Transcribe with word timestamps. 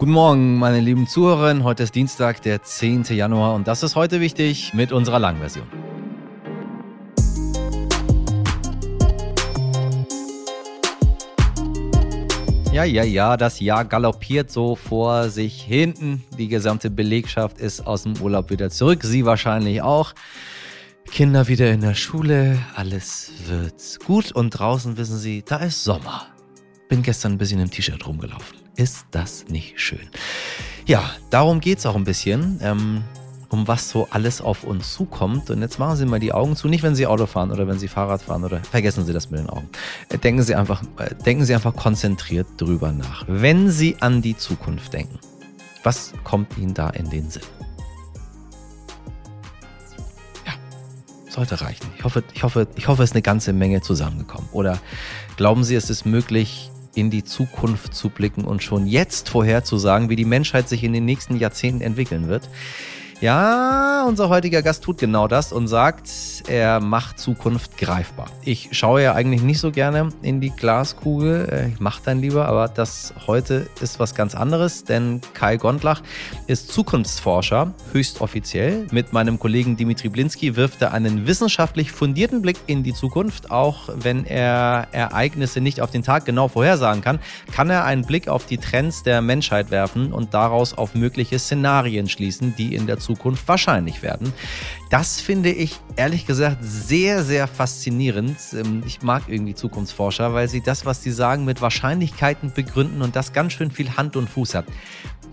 Guten 0.00 0.12
Morgen, 0.12 0.56
meine 0.56 0.80
lieben 0.80 1.06
Zuhörerinnen. 1.06 1.62
Heute 1.62 1.82
ist 1.82 1.94
Dienstag, 1.94 2.40
der 2.40 2.62
10. 2.62 3.04
Januar 3.10 3.54
und 3.54 3.68
das 3.68 3.82
ist 3.82 3.96
heute 3.96 4.18
wichtig 4.18 4.72
mit 4.72 4.92
unserer 4.92 5.18
Langversion. 5.18 5.66
Ja, 12.72 12.84
ja, 12.84 13.04
ja, 13.04 13.36
das 13.36 13.60
Jahr 13.60 13.84
galoppiert 13.84 14.50
so 14.50 14.74
vor 14.74 15.28
sich 15.28 15.60
hinten. 15.60 16.24
Die 16.38 16.48
gesamte 16.48 16.88
Belegschaft 16.88 17.58
ist 17.58 17.86
aus 17.86 18.04
dem 18.04 18.18
Urlaub 18.22 18.48
wieder 18.48 18.70
zurück. 18.70 19.00
Sie 19.02 19.26
wahrscheinlich 19.26 19.82
auch. 19.82 20.14
Kinder 21.10 21.46
wieder 21.46 21.70
in 21.70 21.82
der 21.82 21.94
Schule. 21.94 22.58
Alles 22.74 23.32
wird 23.46 23.98
gut. 24.06 24.32
Und 24.32 24.48
draußen 24.48 24.96
wissen 24.96 25.18
Sie, 25.18 25.42
da 25.44 25.56
ist 25.56 25.84
Sommer. 25.84 26.26
Bin 26.88 27.02
gestern 27.02 27.32
ein 27.32 27.38
bisschen 27.38 27.60
im 27.60 27.70
T-Shirt 27.70 28.06
rumgelaufen. 28.06 28.59
Ist 28.76 29.06
das 29.10 29.48
nicht 29.48 29.80
schön? 29.80 30.08
Ja, 30.86 31.10
darum 31.30 31.60
geht 31.60 31.78
es 31.78 31.86
auch 31.86 31.96
ein 31.96 32.04
bisschen. 32.04 32.58
Ähm, 32.62 33.04
um 33.50 33.66
was 33.66 33.90
so 33.90 34.06
alles 34.10 34.40
auf 34.40 34.64
uns 34.64 34.94
zukommt. 34.94 35.50
Und 35.50 35.60
jetzt 35.60 35.78
machen 35.78 35.96
Sie 35.96 36.06
mal 36.06 36.20
die 36.20 36.32
Augen 36.32 36.56
zu, 36.56 36.68
nicht 36.68 36.82
wenn 36.82 36.94
Sie 36.94 37.06
Auto 37.06 37.26
fahren 37.26 37.50
oder 37.50 37.66
wenn 37.66 37.78
Sie 37.78 37.88
Fahrrad 37.88 38.22
fahren 38.22 38.44
oder 38.44 38.60
vergessen 38.62 39.04
Sie 39.04 39.12
das 39.12 39.30
mit 39.30 39.40
den 39.40 39.50
Augen. 39.50 39.68
Äh, 40.08 40.18
denken 40.18 40.42
Sie 40.42 40.54
einfach, 40.54 40.82
äh, 40.98 41.14
denken 41.26 41.44
Sie 41.44 41.54
einfach 41.54 41.74
konzentriert 41.74 42.46
drüber 42.56 42.92
nach. 42.92 43.24
Wenn 43.26 43.70
Sie 43.70 43.96
an 44.00 44.22
die 44.22 44.36
Zukunft 44.36 44.92
denken, 44.92 45.18
was 45.82 46.12
kommt 46.22 46.56
Ihnen 46.56 46.74
da 46.74 46.90
in 46.90 47.10
den 47.10 47.28
Sinn? 47.28 47.42
Ja, 50.46 50.52
sollte 51.28 51.60
reichen. 51.60 51.86
Ich 51.98 52.04
hoffe, 52.04 52.22
ich 52.32 52.44
hoffe, 52.44 52.68
ich 52.76 52.86
hoffe, 52.86 53.02
es 53.02 53.10
ist 53.10 53.16
eine 53.16 53.22
ganze 53.22 53.52
Menge 53.52 53.80
zusammengekommen. 53.80 54.48
Oder 54.52 54.78
glauben 55.36 55.64
Sie, 55.64 55.74
es 55.74 55.90
ist 55.90 56.06
möglich, 56.06 56.69
in 56.94 57.10
die 57.10 57.24
Zukunft 57.24 57.94
zu 57.94 58.08
blicken 58.08 58.44
und 58.44 58.62
schon 58.62 58.86
jetzt 58.86 59.28
vorherzusagen, 59.28 60.08
wie 60.08 60.16
die 60.16 60.24
Menschheit 60.24 60.68
sich 60.68 60.84
in 60.84 60.92
den 60.92 61.04
nächsten 61.04 61.36
Jahrzehnten 61.36 61.82
entwickeln 61.82 62.28
wird. 62.28 62.48
Ja, 63.20 64.06
unser 64.08 64.30
heutiger 64.30 64.62
Gast 64.62 64.82
tut 64.82 64.96
genau 64.96 65.28
das 65.28 65.52
und 65.52 65.68
sagt, 65.68 66.08
er 66.48 66.80
macht 66.80 67.18
Zukunft 67.18 67.76
greifbar. 67.76 68.30
Ich 68.46 68.70
schaue 68.72 69.02
ja 69.02 69.12
eigentlich 69.12 69.42
nicht 69.42 69.60
so 69.60 69.70
gerne 69.70 70.08
in 70.22 70.40
die 70.40 70.48
Glaskugel, 70.48 71.46
äh, 71.52 71.68
ich 71.68 71.80
mache 71.80 72.00
dann 72.02 72.20
lieber, 72.20 72.48
aber 72.48 72.68
das 72.68 73.12
heute 73.26 73.68
ist 73.82 74.00
was 74.00 74.14
ganz 74.14 74.34
anderes, 74.34 74.84
denn 74.84 75.20
Kai 75.34 75.58
Gondlach 75.58 76.00
ist 76.46 76.72
Zukunftsforscher, 76.72 77.74
höchst 77.92 78.22
offiziell. 78.22 78.86
Mit 78.90 79.12
meinem 79.12 79.38
Kollegen 79.38 79.76
Dimitri 79.76 80.08
Blinski 80.08 80.56
wirft 80.56 80.80
er 80.80 80.94
einen 80.94 81.26
wissenschaftlich 81.26 81.92
fundierten 81.92 82.40
Blick 82.40 82.56
in 82.68 82.82
die 82.82 82.94
Zukunft, 82.94 83.50
auch 83.50 83.90
wenn 83.94 84.24
er 84.24 84.88
Ereignisse 84.92 85.60
nicht 85.60 85.82
auf 85.82 85.90
den 85.90 86.02
Tag 86.02 86.24
genau 86.24 86.48
vorhersagen 86.48 87.02
kann, 87.02 87.18
kann 87.52 87.68
er 87.68 87.84
einen 87.84 88.06
Blick 88.06 88.28
auf 88.28 88.46
die 88.46 88.56
Trends 88.56 89.02
der 89.02 89.20
Menschheit 89.20 89.70
werfen 89.70 90.10
und 90.14 90.32
daraus 90.32 90.72
auf 90.72 90.94
mögliche 90.94 91.38
Szenarien 91.38 92.08
schließen, 92.08 92.54
die 92.56 92.74
in 92.74 92.86
der 92.86 92.96
Zukunft 92.96 93.09
Zukunft 93.10 93.48
wahrscheinlich 93.48 94.02
werden. 94.02 94.32
Das 94.90 95.20
finde 95.20 95.50
ich 95.50 95.78
ehrlich 95.96 96.26
gesagt 96.26 96.58
sehr, 96.60 97.24
sehr 97.24 97.48
faszinierend. 97.48 98.36
Ähm, 98.52 98.82
ich 98.86 99.02
mag 99.02 99.24
irgendwie 99.26 99.54
Zukunftsforscher, 99.54 100.32
weil 100.32 100.48
sie 100.48 100.60
das, 100.60 100.86
was 100.86 101.02
sie 101.02 101.10
sagen, 101.10 101.44
mit 101.44 101.60
Wahrscheinlichkeiten 101.60 102.52
begründen 102.52 103.02
und 103.02 103.16
das 103.16 103.32
ganz 103.32 103.52
schön 103.52 103.70
viel 103.70 103.96
Hand 103.96 104.16
und 104.16 104.30
Fuß 104.30 104.54
hat 104.54 104.66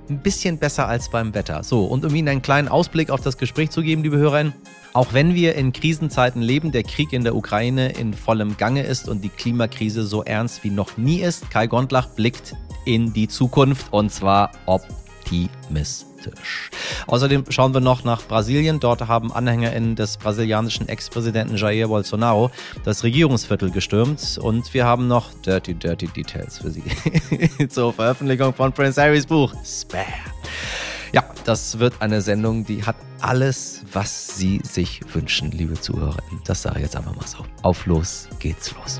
ein 0.09 0.19
bisschen 0.19 0.57
besser 0.57 0.87
als 0.87 1.09
beim 1.09 1.33
Wetter. 1.33 1.63
So, 1.63 1.85
und 1.85 2.05
um 2.05 2.15
Ihnen 2.15 2.29
einen 2.29 2.41
kleinen 2.41 2.69
Ausblick 2.69 3.09
auf 3.09 3.21
das 3.21 3.37
Gespräch 3.37 3.69
zu 3.71 3.81
geben, 3.81 4.03
liebe 4.03 4.17
Hörerinnen, 4.17 4.53
auch 4.93 5.13
wenn 5.13 5.35
wir 5.35 5.55
in 5.55 5.73
Krisenzeiten 5.73 6.41
leben, 6.41 6.71
der 6.71 6.83
Krieg 6.83 7.13
in 7.13 7.23
der 7.23 7.35
Ukraine 7.35 7.89
in 7.91 8.13
vollem 8.13 8.57
Gange 8.57 8.83
ist 8.83 9.09
und 9.09 9.21
die 9.21 9.29
Klimakrise 9.29 10.03
so 10.05 10.23
ernst 10.23 10.63
wie 10.63 10.69
noch 10.71 10.97
nie 10.97 11.19
ist, 11.19 11.51
Kai 11.51 11.67
Gondlach 11.67 12.07
blickt 12.07 12.55
in 12.85 13.11
die 13.13 13.27
Zukunft 13.27 13.91
und 13.91 14.11
zwar 14.11 14.51
optimistisch 14.65 16.06
kritisch. 16.17 16.69
Außerdem 17.07 17.45
schauen 17.49 17.73
wir 17.73 17.81
noch 17.81 18.03
nach 18.03 18.23
Brasilien. 18.23 18.79
Dort 18.79 19.07
haben 19.07 19.31
AnhängerInnen 19.31 19.95
des 19.95 20.17
brasilianischen 20.17 20.87
Ex-Präsidenten 20.87 21.55
Jair 21.55 21.87
Bolsonaro 21.87 22.51
das 22.83 23.03
Regierungsviertel 23.03 23.71
gestürmt. 23.71 24.37
Und 24.41 24.73
wir 24.73 24.85
haben 24.85 25.07
noch 25.07 25.33
Dirty, 25.45 25.73
Dirty 25.73 26.07
Details 26.07 26.59
für 26.59 26.71
Sie 26.71 26.83
zur 27.69 27.93
Veröffentlichung 27.93 28.53
von 28.53 28.71
Prince 28.73 29.01
Harrys 29.01 29.25
Buch 29.25 29.53
Spare. 29.63 30.05
Ja, 31.13 31.23
das 31.45 31.79
wird 31.79 32.01
eine 32.01 32.21
Sendung, 32.21 32.65
die 32.65 32.83
hat 32.83 32.97
alles, 33.21 33.83
was 33.93 34.35
Sie 34.35 34.59
sich 34.63 35.01
wünschen, 35.13 35.51
liebe 35.51 35.79
Zuhörerinnen. 35.79 36.41
Das 36.45 36.61
sage 36.61 36.77
ich 36.77 36.83
jetzt 36.83 36.95
einfach 36.97 37.15
mal 37.15 37.25
so. 37.25 37.45
Auf 37.63 37.85
los 37.85 38.27
geht's 38.39 38.73
los. 38.75 38.99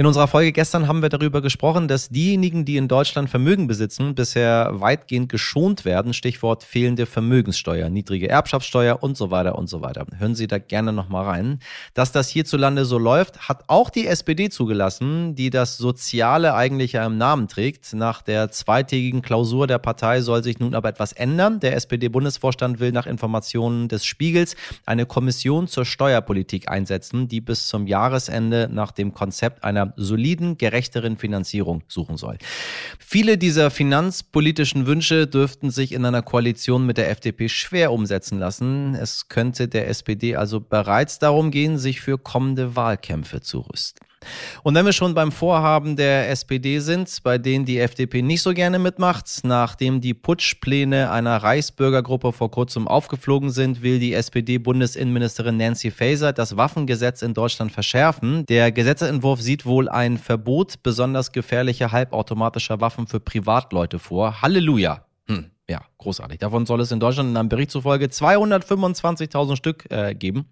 In 0.00 0.06
unserer 0.06 0.28
Folge 0.28 0.52
gestern 0.52 0.88
haben 0.88 1.02
wir 1.02 1.10
darüber 1.10 1.42
gesprochen, 1.42 1.86
dass 1.86 2.08
diejenigen, 2.08 2.64
die 2.64 2.78
in 2.78 2.88
Deutschland 2.88 3.28
Vermögen 3.28 3.66
besitzen, 3.66 4.14
bisher 4.14 4.80
weitgehend 4.80 5.28
geschont 5.28 5.84
werden. 5.84 6.14
Stichwort 6.14 6.64
fehlende 6.64 7.04
Vermögenssteuer, 7.04 7.90
niedrige 7.90 8.26
Erbschaftssteuer 8.30 9.02
und 9.02 9.18
so 9.18 9.30
weiter 9.30 9.58
und 9.58 9.68
so 9.68 9.82
weiter. 9.82 10.06
Hören 10.16 10.34
Sie 10.34 10.46
da 10.46 10.56
gerne 10.56 10.94
nochmal 10.94 11.26
rein. 11.26 11.58
Dass 11.92 12.12
das 12.12 12.30
hierzulande 12.30 12.86
so 12.86 12.96
läuft, 12.96 13.46
hat 13.46 13.64
auch 13.66 13.90
die 13.90 14.06
SPD 14.06 14.48
zugelassen, 14.48 15.34
die 15.34 15.50
das 15.50 15.76
Soziale 15.76 16.54
eigentlich 16.54 16.92
ja 16.92 17.04
im 17.04 17.18
Namen 17.18 17.46
trägt. 17.46 17.92
Nach 17.92 18.22
der 18.22 18.50
zweitägigen 18.50 19.20
Klausur 19.20 19.66
der 19.66 19.76
Partei 19.76 20.22
soll 20.22 20.42
sich 20.42 20.60
nun 20.60 20.74
aber 20.74 20.88
etwas 20.88 21.12
ändern. 21.12 21.60
Der 21.60 21.76
SPD-Bundesvorstand 21.76 22.80
will 22.80 22.92
nach 22.92 23.06
Informationen 23.06 23.88
des 23.88 24.06
Spiegels 24.06 24.56
eine 24.86 25.04
Kommission 25.04 25.68
zur 25.68 25.84
Steuerpolitik 25.84 26.70
einsetzen, 26.70 27.28
die 27.28 27.42
bis 27.42 27.66
zum 27.66 27.86
Jahresende 27.86 28.66
nach 28.72 28.92
dem 28.92 29.12
Konzept 29.12 29.62
einer 29.62 29.89
soliden, 29.96 30.58
gerechteren 30.58 31.16
Finanzierung 31.16 31.82
suchen 31.88 32.16
soll. 32.16 32.38
Viele 32.98 33.38
dieser 33.38 33.70
finanzpolitischen 33.70 34.86
Wünsche 34.86 35.26
dürften 35.26 35.70
sich 35.70 35.92
in 35.92 36.04
einer 36.04 36.22
Koalition 36.22 36.86
mit 36.86 36.98
der 36.98 37.10
FDP 37.10 37.48
schwer 37.48 37.92
umsetzen 37.92 38.38
lassen. 38.38 38.94
Es 38.94 39.28
könnte 39.28 39.68
der 39.68 39.88
SPD 39.88 40.36
also 40.36 40.60
bereits 40.60 41.18
darum 41.18 41.50
gehen, 41.50 41.78
sich 41.78 42.00
für 42.00 42.18
kommende 42.18 42.76
Wahlkämpfe 42.76 43.40
zu 43.40 43.60
rüsten. 43.60 44.09
Und 44.62 44.74
wenn 44.74 44.84
wir 44.84 44.92
schon 44.92 45.14
beim 45.14 45.32
Vorhaben 45.32 45.96
der 45.96 46.30
SPD 46.30 46.80
sind, 46.80 47.18
bei 47.22 47.38
denen 47.38 47.64
die 47.64 47.78
FDP 47.78 48.22
nicht 48.22 48.42
so 48.42 48.52
gerne 48.52 48.78
mitmacht, 48.78 49.26
nachdem 49.42 50.00
die 50.00 50.14
Putschpläne 50.14 51.10
einer 51.10 51.38
Reichsbürgergruppe 51.38 52.32
vor 52.32 52.50
kurzem 52.50 52.86
aufgeflogen 52.86 53.50
sind, 53.50 53.82
will 53.82 53.98
die 53.98 54.12
SPD-Bundesinnenministerin 54.12 55.56
Nancy 55.56 55.90
Faeser 55.90 56.32
das 56.32 56.56
Waffengesetz 56.56 57.22
in 57.22 57.34
Deutschland 57.34 57.72
verschärfen. 57.72 58.44
Der 58.46 58.72
Gesetzentwurf 58.72 59.40
sieht 59.40 59.64
wohl 59.64 59.88
ein 59.88 60.18
Verbot 60.18 60.82
besonders 60.82 61.32
gefährlicher 61.32 61.92
halbautomatischer 61.92 62.80
Waffen 62.80 63.06
für 63.06 63.20
Privatleute 63.20 63.98
vor. 63.98 64.42
Halleluja! 64.42 65.06
Hm, 65.28 65.50
ja, 65.68 65.80
großartig. 65.98 66.38
Davon 66.38 66.66
soll 66.66 66.80
es 66.80 66.92
in 66.92 67.00
Deutschland 67.00 67.30
in 67.30 67.36
einem 67.36 67.48
Bericht 67.48 67.70
zufolge 67.70 68.06
225.000 68.06 69.56
Stück 69.56 69.90
äh, 69.90 70.14
geben 70.14 70.46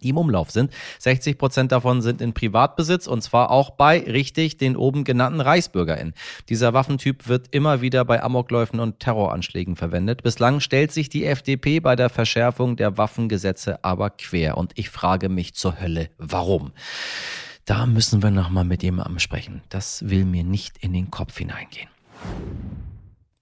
die 0.00 0.10
im 0.10 0.18
Umlauf 0.18 0.50
sind. 0.50 0.72
60 0.98 1.38
Prozent 1.38 1.72
davon 1.72 2.02
sind 2.02 2.20
in 2.20 2.32
Privatbesitz 2.32 3.06
und 3.06 3.22
zwar 3.22 3.50
auch 3.50 3.70
bei, 3.70 4.00
richtig, 4.00 4.56
den 4.56 4.76
oben 4.76 5.04
genannten 5.04 5.40
ReichsbürgerInnen. 5.40 6.14
Dieser 6.48 6.72
Waffentyp 6.74 7.28
wird 7.28 7.48
immer 7.50 7.80
wieder 7.80 8.04
bei 8.04 8.22
Amokläufen 8.22 8.80
und 8.80 9.00
Terroranschlägen 9.00 9.76
verwendet. 9.76 10.22
Bislang 10.22 10.60
stellt 10.60 10.92
sich 10.92 11.08
die 11.08 11.24
FDP 11.24 11.80
bei 11.80 11.96
der 11.96 12.08
Verschärfung 12.08 12.76
der 12.76 12.98
Waffengesetze 12.98 13.84
aber 13.84 14.10
quer 14.10 14.56
und 14.56 14.72
ich 14.76 14.90
frage 14.90 15.28
mich 15.28 15.54
zur 15.54 15.80
Hölle, 15.80 16.10
warum? 16.18 16.72
Da 17.64 17.86
müssen 17.86 18.22
wir 18.22 18.30
nochmal 18.30 18.64
mit 18.64 18.82
jemandem 18.82 19.18
sprechen. 19.18 19.62
Das 19.68 20.08
will 20.08 20.24
mir 20.24 20.44
nicht 20.44 20.78
in 20.78 20.92
den 20.92 21.10
Kopf 21.10 21.38
hineingehen. 21.38 21.88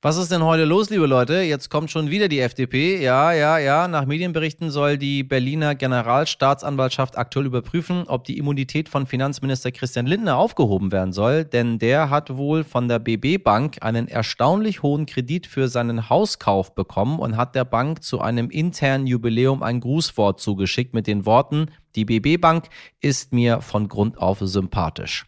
Was 0.08 0.16
ist 0.16 0.32
denn 0.32 0.42
heute 0.42 0.64
los, 0.64 0.88
liebe 0.88 1.04
Leute? 1.04 1.42
Jetzt 1.42 1.69
kommt 1.69 1.91
schon 1.91 2.09
wieder 2.09 2.28
die 2.28 2.41
FDP. 2.41 2.98
Ja, 2.98 3.30
ja, 3.33 3.59
ja. 3.59 3.88
Nach 3.88 4.06
Medienberichten 4.06 4.71
soll 4.71 4.97
die 4.97 5.22
Berliner 5.22 5.74
Generalstaatsanwaltschaft 5.74 7.18
aktuell 7.18 7.44
überprüfen, 7.44 8.04
ob 8.06 8.24
die 8.24 8.38
Immunität 8.38 8.88
von 8.88 9.06
Finanzminister 9.06 9.71
Christian 9.71 10.06
Lindner 10.06 10.38
aufgehoben 10.38 10.92
werden 10.92 11.12
soll. 11.12 11.44
Denn 11.44 11.78
der 11.78 12.09
hat 12.09 12.34
wohl 12.34 12.65
von 12.65 12.88
der 12.88 13.00
BB 13.00 13.44
Bank 13.44 13.83
einen 13.83 14.09
erstaunlich 14.09 14.83
hohen 14.83 15.04
Kredit 15.04 15.47
für 15.47 15.68
seinen 15.68 16.09
Hauskauf 16.09 16.74
bekommen 16.74 17.18
und 17.18 17.36
hat 17.36 17.54
der 17.54 17.66
Bank 17.66 18.03
zu 18.03 18.22
einem 18.22 18.48
internen 18.48 19.06
Jubiläum 19.06 19.62
ein 19.62 19.78
Grußwort 19.78 20.41
zugeschickt 20.41 20.94
mit 20.94 21.06
den 21.06 21.27
Worten, 21.27 21.66
die 21.97 22.06
BB 22.06 22.41
Bank 22.41 22.71
ist 23.03 23.34
mir 23.34 23.60
von 23.60 23.88
Grund 23.88 24.16
auf 24.16 24.38
sympathisch. 24.41 25.27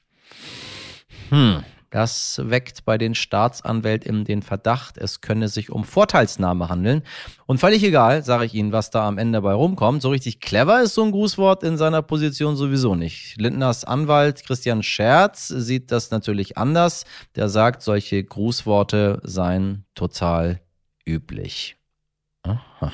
Hm. 1.28 1.64
Das 1.90 2.40
weckt 2.44 2.84
bei 2.84 2.98
den 2.98 3.16
Staatsanwälten 3.16 4.24
den 4.24 4.42
Verdacht, 4.42 4.96
es 4.96 5.20
könne 5.20 5.48
sich 5.48 5.70
um 5.70 5.82
Vorteilsnahme 5.82 6.68
handeln. 6.68 7.02
Und 7.46 7.58
völlig 7.58 7.82
egal, 7.82 8.22
sage 8.22 8.44
ich 8.44 8.54
Ihnen, 8.54 8.70
was 8.70 8.90
da 8.90 9.08
am 9.08 9.18
Ende 9.18 9.42
bei 9.42 9.52
rumkommt. 9.52 10.00
So 10.00 10.10
richtig 10.10 10.40
clever 10.40 10.82
ist 10.82 10.94
so 10.94 11.02
ein 11.02 11.10
Grußwort 11.10 11.64
in 11.64 11.76
seiner 11.76 12.02
Position 12.02 12.54
sowieso 12.54 12.94
nicht. 12.94 13.40
Lindners 13.40 13.84
Anwalt 13.84 14.44
Christian 14.44 14.84
Scherz 14.84 15.48
sieht 15.48 15.90
das 15.90 16.12
natürlich 16.12 16.56
anders. 16.56 17.04
Der 17.34 17.48
sagt, 17.48 17.82
solche 17.82 18.22
Grußworte 18.22 19.20
seien 19.24 19.84
total 19.96 20.60
üblich. 21.04 21.76
Aha. 22.44 22.92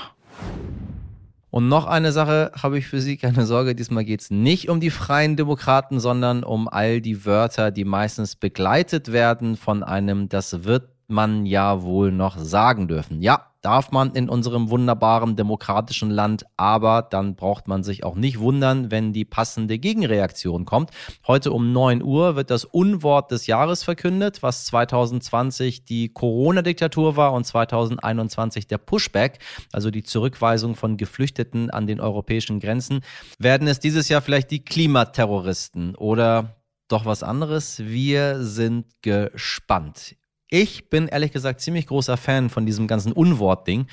Und 1.56 1.68
noch 1.68 1.86
eine 1.86 2.12
Sache 2.12 2.52
habe 2.62 2.76
ich 2.76 2.86
für 2.86 3.00
Sie, 3.00 3.16
keine 3.16 3.46
Sorge, 3.46 3.74
diesmal 3.74 4.04
geht 4.04 4.20
es 4.20 4.30
nicht 4.30 4.68
um 4.68 4.78
die 4.78 4.90
freien 4.90 5.36
Demokraten, 5.36 6.00
sondern 6.00 6.44
um 6.44 6.68
all 6.68 7.00
die 7.00 7.24
Wörter, 7.24 7.70
die 7.70 7.86
meistens 7.86 8.36
begleitet 8.36 9.10
werden 9.10 9.56
von 9.56 9.82
einem, 9.82 10.28
das 10.28 10.64
wird 10.64 10.90
man 11.08 11.46
ja 11.46 11.82
wohl 11.82 12.12
noch 12.12 12.38
sagen 12.38 12.88
dürfen. 12.88 13.22
Ja, 13.22 13.52
darf 13.66 13.90
man 13.90 14.12
in 14.12 14.28
unserem 14.28 14.70
wunderbaren 14.70 15.34
demokratischen 15.34 16.10
Land, 16.10 16.44
aber 16.56 17.02
dann 17.02 17.34
braucht 17.34 17.66
man 17.66 17.82
sich 17.82 18.04
auch 18.04 18.14
nicht 18.14 18.38
wundern, 18.38 18.92
wenn 18.92 19.12
die 19.12 19.24
passende 19.24 19.80
Gegenreaktion 19.80 20.64
kommt. 20.64 20.90
Heute 21.26 21.50
um 21.50 21.72
9 21.72 22.00
Uhr 22.00 22.36
wird 22.36 22.52
das 22.52 22.64
Unwort 22.64 23.32
des 23.32 23.48
Jahres 23.48 23.82
verkündet, 23.82 24.40
was 24.44 24.66
2020 24.66 25.84
die 25.84 26.10
Corona-Diktatur 26.10 27.16
war 27.16 27.32
und 27.32 27.44
2021 27.44 28.68
der 28.68 28.78
Pushback, 28.78 29.40
also 29.72 29.90
die 29.90 30.04
Zurückweisung 30.04 30.76
von 30.76 30.96
Geflüchteten 30.96 31.70
an 31.70 31.88
den 31.88 32.00
europäischen 32.00 32.60
Grenzen. 32.60 33.00
Werden 33.40 33.66
es 33.66 33.80
dieses 33.80 34.08
Jahr 34.08 34.22
vielleicht 34.22 34.52
die 34.52 34.64
Klimaterroristen 34.64 35.96
oder 35.96 36.54
doch 36.86 37.04
was 37.04 37.24
anderes? 37.24 37.80
Wir 37.80 38.44
sind 38.44 38.86
gespannt. 39.02 40.14
Ich 40.48 40.90
bin 40.90 41.08
ehrlich 41.08 41.32
gesagt 41.32 41.60
ziemlich 41.60 41.86
großer 41.88 42.16
Fan 42.16 42.50
von 42.50 42.66
diesem 42.66 42.86
ganzen 42.86 43.12
Unwort-Ding. 43.12 43.86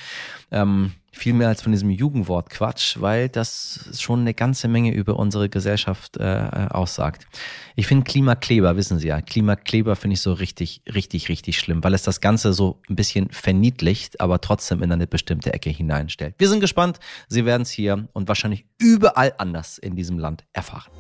Ähm, 0.51 0.91
viel 1.11 1.33
mehr 1.33 1.47
als 1.47 1.61
von 1.61 1.71
diesem 1.71 1.89
Jugendwort 1.89 2.49
Quatsch, 2.49 2.97
weil 2.99 3.29
das 3.29 3.89
schon 3.99 4.21
eine 4.21 4.33
ganze 4.33 4.67
Menge 4.67 4.91
über 4.91 5.17
unsere 5.17 5.47
Gesellschaft 5.49 6.17
äh, 6.17 6.67
aussagt. 6.69 7.27
Ich 7.75 7.87
finde 7.87 8.03
Klimakleber, 8.03 8.75
wissen 8.75 8.99
Sie 8.99 9.07
ja, 9.07 9.21
Klimakleber 9.21 9.95
finde 9.95 10.15
ich 10.15 10.21
so 10.21 10.33
richtig, 10.33 10.81
richtig, 10.93 11.29
richtig 11.29 11.57
schlimm, 11.57 11.83
weil 11.83 11.93
es 11.93 12.03
das 12.03 12.19
Ganze 12.19 12.53
so 12.53 12.81
ein 12.89 12.95
bisschen 12.95 13.29
verniedlicht, 13.29 14.21
aber 14.21 14.41
trotzdem 14.41 14.81
in 14.83 14.91
eine 14.91 15.07
bestimmte 15.07 15.53
Ecke 15.53 15.69
hineinstellt. 15.69 16.35
Wir 16.39 16.49
sind 16.49 16.59
gespannt, 16.59 16.99
Sie 17.29 17.45
werden 17.45 17.63
es 17.63 17.71
hier 17.71 18.07
und 18.13 18.27
wahrscheinlich 18.27 18.65
überall 18.79 19.33
anders 19.37 19.77
in 19.77 19.95
diesem 19.95 20.17
Land 20.19 20.45
erfahren. 20.53 20.91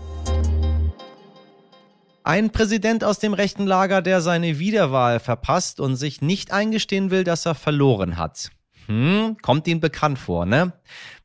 Ein 2.25 2.51
Präsident 2.51 3.03
aus 3.03 3.19
dem 3.19 3.33
rechten 3.33 3.65
Lager, 3.65 4.01
der 4.01 4.21
seine 4.21 4.57
Wiederwahl 4.57 5.19
verpasst 5.19 5.81
und 5.81 5.97
sich 5.97 6.21
nicht 6.21 6.53
eingestehen 6.53 7.11
will, 7.11 7.25
dass 7.25 7.45
er 7.45 7.53
verloren 7.53 8.17
hat. 8.17 8.49
Hm, 8.85 9.35
kommt 9.41 9.67
Ihnen 9.67 9.81
bekannt 9.81 10.19
vor, 10.19 10.45
ne? 10.45 10.71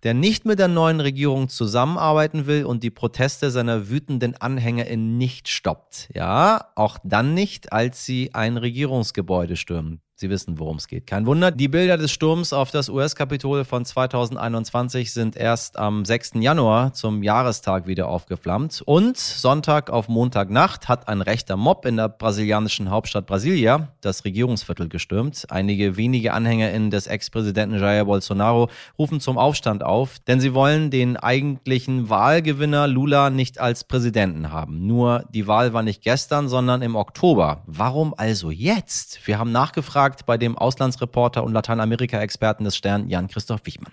Der 0.02 0.14
nicht 0.14 0.44
mit 0.44 0.58
der 0.58 0.66
neuen 0.66 0.98
Regierung 1.00 1.48
zusammenarbeiten 1.48 2.46
will 2.46 2.64
und 2.64 2.82
die 2.82 2.90
Proteste 2.90 3.52
seiner 3.52 3.88
wütenden 3.88 4.36
AnhängerInnen 4.36 5.16
nicht 5.16 5.48
stoppt. 5.48 6.08
Ja, 6.14 6.68
auch 6.74 6.98
dann 7.04 7.32
nicht, 7.32 7.72
als 7.72 8.04
sie 8.04 8.34
ein 8.34 8.56
Regierungsgebäude 8.56 9.56
stürmen. 9.56 10.00
Sie 10.20 10.30
wissen, 10.30 10.58
worum 10.58 10.78
es 10.78 10.88
geht. 10.88 11.06
Kein 11.06 11.26
Wunder. 11.26 11.52
Die 11.52 11.68
Bilder 11.68 11.96
des 11.96 12.10
Sturms 12.10 12.52
auf 12.52 12.72
das 12.72 12.88
US-Kapitol 12.88 13.64
von 13.64 13.84
2021 13.84 15.12
sind 15.12 15.36
erst 15.36 15.78
am 15.78 16.04
6. 16.04 16.32
Januar 16.40 16.92
zum 16.92 17.22
Jahrestag 17.22 17.86
wieder 17.86 18.08
aufgeflammt. 18.08 18.82
Und 18.84 19.16
Sonntag 19.16 19.90
auf 19.90 20.08
Montagnacht 20.08 20.88
hat 20.88 21.06
ein 21.06 21.20
rechter 21.20 21.56
Mob 21.56 21.86
in 21.86 21.98
der 21.98 22.08
brasilianischen 22.08 22.90
Hauptstadt 22.90 23.26
Brasilia 23.26 23.92
das 24.00 24.24
Regierungsviertel 24.24 24.88
gestürmt. 24.88 25.46
Einige 25.50 25.96
wenige 25.96 26.32
AnhängerInnen 26.32 26.90
des 26.90 27.06
Ex-Präsidenten 27.06 27.78
Jair 27.78 28.04
Bolsonaro 28.04 28.70
rufen 28.98 29.20
zum 29.20 29.38
Aufstand 29.38 29.84
auf, 29.84 30.18
denn 30.26 30.40
sie 30.40 30.52
wollen 30.52 30.90
den 30.90 31.16
eigentlichen 31.16 32.10
Wahlgewinner 32.10 32.88
Lula 32.88 33.30
nicht 33.30 33.60
als 33.60 33.84
Präsidenten 33.84 34.50
haben. 34.50 34.84
Nur 34.84 35.26
die 35.32 35.46
Wahl 35.46 35.72
war 35.74 35.84
nicht 35.84 36.02
gestern, 36.02 36.48
sondern 36.48 36.82
im 36.82 36.96
Oktober. 36.96 37.62
Warum 37.66 38.14
also 38.16 38.50
jetzt? 38.50 39.24
Wir 39.24 39.38
haben 39.38 39.52
nachgefragt, 39.52 40.07
nachgefragt 40.08 40.26
bei 40.26 40.38
dem 40.38 40.56
Auslandsreporter 40.56 41.44
und 41.44 41.52
Lateinamerika-Experten 41.52 42.64
des 42.64 42.76
Stern 42.76 43.08
Jan-Christoph 43.08 43.60
Wichmann. 43.64 43.92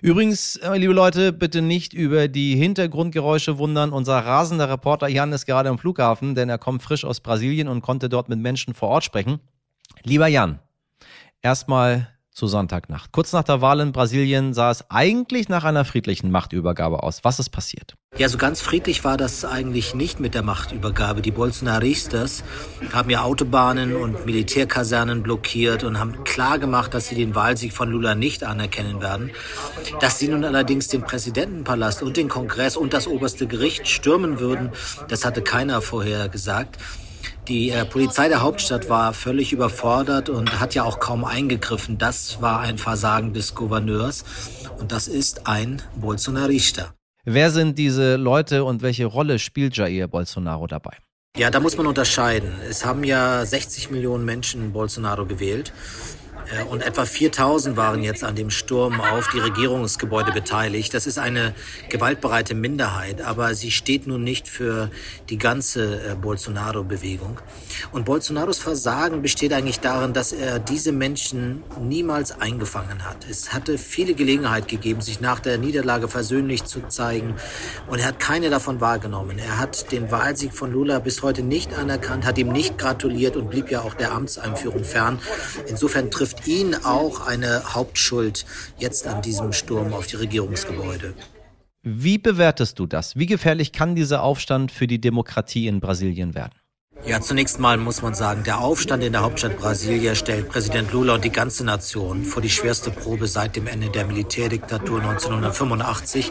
Übrigens, 0.00 0.56
äh, 0.56 0.76
liebe 0.76 0.92
Leute, 0.92 1.32
bitte 1.32 1.62
nicht 1.62 1.92
über 1.92 2.28
die 2.28 2.56
Hintergrundgeräusche 2.56 3.58
wundern. 3.58 3.92
Unser 3.92 4.18
rasender 4.18 4.68
Reporter 4.68 5.08
Jan 5.08 5.32
ist 5.32 5.46
gerade 5.46 5.68
am 5.68 5.78
Flughafen, 5.78 6.34
denn 6.34 6.48
er 6.48 6.58
kommt 6.58 6.82
frisch 6.82 7.04
aus 7.04 7.20
Brasilien 7.20 7.68
und 7.68 7.82
konnte 7.82 8.08
dort 8.08 8.28
mit 8.28 8.38
Menschen 8.38 8.74
vor 8.74 8.88
Ort 8.88 9.04
sprechen. 9.04 9.40
Lieber 10.02 10.26
Jan, 10.26 10.60
erstmal 11.42 12.08
zu 12.34 12.48
Sonntagnacht. 12.48 13.12
Kurz 13.12 13.32
nach 13.32 13.44
der 13.44 13.60
Wahl 13.60 13.80
in 13.80 13.92
Brasilien 13.92 14.54
sah 14.54 14.70
es 14.70 14.90
eigentlich 14.90 15.48
nach 15.48 15.62
einer 15.62 15.84
friedlichen 15.84 16.30
Machtübergabe 16.30 17.02
aus. 17.02 17.20
Was 17.22 17.38
ist 17.38 17.50
passiert? 17.50 17.94
Ja, 18.16 18.28
so 18.28 18.38
ganz 18.38 18.60
friedlich 18.60 19.04
war 19.04 19.16
das 19.16 19.44
eigentlich 19.44 19.94
nicht 19.94 20.20
mit 20.20 20.34
der 20.34 20.42
Machtübergabe. 20.42 21.22
Die 21.22 21.30
Bolsonaristas 21.30 22.44
haben 22.92 23.10
ja 23.10 23.22
Autobahnen 23.22 23.96
und 23.96 24.26
Militärkasernen 24.26 25.22
blockiert 25.22 25.84
und 25.84 25.98
haben 25.98 26.24
klar 26.24 26.58
gemacht, 26.58 26.92
dass 26.92 27.08
sie 27.08 27.14
den 27.14 27.34
Wahlsieg 27.34 27.72
von 27.72 27.90
Lula 27.90 28.14
nicht 28.14 28.44
anerkennen 28.44 29.00
werden. 29.00 29.30
Dass 30.00 30.18
sie 30.18 30.28
nun 30.28 30.44
allerdings 30.44 30.88
den 30.88 31.02
Präsidentenpalast 31.02 32.02
und 32.02 32.16
den 32.16 32.28
Kongress 32.28 32.76
und 32.76 32.94
das 32.94 33.06
oberste 33.06 33.46
Gericht 33.46 33.88
stürmen 33.88 34.40
würden, 34.40 34.70
das 35.08 35.24
hatte 35.24 35.42
keiner 35.42 35.82
vorher 35.82 36.28
gesagt. 36.28 36.78
Die 37.48 37.70
äh, 37.70 37.84
Polizei 37.84 38.28
der 38.28 38.42
Hauptstadt 38.42 38.88
war 38.88 39.12
völlig 39.12 39.52
überfordert 39.52 40.28
und 40.28 40.60
hat 40.60 40.74
ja 40.74 40.84
auch 40.84 41.00
kaum 41.00 41.24
eingegriffen. 41.24 41.98
Das 41.98 42.40
war 42.40 42.60
ein 42.60 42.78
Versagen 42.78 43.32
des 43.32 43.54
Gouverneurs 43.54 44.24
und 44.78 44.92
das 44.92 45.08
ist 45.08 45.46
ein 45.46 45.82
Bolsonarista. 45.96 46.94
Wer 47.24 47.50
sind 47.50 47.78
diese 47.78 48.16
Leute 48.16 48.64
und 48.64 48.82
welche 48.82 49.06
Rolle 49.06 49.38
spielt 49.38 49.76
Jair 49.76 50.08
Bolsonaro 50.08 50.66
dabei? 50.66 50.98
Ja, 51.36 51.50
da 51.50 51.58
muss 51.58 51.76
man 51.76 51.86
unterscheiden. 51.86 52.52
Es 52.68 52.84
haben 52.84 53.02
ja 53.02 53.44
60 53.44 53.90
Millionen 53.90 54.24
Menschen 54.24 54.72
Bolsonaro 54.72 55.26
gewählt. 55.26 55.72
Äh, 56.50 56.64
und 56.64 56.82
etwa 56.82 57.04
4000 57.04 57.76
waren 57.76 58.02
jetzt 58.02 58.24
an 58.24 58.34
dem 58.34 58.50
Sturm 58.50 59.00
auf 59.00 59.28
die 59.28 59.38
Regierungsgebäude 59.38 60.32
beteiligt. 60.32 60.94
Das 60.94 61.06
ist 61.06 61.18
eine 61.18 61.54
gewaltbereite 61.88 62.54
Minderheit, 62.54 63.22
aber 63.22 63.54
sie 63.54 63.70
steht 63.70 64.06
nun 64.06 64.24
nicht 64.24 64.48
für 64.48 64.90
die 65.28 65.38
ganze 65.38 66.12
äh, 66.12 66.14
Bolsonaro-Bewegung. 66.14 67.40
Und 67.92 68.04
Bolsonaros 68.04 68.58
Versagen 68.58 69.22
besteht 69.22 69.52
eigentlich 69.52 69.80
darin, 69.80 70.12
dass 70.12 70.32
er 70.32 70.58
diese 70.58 70.92
Menschen 70.92 71.62
niemals 71.80 72.38
eingefangen 72.40 73.04
hat. 73.04 73.26
Es 73.28 73.52
hatte 73.52 73.78
viele 73.78 74.14
Gelegenheit 74.14 74.68
gegeben, 74.68 75.00
sich 75.00 75.20
nach 75.20 75.40
der 75.40 75.58
Niederlage 75.58 76.08
versöhnlich 76.08 76.64
zu 76.64 76.86
zeigen 76.88 77.34
und 77.88 77.98
er 77.98 78.06
hat 78.06 78.20
keine 78.20 78.50
davon 78.50 78.80
wahrgenommen. 78.80 79.38
Er 79.38 79.58
hat 79.58 79.92
den 79.92 80.10
Wahlsieg 80.10 80.52
von 80.54 80.72
Lula 80.72 80.98
bis 80.98 81.22
heute 81.22 81.42
nicht 81.42 81.74
anerkannt, 81.74 82.24
hat 82.24 82.38
ihm 82.38 82.52
nicht 82.52 82.78
gratuliert 82.78 83.36
und 83.36 83.50
blieb 83.50 83.70
ja 83.70 83.82
auch 83.82 83.94
der 83.94 84.12
Amtseinführung 84.12 84.84
fern. 84.84 85.18
Insofern 85.66 86.10
trifft 86.10 86.33
trifft 86.34 86.48
ihn 86.48 86.74
auch 86.74 87.26
eine 87.26 87.74
Hauptschuld 87.74 88.44
jetzt 88.78 89.06
an 89.06 89.22
diesem 89.22 89.52
Sturm 89.52 89.92
auf 89.92 90.06
die 90.06 90.16
Regierungsgebäude. 90.16 91.14
Wie 91.82 92.18
bewertest 92.18 92.78
du 92.78 92.86
das? 92.86 93.16
Wie 93.16 93.26
gefährlich 93.26 93.72
kann 93.72 93.94
dieser 93.94 94.22
Aufstand 94.22 94.72
für 94.72 94.86
die 94.86 95.00
Demokratie 95.00 95.66
in 95.66 95.80
Brasilien 95.80 96.34
werden? 96.34 96.54
Ja, 97.06 97.20
zunächst 97.20 97.60
mal 97.60 97.76
muss 97.76 98.00
man 98.00 98.14
sagen, 98.14 98.44
der 98.44 98.60
Aufstand 98.60 99.04
in 99.04 99.12
der 99.12 99.20
Hauptstadt 99.20 99.58
Brasilia 99.58 100.14
stellt 100.14 100.48
Präsident 100.48 100.90
Lula 100.90 101.16
und 101.16 101.24
die 101.24 101.30
ganze 101.30 101.62
Nation 101.62 102.24
vor 102.24 102.40
die 102.40 102.48
schwerste 102.48 102.90
Probe 102.90 103.26
seit 103.26 103.56
dem 103.56 103.66
Ende 103.66 103.90
der 103.90 104.06
Militärdiktatur 104.06 105.02
1985. 105.02 106.30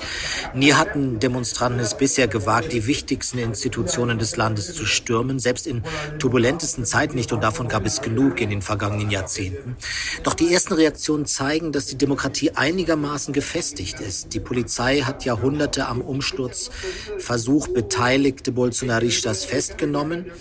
Nie 0.56 0.74
hatten 0.74 1.20
Demonstranten 1.20 1.80
es 1.80 1.96
bisher 1.96 2.28
gewagt, 2.28 2.74
die 2.74 2.88
wichtigsten 2.88 3.38
Institutionen 3.38 4.18
des 4.18 4.36
Landes 4.36 4.74
zu 4.74 4.88
stürmen, 4.88 5.38
selbst 5.38 5.68
in 5.68 5.84
turbulentesten 6.18 6.86
Zeiten 6.86 7.14
nicht, 7.16 7.32
und 7.32 7.44
davon 7.44 7.68
gab 7.68 7.86
es 7.86 8.02
genug 8.02 8.42
in 8.42 8.50
den 8.50 8.64
vergangenen 8.64 9.12
Jahrzehnten. 9.12 9.78
Doch 10.24 10.34
die 10.34 10.52
ersten 10.52 10.74
Reaktionen 10.74 11.28
zeigen, 11.28 11.72
dass 11.72 11.86
die 11.86 12.00
Demokratie 12.00 12.50
einigermaßen 12.50 13.32
gefestigt 13.32 14.00
ist. 14.00 14.34
Die 14.34 14.40
Polizei 14.40 15.02
hat 15.02 15.24
Jahrhunderte 15.24 15.86
am 15.86 16.02
Umsturzversuch 16.02 17.68
beteiligte 17.68 18.52
Bolsonaristas 18.52 19.46
festgenommen. 19.46 20.32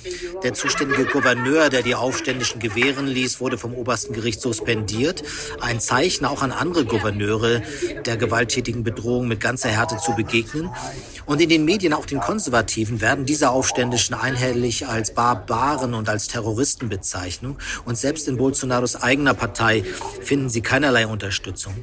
Der 0.43 0.55
zuständige 0.55 1.05
Gouverneur, 1.07 1.69
der 1.71 1.83
die 1.83 1.95
Aufständischen 1.95 2.61
gewähren 2.61 3.07
ließ, 3.07 3.41
wurde 3.41 3.59
vom 3.59 3.75
obersten 3.75 4.13
Gericht 4.13 4.41
suspendiert. 4.41 5.23
Ein 5.61 5.81
Zeichen 5.81 6.25
auch 6.25 6.43
an 6.43 6.53
andere 6.53 6.85
Gouverneure, 6.85 7.63
der 8.05 8.17
gewalttätigen 8.17 8.83
Bedrohung 8.85 9.29
mit 9.29 9.41
ganzer 9.41 9.69
Härte 9.69 9.99
zu 9.99 10.15
begegnen. 10.15 10.71
Und 11.27 11.41
in 11.41 11.49
den 11.49 11.65
Medien, 11.65 11.93
auch 11.93 12.07
den 12.07 12.21
Konservativen, 12.21 13.01
werden 13.01 13.25
diese 13.25 13.51
Aufständischen 13.51 14.15
einhellig 14.15 14.87
als 14.87 15.15
Barbaren 15.15 15.95
und 15.95 16.09
als 16.09 16.27
Terroristen 16.27 16.89
bezeichnet. 16.89 17.57
Und 17.85 17.97
selbst 17.97 18.29
in 18.29 18.37
Bolsonaros 18.37 18.97
eigener 18.97 19.35
Partei 19.35 19.85
finden 20.21 20.49
sie 20.49 20.61
keinerlei 20.61 21.07
Unterstützung. 21.07 21.75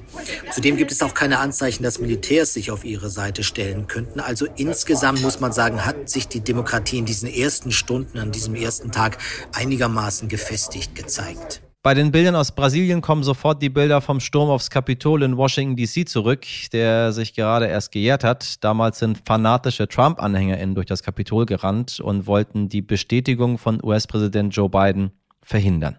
Zudem 0.53 0.77
gibt 0.77 0.91
es 0.91 1.01
auch 1.01 1.13
keine 1.13 1.39
Anzeichen, 1.39 1.83
dass 1.83 1.99
Militärs 1.99 2.53
sich 2.53 2.71
auf 2.71 2.83
ihre 2.83 3.09
Seite 3.09 3.43
stellen 3.43 3.87
könnten. 3.87 4.19
Also 4.19 4.45
insgesamt 4.55 5.21
muss 5.21 5.39
man 5.39 5.51
sagen, 5.51 5.85
hat 5.85 6.09
sich 6.09 6.27
die 6.27 6.41
Demokratie 6.41 6.97
in 6.97 7.05
diesen 7.05 7.29
ersten 7.29 7.71
Stunden 7.71 8.17
an 8.29 8.33
diesem 8.33 8.53
ersten 8.53 8.91
Tag 8.91 9.17
einigermaßen 9.55 10.29
gefestigt 10.29 10.93
gezeigt. 10.93 11.63
Bei 11.81 11.95
den 11.95 12.11
Bildern 12.11 12.35
aus 12.35 12.51
Brasilien 12.53 13.01
kommen 13.01 13.23
sofort 13.23 13.59
die 13.59 13.69
Bilder 13.69 14.01
vom 14.01 14.19
Sturm 14.19 14.49
aufs 14.49 14.69
Kapitol 14.69 15.23
in 15.23 15.35
Washington 15.35 15.75
DC 15.75 16.07
zurück, 16.07 16.45
der 16.71 17.11
sich 17.11 17.33
gerade 17.33 17.65
erst 17.65 17.91
gejährt 17.91 18.23
hat. 18.23 18.63
Damals 18.63 18.99
sind 18.99 19.19
fanatische 19.25 19.87
Trump-AnhängerInnen 19.87 20.75
durch 20.75 20.85
das 20.85 21.01
Kapitol 21.01 21.47
gerannt 21.47 21.99
und 21.99 22.27
wollten 22.27 22.69
die 22.69 22.83
Bestätigung 22.83 23.57
von 23.57 23.83
US-Präsident 23.83 24.55
Joe 24.55 24.69
Biden 24.69 25.11
verhindern. 25.41 25.97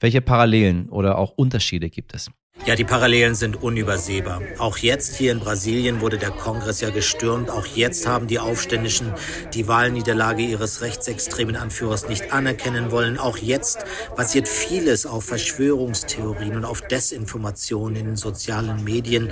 Welche 0.00 0.22
Parallelen 0.22 0.88
oder 0.88 1.18
auch 1.18 1.32
Unterschiede 1.36 1.90
gibt 1.90 2.14
es? 2.14 2.30
Ja, 2.64 2.74
die 2.74 2.84
Parallelen 2.84 3.36
sind 3.36 3.62
unübersehbar. 3.62 4.42
Auch 4.58 4.78
jetzt 4.78 5.14
hier 5.14 5.30
in 5.30 5.38
Brasilien 5.38 6.00
wurde 6.00 6.18
der 6.18 6.30
Kongress 6.30 6.80
ja 6.80 6.90
gestürmt. 6.90 7.48
Auch 7.48 7.66
jetzt 7.66 8.08
haben 8.08 8.26
die 8.26 8.40
Aufständischen 8.40 9.12
die 9.54 9.68
Wahlniederlage 9.68 10.42
ihres 10.42 10.80
rechtsextremen 10.80 11.54
Anführers 11.54 12.08
nicht 12.08 12.32
anerkennen 12.32 12.90
wollen. 12.90 13.18
Auch 13.18 13.36
jetzt 13.36 13.84
basiert 14.16 14.48
vieles 14.48 15.06
auf 15.06 15.24
Verschwörungstheorien 15.26 16.56
und 16.56 16.64
auf 16.64 16.80
Desinformationen 16.80 17.96
in 17.96 18.06
den 18.06 18.16
sozialen 18.16 18.82
Medien. 18.82 19.30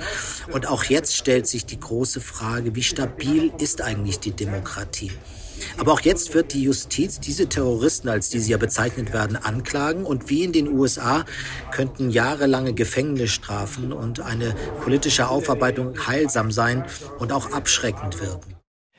Und 0.53 0.67
auch 0.67 0.85
jetzt 0.85 1.17
stellt 1.17 1.47
sich 1.47 1.65
die 1.65 1.79
große 1.79 2.21
Frage, 2.21 2.75
wie 2.75 2.83
stabil 2.83 3.51
ist 3.57 3.81
eigentlich 3.81 4.19
die 4.19 4.31
Demokratie? 4.31 5.11
Aber 5.77 5.93
auch 5.93 6.01
jetzt 6.01 6.33
wird 6.33 6.53
die 6.53 6.63
Justiz 6.63 7.19
diese 7.19 7.47
Terroristen, 7.47 8.09
als 8.09 8.29
die 8.29 8.39
sie 8.39 8.51
ja 8.51 8.57
bezeichnet 8.57 9.13
werden, 9.13 9.35
anklagen. 9.37 10.05
Und 10.05 10.29
wie 10.29 10.43
in 10.43 10.51
den 10.51 10.67
USA 10.67 11.25
könnten 11.71 12.09
jahrelange 12.09 12.73
Gefängnisstrafen 12.73 13.91
und 13.93 14.19
eine 14.19 14.55
politische 14.83 15.27
Aufarbeitung 15.27 16.07
heilsam 16.07 16.51
sein 16.51 16.85
und 17.19 17.31
auch 17.31 17.51
abschreckend 17.51 18.19
wirken. 18.21 18.55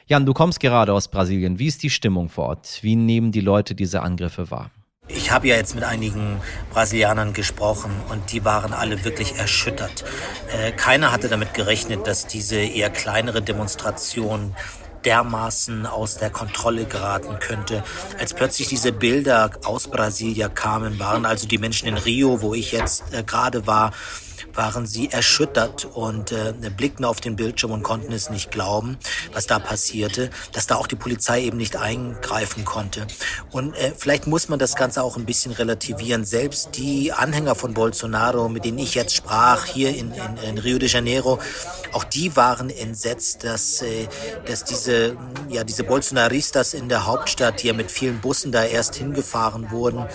Jan, 0.06 0.24
du 0.24 0.34
kommst 0.34 0.60
gerade 0.60 0.92
aus 0.92 1.08
Brasilien. 1.08 1.58
Wie 1.58 1.66
ist 1.66 1.82
die 1.82 1.90
Stimmung 1.90 2.28
vor 2.28 2.46
Ort? 2.46 2.78
Wie 2.82 2.94
nehmen 2.94 3.32
die 3.32 3.40
Leute 3.40 3.74
diese 3.74 4.02
Angriffe 4.02 4.50
wahr? 4.52 4.70
Ich 5.08 5.30
habe 5.30 5.46
ja 5.46 5.56
jetzt 5.56 5.74
mit 5.74 5.84
einigen 5.84 6.40
Brasilianern 6.72 7.32
gesprochen 7.32 7.92
und 8.10 8.32
die 8.32 8.44
waren 8.44 8.72
alle 8.72 9.04
wirklich 9.04 9.36
erschüttert. 9.36 10.04
Äh, 10.52 10.72
keiner 10.72 11.12
hatte 11.12 11.28
damit 11.28 11.54
gerechnet, 11.54 12.06
dass 12.06 12.26
diese 12.26 12.56
eher 12.56 12.90
kleinere 12.90 13.40
Demonstration 13.40 14.54
dermaßen 15.06 15.86
aus 15.86 16.18
der 16.18 16.30
Kontrolle 16.30 16.84
geraten 16.84 17.38
könnte. 17.38 17.82
Als 18.18 18.34
plötzlich 18.34 18.68
diese 18.68 18.92
Bilder 18.92 19.52
aus 19.64 19.88
Brasilia 19.88 20.48
kamen, 20.48 20.98
waren 20.98 21.24
also 21.24 21.46
die 21.46 21.58
Menschen 21.58 21.88
in 21.88 21.96
Rio, 21.96 22.42
wo 22.42 22.52
ich 22.52 22.72
jetzt 22.72 23.14
äh, 23.14 23.22
gerade 23.22 23.66
war, 23.66 23.92
waren 24.54 24.86
sie 24.86 25.10
erschüttert 25.10 25.84
und 25.84 26.32
äh, 26.32 26.52
blickten 26.76 27.04
auf 27.04 27.20
den 27.20 27.36
Bildschirm 27.36 27.70
und 27.72 27.82
konnten 27.82 28.12
es 28.12 28.30
nicht 28.30 28.50
glauben, 28.50 28.98
was 29.32 29.46
da 29.46 29.58
passierte, 29.58 30.30
dass 30.52 30.66
da 30.66 30.76
auch 30.76 30.86
die 30.86 30.96
Polizei 30.96 31.42
eben 31.42 31.56
nicht 31.56 31.76
eingreifen 31.76 32.64
konnte. 32.64 33.06
Und 33.50 33.74
äh, 33.74 33.92
vielleicht 33.96 34.26
muss 34.26 34.48
man 34.48 34.58
das 34.58 34.76
Ganze 34.76 35.02
auch 35.02 35.16
ein 35.16 35.26
bisschen 35.26 35.52
relativieren. 35.52 36.24
Selbst 36.24 36.70
die 36.76 37.12
Anhänger 37.12 37.54
von 37.54 37.74
Bolsonaro, 37.74 38.48
mit 38.48 38.64
denen 38.64 38.78
ich 38.78 38.94
jetzt 38.94 39.14
sprach, 39.14 39.64
hier 39.64 39.90
in, 39.90 40.12
in, 40.12 40.36
in 40.48 40.58
Rio 40.58 40.78
de 40.78 40.88
Janeiro, 40.88 41.38
auch 41.92 42.04
die 42.04 42.36
waren 42.36 42.70
entsetzt, 42.70 43.44
dass, 43.44 43.82
äh, 43.82 44.06
dass 44.46 44.64
diese, 44.64 45.16
ja, 45.48 45.64
diese 45.64 45.84
Bolsonaristas 45.84 46.74
in 46.74 46.88
der 46.88 47.06
Hauptstadt, 47.06 47.62
die 47.62 47.68
ja 47.68 47.72
mit 47.72 47.90
vielen 47.90 48.20
Bussen 48.20 48.52
da 48.52 48.64
erst 48.64 48.96
hingefahren 48.96 49.70
wurden, 49.70 50.06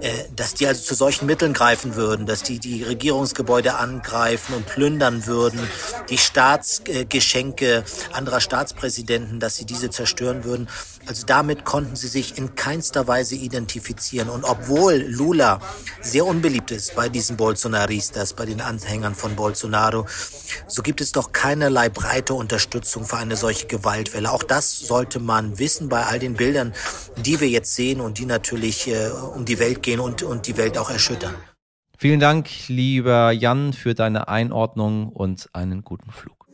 äh, 0.00 0.10
dass 0.34 0.54
die 0.54 0.66
also 0.66 0.82
zu 0.82 0.94
solchen 0.94 1.26
Mitteln 1.26 1.52
greifen 1.52 1.96
würden, 1.96 2.26
dass 2.26 2.42
die 2.42 2.58
die 2.58 2.82
Regierungsgebäude 2.82 3.73
angreifen 3.78 4.54
und 4.54 4.66
plündern 4.66 5.26
würden, 5.26 5.60
die 6.08 6.18
Staatsgeschenke 6.18 7.84
anderer 8.12 8.40
Staatspräsidenten, 8.40 9.40
dass 9.40 9.56
sie 9.56 9.64
diese 9.64 9.90
zerstören 9.90 10.44
würden. 10.44 10.68
Also 11.06 11.26
damit 11.26 11.64
konnten 11.64 11.96
sie 11.96 12.08
sich 12.08 12.38
in 12.38 12.54
keinster 12.54 13.06
Weise 13.06 13.34
identifizieren. 13.34 14.28
Und 14.28 14.44
obwohl 14.44 14.94
Lula 14.94 15.60
sehr 16.00 16.24
unbeliebt 16.24 16.70
ist 16.70 16.94
bei 16.94 17.08
diesen 17.08 17.36
Bolsonaristas, 17.36 18.32
bei 18.32 18.46
den 18.46 18.60
Anhängern 18.60 19.14
von 19.14 19.36
Bolsonaro, 19.36 20.06
so 20.66 20.82
gibt 20.82 21.00
es 21.00 21.12
doch 21.12 21.32
keinerlei 21.32 21.88
breite 21.88 22.34
Unterstützung 22.34 23.04
für 23.04 23.16
eine 23.16 23.36
solche 23.36 23.66
Gewaltwelle. 23.66 24.30
Auch 24.32 24.42
das 24.42 24.78
sollte 24.78 25.20
man 25.20 25.58
wissen 25.58 25.88
bei 25.88 26.04
all 26.04 26.18
den 26.18 26.34
Bildern, 26.34 26.72
die 27.16 27.40
wir 27.40 27.48
jetzt 27.48 27.74
sehen 27.74 28.00
und 28.00 28.18
die 28.18 28.26
natürlich 28.26 28.88
äh, 28.88 29.08
um 29.08 29.44
die 29.44 29.58
Welt 29.58 29.82
gehen 29.82 30.00
und, 30.00 30.22
und 30.22 30.46
die 30.46 30.56
Welt 30.56 30.78
auch 30.78 30.90
erschüttern. 30.90 31.34
Vielen 32.04 32.20
Dank, 32.20 32.50
lieber 32.68 33.32
Jan, 33.32 33.72
für 33.72 33.94
deine 33.94 34.28
Einordnung 34.28 35.08
und 35.08 35.48
einen 35.54 35.84
guten 35.84 36.10
Flug. 36.10 36.46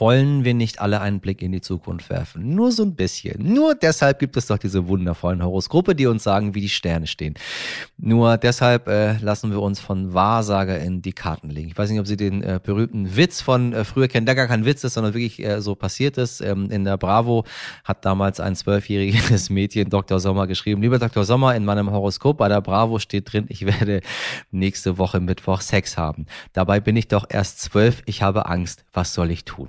Wollen 0.00 0.44
wir 0.44 0.54
nicht 0.54 0.80
alle 0.80 1.00
einen 1.00 1.20
Blick 1.20 1.42
in 1.42 1.52
die 1.52 1.60
Zukunft 1.60 2.10
werfen? 2.10 2.54
Nur 2.54 2.72
so 2.72 2.82
ein 2.82 2.94
bisschen. 2.94 3.52
Nur 3.52 3.74
deshalb 3.74 4.18
gibt 4.18 4.36
es 4.36 4.46
doch 4.46 4.58
diese 4.58 4.88
wundervollen 4.88 5.42
Horoskope, 5.42 5.94
die 5.94 6.06
uns 6.06 6.22
sagen, 6.22 6.54
wie 6.54 6.60
die 6.60 6.68
Sterne 6.68 7.06
stehen. 7.06 7.34
Nur 7.96 8.36
deshalb 8.36 8.88
äh, 8.88 9.18
lassen 9.18 9.50
wir 9.50 9.60
uns 9.60 9.80
von 9.80 10.14
Wahrsager 10.14 10.78
in 10.78 11.02
die 11.02 11.12
Karten 11.12 11.50
legen. 11.50 11.68
Ich 11.68 11.78
weiß 11.78 11.90
nicht, 11.90 12.00
ob 12.00 12.06
Sie 12.06 12.16
den 12.16 12.42
äh, 12.42 12.60
berühmten 12.62 13.16
Witz 13.16 13.40
von 13.40 13.72
äh, 13.72 13.84
früher 13.84 14.08
kennen, 14.08 14.26
der 14.26 14.34
gar 14.34 14.46
kein 14.46 14.64
Witz 14.64 14.84
ist, 14.84 14.94
sondern 14.94 15.14
wirklich 15.14 15.42
äh, 15.44 15.60
so 15.60 15.74
passiert 15.74 16.18
ist. 16.18 16.40
Ähm, 16.40 16.70
in 16.70 16.84
der 16.84 16.96
Bravo 16.96 17.44
hat 17.84 18.04
damals 18.04 18.40
ein 18.40 18.56
zwölfjähriges 18.56 19.50
Mädchen 19.50 19.90
Dr. 19.90 20.20
Sommer 20.20 20.46
geschrieben, 20.46 20.82
lieber 20.82 20.98
Dr. 20.98 21.24
Sommer, 21.24 21.54
in 21.54 21.64
meinem 21.64 21.90
Horoskop 21.90 22.38
bei 22.38 22.48
der 22.48 22.60
Bravo 22.60 22.98
steht 22.98 23.32
drin, 23.32 23.46
ich 23.48 23.66
werde 23.66 24.00
nächste 24.50 24.98
Woche 24.98 25.20
Mittwoch 25.20 25.60
Sex 25.60 25.96
haben. 25.96 26.26
Dabei 26.52 26.80
bin 26.80 26.96
ich 26.96 27.08
doch 27.08 27.26
erst 27.28 27.60
zwölf, 27.60 28.02
ich 28.06 28.22
habe 28.22 28.46
Angst, 28.46 28.84
was 28.92 29.14
soll 29.14 29.30
ich 29.30 29.44
tun? 29.44 29.68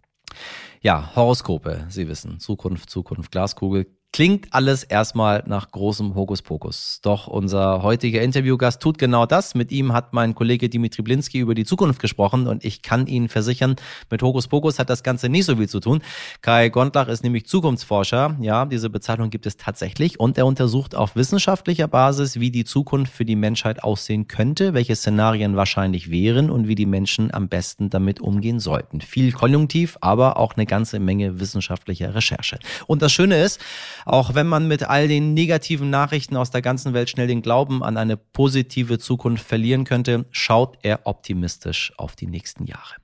Ja, 0.81 1.15
Horoskope, 1.15 1.85
Sie 1.89 2.07
wissen, 2.07 2.39
Zukunft, 2.39 2.89
Zukunft, 2.89 3.31
Glaskugel, 3.31 3.87
Klingt 4.15 4.53
alles 4.53 4.83
erstmal 4.83 5.43
nach 5.45 5.71
großem 5.71 6.15
Hokuspokus. 6.15 6.99
Doch 7.01 7.27
unser 7.27 7.83
heutiger 7.83 8.21
Interviewgast 8.21 8.81
tut 8.81 8.97
genau 8.97 9.25
das. 9.25 9.55
Mit 9.55 9.73
ihm 9.73 9.91
hat 9.91 10.13
mein 10.13 10.35
Kollege 10.35 10.69
Dimitri 10.69 11.01
Blinski 11.01 11.39
über 11.39 11.53
die 11.53 11.65
Zukunft 11.65 11.99
gesprochen 11.99 12.47
und 12.47 12.63
ich 12.63 12.81
kann 12.81 13.07
Ihnen 13.07 13.27
versichern, 13.27 13.75
mit 14.09 14.21
Hokuspokus 14.21 14.79
hat 14.79 14.89
das 14.89 15.03
Ganze 15.03 15.27
nicht 15.27 15.43
so 15.43 15.57
viel 15.57 15.67
zu 15.67 15.81
tun. 15.81 16.01
Kai 16.41 16.69
Gondlach 16.69 17.09
ist 17.09 17.25
nämlich 17.25 17.45
Zukunftsforscher. 17.45 18.37
Ja, 18.39 18.63
diese 18.63 18.89
Bezeichnung 18.89 19.31
gibt 19.31 19.45
es 19.47 19.57
tatsächlich 19.57 20.17
und 20.17 20.37
er 20.37 20.45
untersucht 20.45 20.95
auf 20.95 21.17
wissenschaftlicher 21.17 21.89
Basis, 21.89 22.39
wie 22.39 22.51
die 22.51 22.63
Zukunft 22.63 23.11
für 23.11 23.25
die 23.25 23.35
Menschheit 23.35 23.83
aussehen 23.83 24.29
könnte, 24.29 24.73
welche 24.73 24.95
Szenarien 24.95 25.57
wahrscheinlich 25.57 26.09
wären 26.09 26.49
und 26.49 26.69
wie 26.69 26.75
die 26.75 26.85
Menschen 26.85 27.33
am 27.33 27.49
besten 27.49 27.89
damit 27.89 28.21
umgehen 28.21 28.61
sollten. 28.61 29.01
Viel 29.01 29.33
Konjunktiv, 29.33 29.97
aber 29.99 30.37
auch 30.37 30.53
eine 30.53 30.65
ganze 30.65 31.01
Menge 31.01 31.41
wissenschaftlicher 31.41 32.15
Recherche. 32.15 32.59
Und 32.87 33.01
das 33.01 33.11
Schöne 33.11 33.43
ist, 33.43 33.59
auch 34.05 34.35
wenn 34.35 34.47
man 34.47 34.67
mit 34.67 34.83
all 34.83 35.07
den 35.07 35.33
negativen 35.33 35.89
Nachrichten 35.89 36.37
aus 36.37 36.51
der 36.51 36.61
ganzen 36.61 36.93
Welt 36.93 37.09
schnell 37.09 37.27
den 37.27 37.41
Glauben 37.41 37.83
an 37.83 37.97
eine 37.97 38.15
positive 38.15 38.99
Zukunft 38.99 39.45
verlieren 39.45 39.83
könnte, 39.83 40.25
schaut 40.31 40.77
er 40.83 41.01
optimistisch 41.05 41.91
auf 41.97 42.15
die 42.15 42.27
nächsten 42.27 42.65
Jahre. 42.65 42.95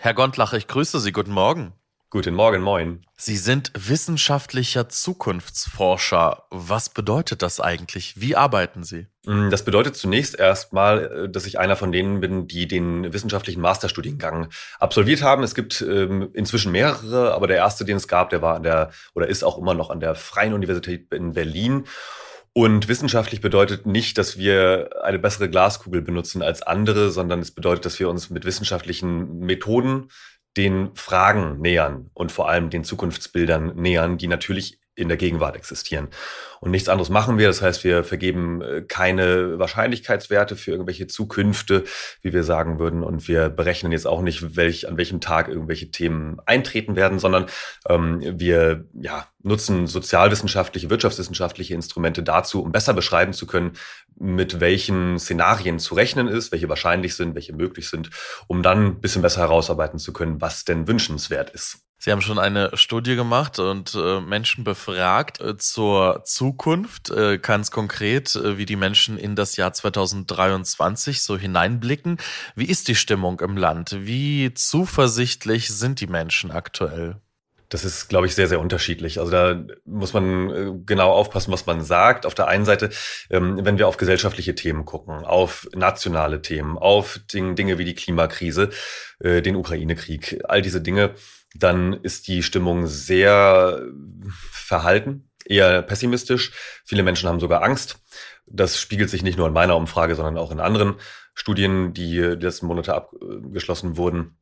Herr 0.00 0.14
Gondlach, 0.14 0.54
ich 0.54 0.66
grüße 0.66 1.00
Sie. 1.00 1.12
Guten 1.12 1.32
Morgen. 1.32 1.72
Guten 2.10 2.34
Morgen, 2.34 2.62
moin. 2.62 3.02
Sie 3.18 3.36
sind 3.36 3.70
wissenschaftlicher 3.74 4.88
Zukunftsforscher. 4.88 6.44
Was 6.50 6.88
bedeutet 6.88 7.42
das 7.42 7.60
eigentlich? 7.60 8.14
Wie 8.18 8.34
arbeiten 8.34 8.82
Sie? 8.82 9.08
Mm, 9.26 9.50
das 9.50 9.62
bedeutet 9.62 9.94
zunächst 9.94 10.38
erstmal, 10.38 11.04
äh, 11.04 11.28
dass 11.28 11.44
ich 11.44 11.58
einer 11.58 11.76
von 11.76 11.92
denen 11.92 12.20
bin, 12.20 12.48
die 12.48 12.66
den 12.66 13.12
wissenschaftlichen 13.12 13.60
Masterstudiengang 13.60 14.48
absolviert 14.78 15.20
haben. 15.20 15.42
Es 15.42 15.54
gibt 15.54 15.82
ähm, 15.82 16.30
inzwischen 16.32 16.72
mehrere, 16.72 17.34
aber 17.34 17.46
der 17.46 17.58
erste, 17.58 17.84
den 17.84 17.98
es 17.98 18.08
gab, 18.08 18.30
der 18.30 18.40
war 18.40 18.56
an 18.56 18.62
der 18.62 18.90
oder 19.14 19.28
ist 19.28 19.44
auch 19.44 19.58
immer 19.58 19.74
noch 19.74 19.90
an 19.90 20.00
der 20.00 20.14
Freien 20.14 20.54
Universität 20.54 21.12
in 21.12 21.34
Berlin. 21.34 21.84
Und 22.54 22.88
wissenschaftlich 22.88 23.42
bedeutet 23.42 23.84
nicht, 23.84 24.16
dass 24.16 24.38
wir 24.38 24.90
eine 25.02 25.18
bessere 25.18 25.50
Glaskugel 25.50 26.00
benutzen 26.00 26.42
als 26.42 26.62
andere, 26.62 27.10
sondern 27.10 27.40
es 27.40 27.50
bedeutet, 27.50 27.84
dass 27.84 28.00
wir 28.00 28.08
uns 28.08 28.30
mit 28.30 28.46
wissenschaftlichen 28.46 29.40
Methoden 29.40 30.08
den 30.58 30.90
Fragen 30.94 31.60
nähern 31.60 32.10
und 32.14 32.32
vor 32.32 32.48
allem 32.48 32.68
den 32.68 32.82
Zukunftsbildern 32.82 33.76
nähern, 33.76 34.18
die 34.18 34.26
natürlich 34.26 34.77
in 34.98 35.08
der 35.08 35.16
Gegenwart 35.16 35.56
existieren. 35.56 36.08
Und 36.60 36.72
nichts 36.72 36.88
anderes 36.88 37.08
machen 37.08 37.38
wir. 37.38 37.46
Das 37.46 37.62
heißt, 37.62 37.84
wir 37.84 38.02
vergeben 38.02 38.60
äh, 38.62 38.82
keine 38.82 39.58
Wahrscheinlichkeitswerte 39.58 40.56
für 40.56 40.72
irgendwelche 40.72 41.06
Zukünfte, 41.06 41.84
wie 42.20 42.32
wir 42.32 42.42
sagen 42.42 42.80
würden. 42.80 43.04
Und 43.04 43.28
wir 43.28 43.48
berechnen 43.48 43.92
jetzt 43.92 44.08
auch 44.08 44.22
nicht, 44.22 44.56
welch, 44.56 44.88
an 44.88 44.96
welchem 44.96 45.20
Tag 45.20 45.48
irgendwelche 45.48 45.90
Themen 45.92 46.38
eintreten 46.46 46.96
werden, 46.96 47.20
sondern 47.20 47.46
ähm, 47.88 48.20
wir 48.22 48.86
ja, 49.00 49.28
nutzen 49.40 49.86
sozialwissenschaftliche, 49.86 50.90
wirtschaftswissenschaftliche 50.90 51.74
Instrumente 51.74 52.24
dazu, 52.24 52.62
um 52.62 52.72
besser 52.72 52.92
beschreiben 52.92 53.32
zu 53.32 53.46
können, 53.46 53.72
mit 54.18 54.58
welchen 54.58 55.20
Szenarien 55.20 55.78
zu 55.78 55.94
rechnen 55.94 56.26
ist, 56.26 56.50
welche 56.50 56.68
wahrscheinlich 56.68 57.14
sind, 57.14 57.36
welche 57.36 57.54
möglich 57.54 57.88
sind, 57.88 58.10
um 58.48 58.64
dann 58.64 58.84
ein 58.86 59.00
bisschen 59.00 59.22
besser 59.22 59.42
herausarbeiten 59.42 60.00
zu 60.00 60.12
können, 60.12 60.40
was 60.40 60.64
denn 60.64 60.88
wünschenswert 60.88 61.50
ist. 61.50 61.87
Sie 62.00 62.12
haben 62.12 62.22
schon 62.22 62.38
eine 62.38 62.70
Studie 62.76 63.16
gemacht 63.16 63.58
und 63.58 63.96
äh, 63.96 64.20
Menschen 64.20 64.62
befragt 64.62 65.40
äh, 65.40 65.56
zur 65.56 66.22
Zukunft, 66.24 67.10
äh, 67.10 67.38
ganz 67.38 67.72
konkret, 67.72 68.36
äh, 68.36 68.56
wie 68.56 68.66
die 68.66 68.76
Menschen 68.76 69.18
in 69.18 69.34
das 69.34 69.56
Jahr 69.56 69.72
2023 69.72 71.22
so 71.22 71.36
hineinblicken. 71.36 72.18
Wie 72.54 72.66
ist 72.66 72.86
die 72.86 72.94
Stimmung 72.94 73.40
im 73.40 73.56
Land? 73.56 73.96
Wie 73.98 74.54
zuversichtlich 74.54 75.70
sind 75.70 76.00
die 76.00 76.06
Menschen 76.06 76.52
aktuell? 76.52 77.16
Das 77.68 77.84
ist, 77.84 78.08
glaube 78.08 78.26
ich, 78.26 78.34
sehr, 78.34 78.48
sehr 78.48 78.60
unterschiedlich. 78.60 79.18
Also 79.18 79.30
da 79.32 79.62
muss 79.84 80.12
man 80.14 80.50
äh, 80.50 80.72
genau 80.86 81.10
aufpassen, 81.10 81.52
was 81.52 81.66
man 81.66 81.82
sagt. 81.82 82.26
Auf 82.26 82.34
der 82.34 82.46
einen 82.46 82.64
Seite, 82.64 82.90
ähm, 83.28 83.58
wenn 83.62 83.76
wir 83.76 83.88
auf 83.88 83.96
gesellschaftliche 83.96 84.54
Themen 84.54 84.84
gucken, 84.84 85.24
auf 85.24 85.68
nationale 85.74 86.40
Themen, 86.42 86.78
auf 86.78 87.20
Dinge 87.32 87.76
wie 87.76 87.84
die 87.84 87.94
Klimakrise, 87.94 88.70
äh, 89.18 89.42
den 89.42 89.56
Ukraine-Krieg, 89.56 90.44
all 90.48 90.62
diese 90.62 90.80
Dinge, 90.80 91.14
dann 91.54 91.92
ist 91.92 92.28
die 92.28 92.42
Stimmung 92.42 92.86
sehr 92.86 93.82
verhalten 94.50 95.28
eher 95.48 95.82
pessimistisch. 95.82 96.52
Viele 96.84 97.02
Menschen 97.02 97.28
haben 97.28 97.40
sogar 97.40 97.62
Angst. 97.62 98.00
Das 98.46 98.80
spiegelt 98.80 99.10
sich 99.10 99.22
nicht 99.22 99.38
nur 99.38 99.46
in 99.46 99.52
meiner 99.52 99.76
Umfrage, 99.76 100.14
sondern 100.14 100.38
auch 100.38 100.50
in 100.50 100.60
anderen 100.60 100.96
Studien, 101.34 101.92
die 101.92 102.12
die 102.12 102.44
letzten 102.44 102.66
Monate 102.66 102.94
abgeschlossen 102.94 103.96
wurden. 103.96 104.36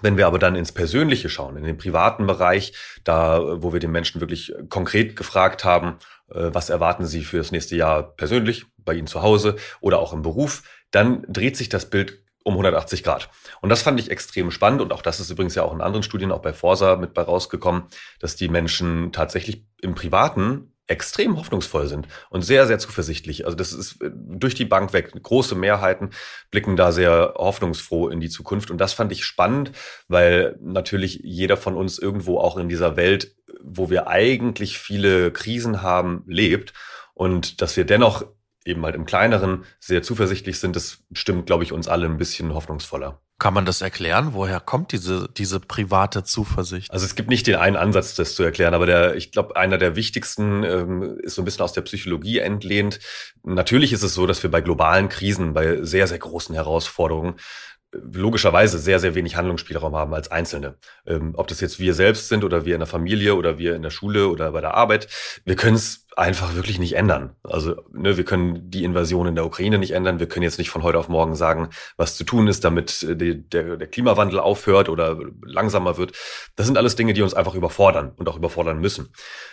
Wenn 0.00 0.16
wir 0.16 0.26
aber 0.26 0.38
dann 0.38 0.56
ins 0.56 0.72
Persönliche 0.72 1.28
schauen, 1.28 1.56
in 1.56 1.64
den 1.64 1.76
privaten 1.76 2.26
Bereich, 2.26 2.72
da, 3.04 3.62
wo 3.62 3.72
wir 3.72 3.80
den 3.80 3.90
Menschen 3.90 4.20
wirklich 4.20 4.52
konkret 4.70 5.16
gefragt 5.16 5.64
haben, 5.64 5.98
äh, 6.30 6.48
was 6.52 6.70
erwarten 6.70 7.04
sie 7.04 7.24
für 7.24 7.36
das 7.36 7.52
nächste 7.52 7.76
Jahr 7.76 8.02
persönlich, 8.02 8.64
bei 8.78 8.94
ihnen 8.94 9.06
zu 9.06 9.22
Hause 9.22 9.56
oder 9.80 9.98
auch 9.98 10.12
im 10.12 10.22
Beruf, 10.22 10.62
dann 10.90 11.24
dreht 11.28 11.56
sich 11.56 11.68
das 11.68 11.90
Bild 11.90 12.24
um 12.44 12.54
180 12.54 13.02
Grad. 13.02 13.30
Und 13.60 13.68
das 13.68 13.82
fand 13.82 14.00
ich 14.00 14.10
extrem 14.10 14.50
spannend 14.50 14.80
und 14.82 14.92
auch 14.92 15.02
das 15.02 15.20
ist 15.20 15.30
übrigens 15.30 15.54
ja 15.54 15.62
auch 15.62 15.72
in 15.72 15.80
anderen 15.80 16.02
Studien, 16.02 16.32
auch 16.32 16.42
bei 16.42 16.52
Forsa 16.52 16.96
mit 16.96 17.14
bei 17.14 17.22
rausgekommen, 17.22 17.84
dass 18.20 18.36
die 18.36 18.48
Menschen 18.48 19.12
tatsächlich 19.12 19.64
im 19.80 19.94
Privaten 19.94 20.72
extrem 20.88 21.38
hoffnungsvoll 21.38 21.86
sind 21.86 22.08
und 22.28 22.42
sehr, 22.42 22.66
sehr 22.66 22.78
zuversichtlich. 22.78 23.44
Also 23.44 23.56
das 23.56 23.72
ist 23.72 24.02
äh, 24.02 24.10
durch 24.12 24.54
die 24.54 24.64
Bank 24.64 24.92
weg. 24.92 25.12
Große 25.22 25.54
Mehrheiten 25.54 26.10
blicken 26.50 26.76
da 26.76 26.92
sehr 26.92 27.34
hoffnungsfroh 27.36 28.08
in 28.08 28.20
die 28.20 28.28
Zukunft. 28.28 28.70
Und 28.70 28.78
das 28.78 28.92
fand 28.92 29.12
ich 29.12 29.24
spannend, 29.24 29.72
weil 30.08 30.58
natürlich 30.60 31.20
jeder 31.22 31.56
von 31.56 31.76
uns 31.76 31.98
irgendwo 31.98 32.38
auch 32.38 32.56
in 32.56 32.68
dieser 32.68 32.96
Welt, 32.96 33.34
wo 33.62 33.90
wir 33.90 34.08
eigentlich 34.08 34.78
viele 34.78 35.30
Krisen 35.30 35.82
haben, 35.82 36.24
lebt. 36.26 36.74
Und 37.14 37.62
dass 37.62 37.76
wir 37.76 37.84
dennoch 37.84 38.26
eben 38.64 38.84
halt 38.84 38.94
im 38.94 39.04
Kleineren 39.04 39.64
sehr 39.80 40.02
zuversichtlich 40.02 40.60
sind, 40.60 40.76
das 40.76 40.98
stimmt, 41.12 41.46
glaube 41.46 41.64
ich, 41.64 41.72
uns 41.72 41.88
alle 41.88 42.06
ein 42.06 42.18
bisschen 42.18 42.54
hoffnungsvoller. 42.54 43.20
Kann 43.38 43.54
man 43.54 43.66
das 43.66 43.82
erklären? 43.82 44.34
Woher 44.34 44.60
kommt 44.60 44.92
diese, 44.92 45.28
diese 45.36 45.58
private 45.58 46.22
Zuversicht? 46.22 46.92
Also 46.92 47.04
es 47.04 47.16
gibt 47.16 47.28
nicht 47.28 47.48
den 47.48 47.56
einen 47.56 47.74
Ansatz, 47.74 48.14
das 48.14 48.36
zu 48.36 48.44
erklären, 48.44 48.72
aber 48.72 48.86
der, 48.86 49.16
ich 49.16 49.32
glaube, 49.32 49.56
einer 49.56 49.78
der 49.78 49.96
wichtigsten 49.96 50.62
ähm, 50.62 51.18
ist 51.22 51.34
so 51.34 51.42
ein 51.42 51.44
bisschen 51.44 51.62
aus 51.62 51.72
der 51.72 51.80
Psychologie 51.82 52.38
entlehnt. 52.38 53.00
Natürlich 53.42 53.92
ist 53.92 54.04
es 54.04 54.14
so, 54.14 54.28
dass 54.28 54.44
wir 54.44 54.50
bei 54.50 54.60
globalen 54.60 55.08
Krisen, 55.08 55.54
bei 55.54 55.82
sehr, 55.82 56.06
sehr 56.06 56.20
großen 56.20 56.54
Herausforderungen 56.54 57.34
logischerweise 57.92 58.78
sehr, 58.78 59.00
sehr 59.00 59.14
wenig 59.14 59.36
Handlungsspielraum 59.36 59.94
haben 59.94 60.14
als 60.14 60.30
Einzelne. 60.30 60.76
Ähm, 61.06 61.34
ob 61.36 61.48
das 61.48 61.60
jetzt 61.60 61.78
wir 61.78 61.94
selbst 61.94 62.28
sind 62.28 62.44
oder 62.44 62.64
wir 62.64 62.74
in 62.74 62.80
der 62.80 62.86
Familie 62.86 63.34
oder 63.34 63.58
wir 63.58 63.76
in 63.76 63.82
der 63.82 63.90
Schule 63.90 64.28
oder 64.28 64.52
bei 64.52 64.60
der 64.60 64.74
Arbeit, 64.74 65.08
wir 65.44 65.56
können 65.56 65.76
es 65.76 66.06
einfach 66.16 66.54
wirklich 66.54 66.78
nicht 66.78 66.94
ändern. 66.94 67.36
Also 67.42 67.76
ne, 67.92 68.16
wir 68.16 68.24
können 68.24 68.70
die 68.70 68.84
Invasion 68.84 69.26
in 69.26 69.34
der 69.34 69.46
Ukraine 69.46 69.78
nicht 69.78 69.92
ändern. 69.92 70.20
Wir 70.20 70.28
können 70.28 70.42
jetzt 70.42 70.58
nicht 70.58 70.70
von 70.70 70.82
heute 70.82 70.98
auf 70.98 71.08
morgen 71.08 71.34
sagen, 71.34 71.68
was 71.96 72.16
zu 72.16 72.24
tun 72.24 72.48
ist, 72.48 72.64
damit 72.64 73.02
äh, 73.02 73.36
der, 73.36 73.76
der 73.76 73.86
Klimawandel 73.86 74.38
aufhört 74.38 74.88
oder 74.88 75.18
langsamer 75.44 75.96
wird. 75.96 76.12
Das 76.56 76.66
sind 76.66 76.76
alles 76.76 76.96
Dinge, 76.96 77.14
die 77.14 77.22
uns 77.22 77.34
einfach 77.34 77.54
überfordern 77.54 78.12
und 78.16 78.28
auch 78.28 78.36
überfordern 78.36 78.80
müssen. 78.80 79.08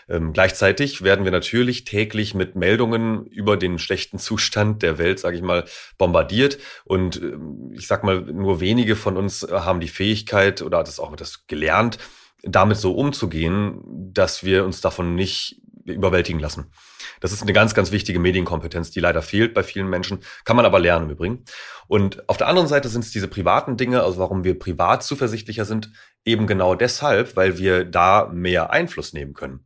Ähm, 0.10 0.34
gleichzeitig 0.34 1.02
werden 1.02 1.24
wir 1.24 1.32
natürlich 1.32 1.86
täglich 1.86 2.34
mit 2.34 2.56
Meldungen 2.56 3.26
über 3.26 3.56
den 3.56 3.80
schlechten 3.80 4.20
Zustand 4.20 4.82
der 4.82 4.98
Welt, 4.98 5.20
sage 5.20 5.38
ich 5.38 5.44
mal, 5.44 5.66
bombardiert. 5.98 6.58
Und 6.84 7.22
ähm, 7.22 7.72
ich 7.74 7.88
sag 7.88 8.04
mal, 8.04 8.22
nur 8.22 8.60
wenige 8.60 8.96
von 8.96 9.18
uns 9.18 9.48
haben 9.50 9.80
die 9.80 9.88
Fähigkeit 9.88 10.62
oder 10.62 10.80
hat 10.80 10.88
es 10.88 11.00
auch 11.00 11.16
das 11.16 11.48
gelernt, 11.48 12.00
damit 12.44 12.78
so 12.78 12.94
umzugehen, 12.94 13.82
dass 14.14 14.44
wir 14.44 14.66
uns 14.66 14.82
davon 14.82 15.16
nicht 15.16 15.62
überwältigen 15.86 16.40
lassen. 16.40 16.72
Das 17.20 17.32
ist 17.32 17.42
eine 17.42 17.54
ganz, 17.54 17.74
ganz 17.74 17.92
wichtige 17.92 18.20
Medienkompetenz, 18.20 18.92
die 18.92 19.00
leider 19.00 19.22
fehlt 19.22 19.54
bei 19.54 19.64
vielen 19.64 19.90
Menschen, 19.90 20.20
kann 20.46 20.56
man 20.56 20.66
aber 20.66 20.80
lernen 20.80 21.06
im 21.06 21.12
Übrigen. 21.12 21.44
Und 21.88 22.28
auf 22.30 22.38
der 22.38 22.48
anderen 22.48 22.68
Seite 22.68 22.90
sind 22.90 23.04
es 23.04 23.12
diese 23.12 23.28
privaten 23.28 23.78
Dinge, 23.78 24.04
also 24.04 24.20
warum 24.20 24.44
wir 24.44 24.58
privat 24.58 25.04
zuversichtlicher 25.04 25.66
sind, 25.66 25.92
eben 26.26 26.48
genau 26.48 26.76
deshalb, 26.76 27.36
weil 27.36 27.58
wir 27.58 27.86
da 27.86 28.30
mehr 28.32 28.72
Einfluss 28.72 29.14
nehmen 29.14 29.34
können. 29.34 29.66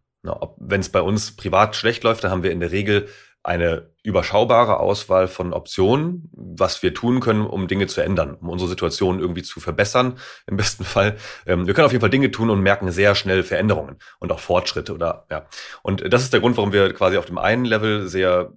Wenn 0.57 0.79
es 0.79 0.89
bei 0.89 1.01
uns 1.01 1.35
privat 1.35 1.75
schlecht 1.75 2.03
läuft, 2.03 2.23
dann 2.23 2.31
haben 2.31 2.43
wir 2.43 2.51
in 2.51 2.61
der 2.61 2.71
Regel 2.71 3.09
eine 3.43 3.91
überschaubare 4.03 4.79
Auswahl 4.79 5.27
von 5.27 5.53
Optionen, 5.53 6.29
was 6.31 6.81
wir 6.81 6.93
tun 6.93 7.19
können, 7.19 7.45
um 7.45 7.67
Dinge 7.67 7.87
zu 7.87 8.01
ändern, 8.01 8.35
um 8.35 8.49
unsere 8.49 8.69
Situation 8.69 9.19
irgendwie 9.19 9.43
zu 9.43 9.59
verbessern, 9.59 10.17
im 10.47 10.55
besten 10.57 10.85
Fall. 10.85 11.17
Ähm, 11.45 11.67
wir 11.67 11.73
können 11.73 11.85
auf 11.85 11.91
jeden 11.91 12.01
Fall 12.01 12.09
Dinge 12.09 12.31
tun 12.31 12.49
und 12.49 12.61
merken 12.61 12.91
sehr 12.91 13.15
schnell 13.15 13.43
Veränderungen 13.43 13.97
und 14.19 14.31
auch 14.31 14.39
Fortschritte 14.39 14.93
oder 14.93 15.25
ja. 15.29 15.45
Und 15.81 16.13
das 16.13 16.23
ist 16.23 16.33
der 16.33 16.39
Grund, 16.39 16.57
warum 16.57 16.71
wir 16.71 16.93
quasi 16.93 17.17
auf 17.17 17.25
dem 17.25 17.37
einen 17.37 17.65
Level 17.65 18.07
sehr 18.07 18.53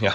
ja, 0.00 0.14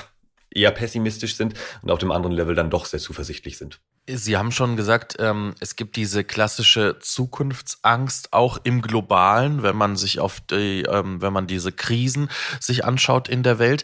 eher 0.51 0.71
pessimistisch 0.71 1.35
sind 1.35 1.55
und 1.81 1.89
auf 1.91 1.99
dem 1.99 2.11
anderen 2.11 2.35
Level 2.35 2.55
dann 2.55 2.69
doch 2.69 2.85
sehr 2.85 2.99
zuversichtlich 2.99 3.57
sind. 3.57 3.81
Sie 4.07 4.37
haben 4.37 4.51
schon 4.51 4.75
gesagt, 4.75 5.15
ähm, 5.19 5.55
es 5.59 5.75
gibt 5.75 5.95
diese 5.95 6.23
klassische 6.23 6.99
Zukunftsangst 6.99 8.33
auch 8.33 8.59
im 8.63 8.81
Globalen, 8.81 9.63
wenn 9.63 9.75
man 9.75 9.95
sich 9.95 10.19
auf 10.19 10.41
die, 10.41 10.83
ähm, 10.83 11.21
wenn 11.21 11.33
man 11.33 11.47
diese 11.47 11.71
Krisen 11.71 12.29
sich 12.59 12.85
anschaut 12.85 13.27
in 13.29 13.41
der 13.41 13.57
Welt. 13.57 13.83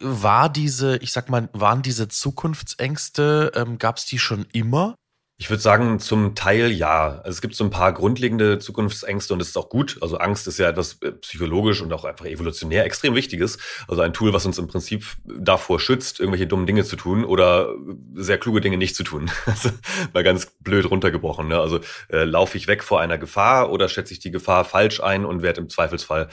War 0.00 0.48
diese, 0.48 0.96
ich 0.98 1.12
sag 1.12 1.28
mal, 1.28 1.48
waren 1.52 1.82
diese 1.82 2.06
Zukunftsängste, 2.06 3.50
ähm, 3.56 3.78
gab 3.78 3.96
es 3.96 4.06
die 4.06 4.20
schon 4.20 4.46
immer? 4.52 4.94
Ich 5.42 5.50
würde 5.50 5.60
sagen, 5.60 5.98
zum 5.98 6.36
Teil 6.36 6.70
ja. 6.70 7.20
Also 7.24 7.30
es 7.30 7.40
gibt 7.40 7.56
so 7.56 7.64
ein 7.64 7.70
paar 7.70 7.92
grundlegende 7.92 8.60
Zukunftsängste 8.60 9.32
und 9.32 9.40
das 9.40 9.48
ist 9.48 9.56
auch 9.56 9.70
gut. 9.70 9.98
Also 10.00 10.18
Angst 10.18 10.46
ist 10.46 10.58
ja 10.58 10.68
etwas 10.68 10.98
äh, 11.02 11.10
psychologisch 11.10 11.82
und 11.82 11.92
auch 11.92 12.04
einfach 12.04 12.26
evolutionär 12.26 12.84
extrem 12.84 13.16
wichtiges. 13.16 13.58
Also 13.88 14.02
ein 14.02 14.12
Tool, 14.12 14.32
was 14.32 14.46
uns 14.46 14.58
im 14.58 14.68
Prinzip 14.68 15.04
davor 15.24 15.80
schützt, 15.80 16.20
irgendwelche 16.20 16.46
dummen 16.46 16.64
Dinge 16.66 16.84
zu 16.84 16.94
tun 16.94 17.24
oder 17.24 17.74
sehr 18.14 18.38
kluge 18.38 18.60
Dinge 18.60 18.76
nicht 18.76 18.94
zu 18.94 19.02
tun. 19.02 19.32
Also 19.46 19.70
mal 20.14 20.22
ganz 20.22 20.46
blöd 20.60 20.88
runtergebrochen. 20.88 21.48
Ne? 21.48 21.58
Also 21.58 21.80
äh, 22.08 22.22
laufe 22.22 22.56
ich 22.56 22.68
weg 22.68 22.84
vor 22.84 23.00
einer 23.00 23.18
Gefahr 23.18 23.72
oder 23.72 23.88
schätze 23.88 24.12
ich 24.12 24.20
die 24.20 24.30
Gefahr 24.30 24.64
falsch 24.64 25.00
ein 25.00 25.24
und 25.24 25.42
werde 25.42 25.60
im 25.60 25.68
Zweifelsfall 25.68 26.28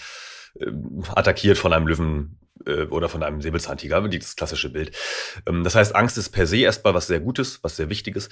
äh, 0.55 0.71
attackiert 1.15 1.57
von 1.57 1.73
einem 1.73 1.87
Löwen 1.87 2.39
äh, 2.65 2.85
oder 2.85 3.09
von 3.09 3.23
einem 3.23 3.41
Säbelzahntiger, 3.41 4.01
das 4.01 4.35
klassische 4.35 4.69
Bild. 4.69 4.95
Ähm, 5.45 5.63
das 5.63 5.75
heißt, 5.75 5.95
Angst 5.95 6.17
ist 6.17 6.29
per 6.29 6.47
se 6.47 6.57
erstmal 6.57 6.93
was 6.93 7.07
sehr 7.07 7.19
Gutes, 7.19 7.63
was 7.63 7.75
sehr 7.75 7.89
Wichtiges. 7.89 8.29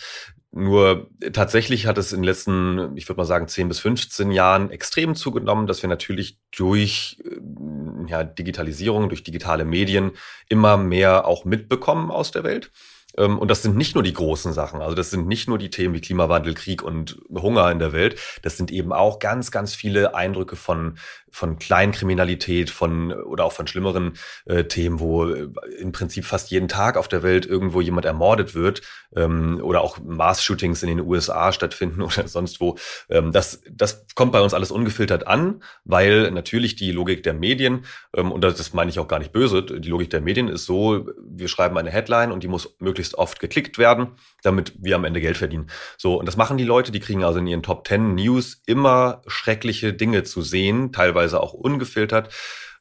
Nur 0.52 1.10
tatsächlich 1.34 1.86
hat 1.88 1.98
es 1.98 2.12
in 2.12 2.20
den 2.20 2.26
letzten, 2.26 2.96
ich 2.96 3.08
würde 3.08 3.18
mal 3.18 3.26
sagen, 3.26 3.48
10 3.48 3.68
bis 3.68 3.80
15 3.80 4.32
Jahren 4.32 4.72
extrem 4.72 5.16
zugenommen, 5.16 5.68
dass 5.68 5.82
wir 5.82 5.90
natürlich 5.90 6.40
durch 6.56 7.18
äh, 7.26 8.10
ja, 8.10 8.24
Digitalisierung, 8.24 9.10
durch 9.10 9.24
digitale 9.24 9.66
Medien 9.66 10.12
immer 10.50 10.78
mehr 10.78 11.26
auch 11.26 11.46
mitbekommen 11.46 12.12
aus 12.12 12.32
der 12.32 12.44
Welt. 12.44 12.72
Ähm, 13.18 13.40
und 13.40 13.50
das 13.50 13.64
sind 13.64 13.76
nicht 13.76 13.96
nur 13.96 14.04
die 14.04 14.14
großen 14.14 14.54
Sachen, 14.54 14.82
also 14.82 14.96
das 14.96 15.10
sind 15.10 15.28
nicht 15.28 15.48
nur 15.48 15.58
die 15.58 15.70
Themen 15.70 15.94
wie 15.94 16.02
Klimawandel, 16.02 16.54
Krieg 16.54 16.84
und 16.84 17.18
Hunger 17.30 17.72
in 17.72 17.80
der 17.80 17.94
Welt, 17.94 18.20
das 18.44 18.58
sind 18.58 18.72
eben 18.72 18.94
auch 18.94 19.20
ganz, 19.20 19.52
ganz 19.52 19.74
viele 19.74 20.16
Eindrücke 20.16 20.56
von 20.56 20.98
von 21.38 21.60
Kleinkriminalität, 21.60 22.70
von 22.70 23.14
oder 23.14 23.46
auch 23.46 23.52
von 23.52 23.68
schlimmeren 23.68 24.14
äh, 24.46 24.64
Themen, 24.64 25.00
wo 25.00 25.26
äh, 25.26 25.48
im 25.80 25.92
Prinzip 25.92 26.26
fast 26.26 26.50
jeden 26.50 26.68
Tag 26.68 26.98
auf 26.98 27.08
der 27.08 27.22
Welt 27.22 27.46
irgendwo 27.46 27.80
jemand 27.80 28.06
ermordet 28.06 28.56
wird 28.56 28.82
ähm, 29.16 29.60
oder 29.62 29.82
auch 29.82 30.00
Mass-Shootings 30.04 30.82
in 30.82 30.90
den 30.90 31.02
USA 31.02 31.52
stattfinden 31.52 32.02
oder 32.02 32.28
sonst 32.28 32.60
wo. 32.60 32.78
Ähm, 33.10 33.32
das, 33.32 33.62
das 33.70 34.08
kommt 34.16 34.32
bei 34.32 34.42
uns 34.42 34.54
alles 34.54 34.72
ungefiltert 34.72 35.28
an, 35.28 35.62
weil 35.86 36.32
natürlich 36.32 36.76
die 36.76 36.92
Logik 36.92 37.22
der 37.22 37.34
Medien, 37.34 37.86
ähm, 38.16 38.32
und 38.32 38.42
das 38.42 38.74
meine 38.74 38.90
ich 38.90 38.98
auch 38.98 39.08
gar 39.08 39.20
nicht 39.20 39.32
böse, 39.32 39.62
die 39.62 39.90
Logik 39.90 40.10
der 40.10 40.22
Medien 40.22 40.48
ist 40.48 40.66
so, 40.66 41.08
wir 41.24 41.48
schreiben 41.48 41.78
eine 41.78 41.92
Headline 41.92 42.32
und 42.32 42.44
die 42.44 42.48
muss 42.48 42.76
möglichst 42.80 43.16
oft 43.16 43.40
geklickt 43.40 43.78
werden, 43.78 44.14
damit 44.42 44.74
wir 44.80 44.96
am 44.96 45.06
Ende 45.06 45.22
Geld 45.22 45.38
verdienen. 45.38 45.68
So, 45.98 46.20
und 46.20 46.26
das 46.26 46.36
machen 46.36 46.58
die 46.58 46.64
Leute, 46.64 46.92
die 46.92 47.00
kriegen 47.00 47.24
also 47.24 47.38
in 47.38 47.48
ihren 47.48 47.64
Top 47.64 47.88
10 47.88 48.16
News 48.16 48.62
immer 48.66 49.22
schreckliche 49.28 49.94
Dinge 49.94 50.24
zu 50.24 50.42
sehen, 50.42 50.92
teilweise 50.92 51.27
teilweise 51.28 51.42
auch 51.42 51.54
ungefiltert. 51.54 52.34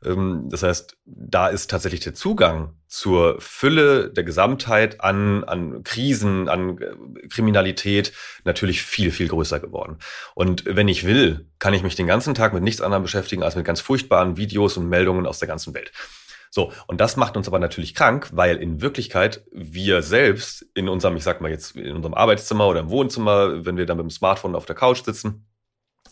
Ähm, 0.04 0.48
das 0.50 0.62
heißt, 0.62 0.96
da 1.04 1.48
ist 1.48 1.70
tatsächlich 1.70 2.00
der 2.00 2.14
Zugang 2.14 2.74
zur 2.86 3.40
Fülle 3.40 4.10
der 4.10 4.24
Gesamtheit 4.24 5.00
an, 5.00 5.44
an 5.44 5.82
Krisen, 5.82 6.48
an 6.48 6.78
äh, 6.78 7.28
Kriminalität 7.28 8.12
natürlich 8.44 8.82
viel, 8.82 9.10
viel 9.10 9.28
größer 9.28 9.60
geworden. 9.60 9.98
Und 10.34 10.64
wenn 10.66 10.88
ich 10.88 11.04
will, 11.04 11.46
kann 11.58 11.74
ich 11.74 11.82
mich 11.82 11.96
den 11.96 12.06
ganzen 12.06 12.34
Tag 12.34 12.52
mit 12.54 12.62
nichts 12.62 12.80
anderem 12.80 13.02
beschäftigen 13.02 13.42
als 13.42 13.56
mit 13.56 13.64
ganz 13.64 13.80
furchtbaren 13.80 14.36
Videos 14.36 14.76
und 14.76 14.88
Meldungen 14.88 15.26
aus 15.26 15.38
der 15.38 15.48
ganzen 15.48 15.74
Welt. 15.74 15.92
So, 16.50 16.72
und 16.86 17.00
das 17.00 17.16
macht 17.16 17.36
uns 17.36 17.48
aber 17.48 17.58
natürlich 17.58 17.94
krank, 17.94 18.28
weil 18.32 18.56
in 18.56 18.80
Wirklichkeit 18.80 19.44
wir 19.52 20.00
selbst 20.00 20.64
in 20.74 20.88
unserem, 20.88 21.16
ich 21.16 21.24
sag 21.24 21.40
mal 21.40 21.50
jetzt, 21.50 21.76
in 21.76 21.96
unserem 21.96 22.14
Arbeitszimmer 22.14 22.66
oder 22.68 22.80
im 22.80 22.88
Wohnzimmer, 22.88 23.66
wenn 23.66 23.76
wir 23.76 23.84
dann 23.84 23.98
mit 23.98 24.04
dem 24.04 24.10
Smartphone 24.10 24.54
auf 24.54 24.64
der 24.64 24.76
Couch 24.76 25.04
sitzen, 25.04 25.44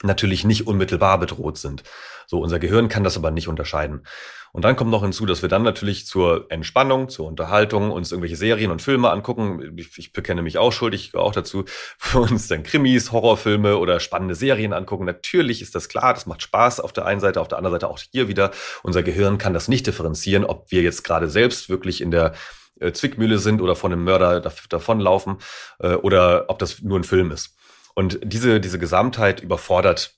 natürlich 0.04 0.44
nicht 0.44 0.66
unmittelbar 0.66 1.18
bedroht 1.18 1.58
sind. 1.58 1.82
So, 2.26 2.40
unser 2.40 2.58
Gehirn 2.58 2.88
kann 2.88 3.04
das 3.04 3.16
aber 3.16 3.30
nicht 3.30 3.48
unterscheiden. 3.48 4.06
Und 4.54 4.64
dann 4.64 4.76
kommt 4.76 4.92
noch 4.92 5.02
hinzu, 5.02 5.26
dass 5.26 5.42
wir 5.42 5.48
dann 5.48 5.64
natürlich 5.64 6.06
zur 6.06 6.46
Entspannung, 6.48 7.08
zur 7.08 7.26
Unterhaltung 7.26 7.90
uns 7.90 8.12
irgendwelche 8.12 8.36
Serien 8.36 8.70
und 8.70 8.82
Filme 8.82 9.10
angucken. 9.10 9.76
Ich, 9.76 9.98
ich 9.98 10.12
bekenne 10.12 10.42
mich 10.42 10.58
auch 10.58 10.72
schuldig, 10.72 11.16
auch 11.16 11.32
dazu, 11.32 11.64
für 11.98 12.20
uns 12.20 12.46
dann 12.46 12.62
Krimis, 12.62 13.10
Horrorfilme 13.10 13.78
oder 13.78 13.98
spannende 13.98 14.36
Serien 14.36 14.72
angucken. 14.72 15.06
Natürlich 15.06 15.60
ist 15.60 15.74
das 15.74 15.88
klar, 15.88 16.14
das 16.14 16.26
macht 16.26 16.42
Spaß 16.42 16.78
auf 16.78 16.92
der 16.92 17.04
einen 17.04 17.18
Seite, 17.18 17.40
auf 17.40 17.48
der 17.48 17.58
anderen 17.58 17.74
Seite 17.74 17.88
auch 17.88 17.98
hier 18.12 18.28
wieder. 18.28 18.52
Unser 18.84 19.02
Gehirn 19.02 19.38
kann 19.38 19.54
das 19.54 19.66
nicht 19.66 19.88
differenzieren, 19.88 20.44
ob 20.44 20.70
wir 20.70 20.82
jetzt 20.82 21.02
gerade 21.02 21.28
selbst 21.28 21.68
wirklich 21.68 22.00
in 22.00 22.12
der 22.12 22.34
äh, 22.78 22.92
Zwickmühle 22.92 23.38
sind 23.38 23.60
oder 23.60 23.74
von 23.74 23.92
einem 23.92 24.04
Mörder 24.04 24.40
davonlaufen 24.68 25.38
äh, 25.80 25.94
oder 25.94 26.44
ob 26.48 26.60
das 26.60 26.80
nur 26.80 27.00
ein 27.00 27.04
Film 27.04 27.32
ist. 27.32 27.56
Und 27.94 28.18
diese, 28.22 28.60
diese 28.60 28.78
Gesamtheit 28.78 29.40
überfordert 29.40 30.16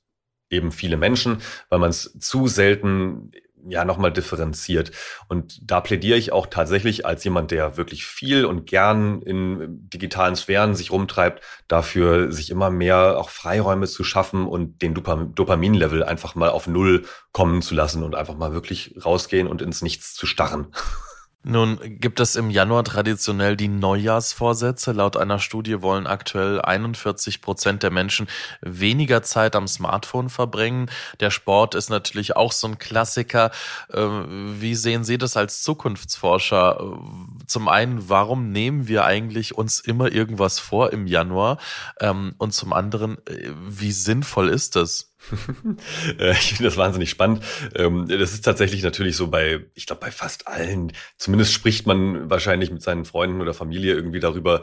eben 0.50 0.72
viele 0.72 0.96
Menschen, 0.96 1.42
weil 1.68 1.78
man 1.78 1.90
es 1.90 2.16
zu 2.18 2.46
selten 2.46 3.32
ja 3.68 3.84
nochmal 3.84 4.12
differenziert. 4.12 4.92
Und 5.28 5.58
da 5.62 5.80
plädiere 5.80 6.18
ich 6.18 6.32
auch 6.32 6.46
tatsächlich 6.46 7.04
als 7.04 7.24
jemand, 7.24 7.50
der 7.50 7.76
wirklich 7.76 8.06
viel 8.06 8.44
und 8.44 8.66
gern 8.66 9.22
in 9.22 9.88
digitalen 9.90 10.36
Sphären 10.36 10.74
sich 10.74 10.92
rumtreibt, 10.92 11.42
dafür 11.68 12.32
sich 12.32 12.50
immer 12.50 12.70
mehr 12.70 13.18
auch 13.18 13.30
Freiräume 13.30 13.86
zu 13.86 14.04
schaffen 14.04 14.46
und 14.46 14.82
den 14.82 14.94
Dopaminlevel 14.94 16.04
einfach 16.04 16.34
mal 16.34 16.50
auf 16.50 16.66
Null 16.66 17.04
kommen 17.32 17.62
zu 17.62 17.74
lassen 17.74 18.02
und 18.02 18.14
einfach 18.14 18.36
mal 18.36 18.52
wirklich 18.52 18.94
rausgehen 19.04 19.48
und 19.48 19.62
ins 19.62 19.82
Nichts 19.82 20.14
zu 20.14 20.26
starren. 20.26 20.68
Nun 21.48 21.78
gibt 22.00 22.18
es 22.18 22.35
im 22.35 22.50
Januar 22.50 22.82
traditionell 22.82 23.56
die 23.56 23.68
Neujahrsvorsätze. 23.68 24.90
Laut 24.90 25.16
einer 25.16 25.38
Studie 25.38 25.80
wollen 25.80 26.09
aktuell 26.09 26.61
41 26.61 27.40
Prozent 27.40 27.85
der 27.85 27.92
Menschen 27.92 28.26
weniger 28.62 29.22
Zeit 29.22 29.54
am 29.54 29.68
Smartphone 29.68 30.28
verbringen. 30.28 30.90
Der 31.20 31.30
Sport 31.30 31.76
ist 31.76 31.88
natürlich 31.88 32.35
auch 32.35 32.50
so 32.50 32.66
ein 32.66 32.78
Klassiker. 32.78 33.52
Ähm, 33.94 34.56
wie 34.59 34.74
sehen 34.74 35.04
Sie 35.04 35.18
das 35.18 35.37
als 35.37 35.62
Zukunftsforscher? 35.62 36.98
Zum 37.46 37.68
einen, 37.68 38.09
warum 38.09 38.50
nehmen 38.50 38.88
wir 38.88 39.04
eigentlich 39.04 39.56
uns 39.56 39.80
immer 39.80 40.12
irgendwas 40.12 40.59
vor 40.59 40.92
im 40.92 41.06
Januar? 41.06 41.59
Ähm, 42.00 42.35
und 42.38 42.52
zum 42.52 42.72
anderen, 42.72 43.18
äh, 43.26 43.50
wie 43.68 43.92
sinnvoll 43.92 44.48
ist 44.48 44.76
das? 44.76 45.12
Äh, 46.18 46.32
ich 46.32 46.54
finde 46.54 46.64
das 46.64 46.76
wahnsinnig 46.76 47.11
spannend. 47.11 47.42
Ähm, 47.74 48.06
das 48.09 48.32
ist 48.32 48.44
tatsächlich 48.44 48.82
natürlich 48.82 49.16
so 49.16 49.28
bei, 49.28 49.66
ich 49.74 49.87
glaube, 49.87 50.00
bei 50.00 50.11
fast 50.11 50.46
allen. 50.46 50.92
Zumindest 51.16 51.52
spricht 51.52 51.87
man 51.87 52.30
wahrscheinlich 52.30 52.70
mit 52.70 52.82
seinen 52.82 53.04
Freunden 53.04 53.40
oder 53.40 53.54
Familie 53.54 53.94
irgendwie 53.94 54.20
darüber, 54.20 54.62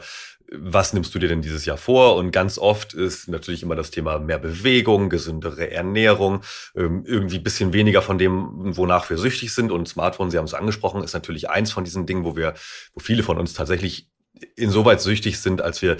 was 0.52 0.92
nimmst 0.92 1.14
du 1.14 1.18
dir 1.18 1.28
denn 1.28 1.42
dieses 1.42 1.64
Jahr 1.64 1.76
vor? 1.76 2.16
Und 2.16 2.30
ganz 2.30 2.58
oft 2.58 2.94
ist 2.94 3.28
natürlich 3.28 3.62
immer 3.62 3.76
das 3.76 3.90
Thema 3.90 4.18
mehr 4.18 4.38
Bewegung, 4.38 5.08
gesündere 5.08 5.70
Ernährung, 5.70 6.42
ähm, 6.76 7.04
irgendwie 7.06 7.38
bisschen 7.38 7.72
weniger 7.72 8.02
von 8.02 8.18
dem, 8.18 8.76
wonach 8.76 9.08
wir 9.10 9.18
süchtig 9.18 9.54
sind. 9.54 9.70
Und 9.70 9.88
Smartphone, 9.88 10.30
Sie 10.30 10.38
haben 10.38 10.44
es 10.44 10.54
angesprochen, 10.54 11.02
ist 11.02 11.14
natürlich 11.14 11.50
eins 11.50 11.72
von 11.72 11.84
diesen 11.84 12.06
Dingen, 12.06 12.24
wo 12.24 12.36
wir, 12.36 12.54
wo 12.94 13.00
viele 13.00 13.22
von 13.22 13.38
uns 13.38 13.54
tatsächlich 13.54 14.08
insoweit 14.56 15.00
süchtig 15.00 15.40
sind, 15.40 15.62
als 15.62 15.80
wir 15.80 15.96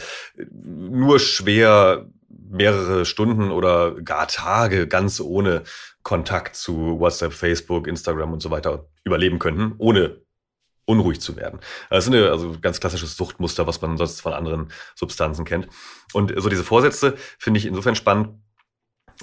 nur 0.50 1.20
schwer 1.20 2.08
mehrere 2.28 3.04
Stunden 3.04 3.50
oder 3.50 3.94
gar 4.02 4.28
Tage 4.28 4.86
ganz 4.86 5.20
ohne 5.20 5.62
Kontakt 6.02 6.56
zu 6.56 7.00
WhatsApp, 7.00 7.32
Facebook, 7.32 7.86
Instagram 7.86 8.32
und 8.32 8.42
so 8.42 8.50
weiter 8.50 8.88
überleben 9.04 9.38
könnten, 9.38 9.74
ohne 9.78 10.23
unruhig 10.86 11.20
zu 11.20 11.36
werden. 11.36 11.60
Das 11.90 12.06
ist 12.06 12.12
eine, 12.12 12.30
also 12.30 12.56
ganz 12.60 12.80
klassisches 12.80 13.16
Suchtmuster, 13.16 13.66
was 13.66 13.80
man 13.80 13.96
sonst 13.96 14.20
von 14.20 14.32
anderen 14.32 14.70
Substanzen 14.94 15.44
kennt. 15.44 15.68
Und 16.12 16.32
so 16.36 16.48
diese 16.48 16.64
Vorsätze 16.64 17.14
finde 17.38 17.58
ich 17.58 17.66
insofern 17.66 17.96
spannend, 17.96 18.38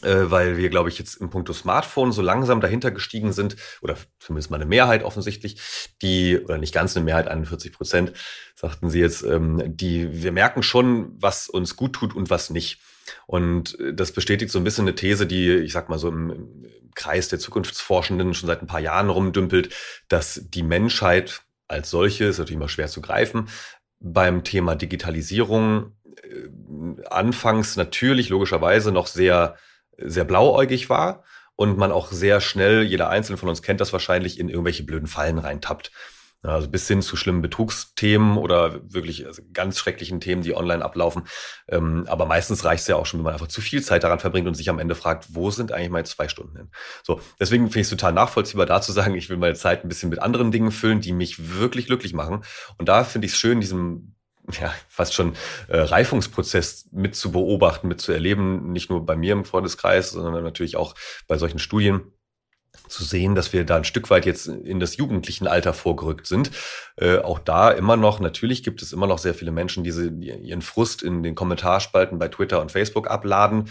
äh, 0.02 0.32
weil 0.32 0.58
wir, 0.58 0.70
glaube 0.70 0.90
ich, 0.90 0.98
jetzt 0.98 1.16
im 1.16 1.30
Punkto 1.30 1.54
Smartphone 1.54 2.12
so 2.12 2.22
langsam 2.22 2.62
dahinter 2.62 2.92
gestiegen 2.92 3.34
sind, 3.34 3.56
oder 3.82 3.98
zumindest 4.20 4.50
mal 4.50 4.58
eine 4.58 4.66
Mehrheit 4.66 5.04
offensichtlich, 5.04 5.62
die, 6.02 6.40
oder 6.40 6.58
nicht 6.58 6.74
ganz 6.74 6.96
eine 6.96 7.06
Mehrheit, 7.06 7.28
41 7.28 7.74
Prozent, 7.74 8.14
sagten 8.56 8.90
sie 8.90 9.00
jetzt, 9.00 9.24
ähm, 9.24 9.62
die, 9.66 10.24
wir 10.24 10.32
merken 10.32 10.64
schon, 10.64 11.16
was 11.22 11.50
uns 11.50 11.76
gut 11.76 11.94
tut 11.94 12.16
und 12.16 12.30
was 12.30 12.50
nicht. 12.50 12.80
Und 13.28 13.80
äh, 13.80 13.94
das 13.94 14.12
bestätigt 14.12 14.52
so 14.52 14.60
ein 14.60 14.64
bisschen 14.64 14.86
eine 14.86 14.96
These, 14.96 15.28
die, 15.28 15.52
ich 15.52 15.74
sag 15.74 15.90
mal 15.90 16.00
so 16.00 16.08
im 16.08 16.66
Kreis 16.96 17.30
der 17.30 17.40
Zukunftsforschenden 17.40 18.34
schon 18.34 18.48
seit 18.48 18.62
ein 18.62 18.68
paar 18.68 18.80
Jahren 18.80 19.10
rumdümpelt, 19.10 19.74
dass 20.08 20.42
die 20.50 20.64
Menschheit 20.64 21.42
als 21.72 21.90
solche, 21.90 22.26
ist 22.26 22.38
natürlich 22.38 22.58
immer 22.58 22.70
schwer 22.70 22.88
zu 22.88 23.02
greifen, 23.02 23.48
beim 24.00 24.44
Thema 24.44 24.76
Digitalisierung 24.76 25.96
äh, 26.24 27.06
anfangs 27.10 27.76
natürlich 27.76 28.30
logischerweise 28.30 28.92
noch 28.92 29.08
sehr, 29.08 29.56
sehr 29.98 30.26
blauäugig 30.26 30.90
war 30.90 31.24
und 31.56 31.78
man 31.78 31.92
auch 31.92 32.12
sehr 32.12 32.42
schnell, 32.42 32.84
jeder 32.84 33.10
Einzelne 33.10 33.38
von 33.38 33.50
uns 33.50 33.62
kennt 33.62 33.82
das 33.82 33.94
wahrscheinlich, 33.94 34.40
in 34.40 34.50
irgendwelche 34.50 34.84
blöden 34.84 35.08
Fallen 35.08 35.38
reintappt. 35.38 35.92
Also 36.44 36.70
bis 36.70 36.88
hin 36.88 37.04
zu 37.04 37.16
schlimmen 37.16 37.44
Betrugsthemen 37.44 38.38
oder 38.38 38.82
wirklich 38.92 39.28
also 39.28 39.44
ganz 39.54 39.78
schrecklichen 39.78 40.20
Themen, 40.20 40.42
die 40.42 40.56
online 40.56 40.84
ablaufen. 40.84 41.24
Ähm, 41.68 42.06
aber 42.08 42.26
meistens 42.26 42.66
reicht 42.66 42.82
es 42.82 42.88
ja 42.88 42.96
auch 42.96 43.06
schon, 43.06 43.20
wenn 43.20 43.26
man 43.26 43.34
einfach 43.34 43.48
zu 43.48 43.62
viel 43.62 43.84
Zeit 43.84 44.04
daran 44.04 44.20
verbringt 44.20 44.48
und 44.48 44.56
sich 44.56 44.70
am 44.70 44.80
Ende 44.80 44.96
fragt, 44.96 45.36
wo 45.36 45.52
sind 45.52 45.72
eigentlich 45.72 45.92
meine 45.92 46.06
zwei 46.06 46.28
Stunden 46.30 46.58
hin? 46.58 46.72
So, 47.04 47.22
deswegen 47.40 47.66
finde 47.66 47.82
ich 47.82 47.86
es 47.86 47.90
total 47.92 48.14
nachvollziehbar, 48.14 48.66
da 48.66 48.82
zu 48.82 48.92
sagen, 48.92 49.14
ich 49.14 49.30
will 49.30 49.38
meine 49.38 49.54
Zeit 49.54 49.84
ein 49.84 49.88
bisschen 49.88 50.10
mit 50.10 50.20
anderen 50.20 50.52
Dingen 50.52 50.72
füllen, 50.72 51.00
die 51.00 51.14
mich 51.14 51.60
wirklich 51.60 51.86
glücklich 51.86 52.14
machen. 52.14 52.44
Und 52.80 52.90
da 52.90 53.04
finde 53.04 53.28
ich 53.28 53.34
es 53.34 53.40
schön, 53.40 53.62
diesem 53.62 54.16
ja, 54.60 54.74
fast 54.88 55.14
schon 55.14 55.36
äh, 55.68 55.78
Reifungsprozess 55.78 56.90
mit 56.92 57.16
zu 57.16 57.32
beobachten, 57.32 57.88
mit 57.88 58.02
zu 58.02 58.12
erleben, 58.12 58.72
nicht 58.72 58.90
nur 58.90 59.06
bei 59.06 59.16
mir 59.16 59.34
im 59.34 59.46
Freundeskreis, 59.46 60.12
sondern 60.12 60.44
natürlich 60.44 60.76
auch 60.76 60.96
bei 61.28 61.38
solchen 61.38 61.60
Studien 61.60 62.02
zu 62.88 63.04
sehen, 63.04 63.36
dass 63.36 63.54
wir 63.54 63.66
da 63.66 63.78
ein 63.78 63.84
Stück 63.84 64.10
weit 64.10 64.26
jetzt 64.26 64.48
in 64.48 64.80
das 64.80 64.98
jugendlichen 64.98 65.48
Alter 65.48 65.74
vorgerückt 65.74 66.28
sind. 66.28 66.52
Äh, 66.98 67.18
auch 67.20 67.40
da 67.40 67.72
immer 67.72 67.96
noch, 67.96 68.20
natürlich 68.20 68.64
gibt 68.64 68.82
es 68.82 68.94
immer 68.94 69.08
noch 69.08 69.18
sehr 69.18 69.34
viele 69.34 69.52
Menschen, 69.52 69.84
die, 69.84 69.92
sie, 69.92 70.12
die 70.12 70.30
ihren 70.30 70.62
Frust 70.62 71.02
in 71.02 71.24
den 71.24 71.36
Kommentarspalten 71.36 72.20
bei 72.20 72.28
Twitter 72.28 72.62
und 72.62 72.72
Facebook 72.72 73.10
abladen 73.10 73.70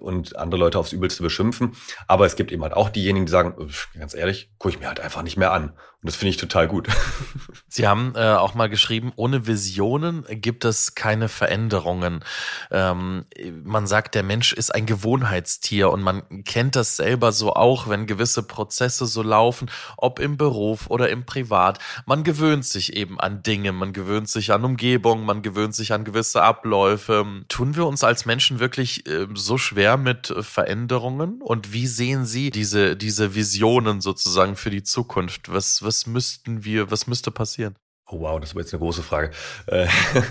und 0.00 0.36
andere 0.36 0.60
Leute 0.60 0.78
aufs 0.78 0.92
Übelste 0.92 1.22
beschimpfen. 1.22 1.76
Aber 2.06 2.26
es 2.26 2.36
gibt 2.36 2.52
eben 2.52 2.62
halt 2.62 2.74
auch 2.74 2.90
diejenigen, 2.90 3.26
die 3.26 3.32
sagen, 3.32 3.70
ganz 3.98 4.14
ehrlich, 4.14 4.50
gucke 4.58 4.74
ich 4.74 4.80
mir 4.80 4.88
halt 4.88 5.00
einfach 5.00 5.22
nicht 5.22 5.36
mehr 5.36 5.52
an. 5.52 5.70
Und 5.70 6.10
das 6.10 6.16
finde 6.16 6.30
ich 6.30 6.36
total 6.36 6.68
gut. 6.68 6.88
Sie 7.68 7.88
haben 7.88 8.12
äh, 8.16 8.34
auch 8.34 8.54
mal 8.54 8.68
geschrieben, 8.68 9.12
ohne 9.16 9.46
Visionen 9.46 10.26
gibt 10.28 10.66
es 10.66 10.94
keine 10.94 11.28
Veränderungen. 11.28 12.22
Ähm, 12.70 13.24
man 13.64 13.86
sagt, 13.86 14.14
der 14.14 14.22
Mensch 14.22 14.52
ist 14.52 14.74
ein 14.74 14.84
Gewohnheitstier 14.84 15.90
und 15.90 16.02
man 16.02 16.44
kennt 16.44 16.76
das 16.76 16.96
selber 16.96 17.32
so 17.32 17.54
auch, 17.54 17.88
wenn 17.88 18.06
gewisse 18.06 18.42
Prozesse 18.42 19.06
so 19.06 19.22
laufen, 19.22 19.70
ob 19.96 20.20
im 20.20 20.36
Beruf 20.36 20.88
oder 20.88 21.08
im 21.08 21.24
Privat. 21.24 21.78
Man 22.04 22.24
gewöhnt 22.24 22.66
sich 22.66 22.94
eben 22.94 23.18
an 23.18 23.42
Dinge, 23.42 23.72
man 23.72 23.94
gewöhnt 23.94 24.28
sich 24.28 24.52
an 24.52 24.64
Umgebung, 24.64 25.24
man 25.24 25.40
gewöhnt 25.40 25.74
sich 25.74 25.94
an 25.94 26.04
gewisse 26.04 26.42
Abläufe. 26.42 27.26
Tun 27.48 27.74
wir 27.74 27.86
uns 27.86 28.04
als 28.04 28.26
Menschen 28.26 28.60
wirklich 28.60 29.08
äh, 29.08 29.26
so 29.34 29.45
schwer 29.58 29.96
mit 29.96 30.34
Veränderungen? 30.40 31.40
Und 31.40 31.72
wie 31.72 31.86
sehen 31.86 32.26
Sie 32.26 32.50
diese, 32.50 32.96
diese 32.96 33.34
Visionen 33.34 34.00
sozusagen 34.00 34.56
für 34.56 34.70
die 34.70 34.82
Zukunft? 34.82 35.52
Was, 35.52 35.82
was 35.82 36.06
müssten 36.06 36.64
wir, 36.64 36.90
was 36.90 37.06
müsste 37.06 37.30
passieren? 37.30 37.76
Oh 38.08 38.20
wow, 38.20 38.38
das 38.38 38.54
war 38.54 38.62
jetzt 38.62 38.72
eine 38.72 38.80
große 38.80 39.02
Frage. 39.02 39.30
Äh, 39.66 39.88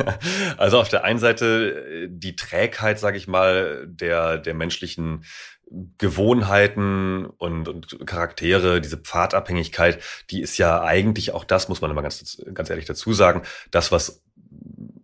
also 0.58 0.80
auf 0.80 0.88
der 0.88 1.04
einen 1.04 1.20
Seite 1.20 2.06
äh, 2.06 2.08
die 2.10 2.36
Trägheit, 2.36 3.00
sage 3.00 3.18
ich 3.18 3.28
mal, 3.28 3.86
der, 3.88 4.38
der 4.38 4.54
menschlichen 4.54 5.26
Gewohnheiten 5.98 7.26
und, 7.26 7.68
und 7.68 8.06
Charaktere, 8.06 8.82
diese 8.82 8.98
Pfadabhängigkeit, 8.98 10.00
die 10.30 10.42
ist 10.42 10.58
ja 10.58 10.84
eigentlich 10.84 11.34
auch 11.34 11.44
das, 11.44 11.70
muss 11.70 11.82
man 11.82 11.92
immer 11.92 12.04
ganz, 12.04 12.42
ganz 12.54 12.70
ehrlich 12.70 12.86
dazu 12.86 13.14
sagen, 13.14 13.42
das, 13.72 13.92
was 13.92 14.24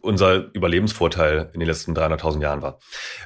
unser 0.02 0.54
Überlebensvorteil 0.54 1.50
in 1.54 1.60
den 1.60 1.68
letzten 1.68 1.94
300.000 1.94 2.42
Jahren 2.42 2.62
war. 2.62 2.80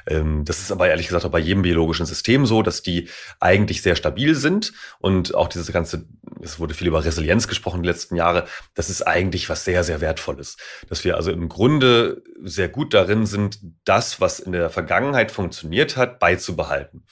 Ähm, 0.06 0.44
das 0.44 0.60
ist 0.60 0.72
aber 0.72 0.88
ehrlich 0.88 1.08
gesagt 1.08 1.24
auch 1.24 1.30
bei 1.30 1.38
jedem 1.38 1.62
biologischen 1.62 2.06
System 2.06 2.46
so, 2.46 2.62
dass 2.62 2.82
die 2.82 3.08
eigentlich 3.40 3.82
sehr 3.82 3.96
stabil 3.96 4.34
sind 4.34 4.72
und 4.98 5.34
auch 5.34 5.48
dieses 5.48 5.72
ganze, 5.72 6.06
es 6.42 6.58
wurde 6.58 6.74
viel 6.74 6.86
über 6.86 7.04
Resilienz 7.04 7.48
gesprochen 7.48 7.82
die 7.82 7.88
letzten 7.88 8.16
Jahre, 8.16 8.46
das 8.74 8.90
ist 8.90 9.02
eigentlich 9.02 9.48
was 9.48 9.64
sehr, 9.64 9.84
sehr 9.84 10.00
wertvolles. 10.00 10.56
Dass 10.88 11.04
wir 11.04 11.16
also 11.16 11.30
im 11.30 11.48
Grunde 11.48 12.22
sehr 12.42 12.68
gut 12.68 12.94
darin 12.94 13.26
sind, 13.26 13.58
das, 13.84 14.20
was 14.20 14.40
in 14.40 14.52
der 14.52 14.70
Vergangenheit 14.70 15.30
funktioniert 15.30 15.96
hat, 15.96 16.18
beizubehalten. 16.18 17.04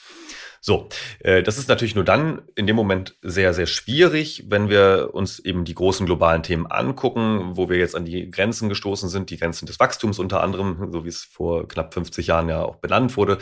So, 0.67 0.89
äh, 1.19 1.43
das 1.43 1.59
ist 1.59 1.69
natürlich 1.69 1.95
nur 1.95 2.05
dann 2.05 2.41
in 2.55 2.67
dem 2.67 2.75
Moment 2.75 3.19
sehr, 3.21 3.53
sehr 3.53 3.67
schwierig, 3.67 4.45
wenn 4.49 4.71
wir 4.71 5.11
uns 5.13 5.39
eben 5.39 5.67
die 5.67 5.75
großen 5.75 6.07
globalen 6.07 6.43
Themen 6.43 6.67
angucken, 6.67 7.51
wo 7.53 7.69
wir 7.69 7.77
jetzt 7.77 7.95
an 7.95 8.07
die 8.07 8.31
Grenzen 8.31 8.71
gestoßen 8.71 9.11
sind, 9.11 9.29
die 9.29 9.37
Grenzen 9.37 9.67
des 9.67 9.79
Wachstums 9.79 10.19
unter 10.19 10.43
anderem, 10.43 10.91
so 10.91 11.05
wie 11.05 11.11
es 11.11 11.23
vor 11.23 11.69
knapp 11.69 11.93
50 11.93 12.29
Jahren 12.29 12.49
ja 12.49 12.63
auch 12.63 12.77
benannt 12.77 13.19
wurde. 13.19 13.37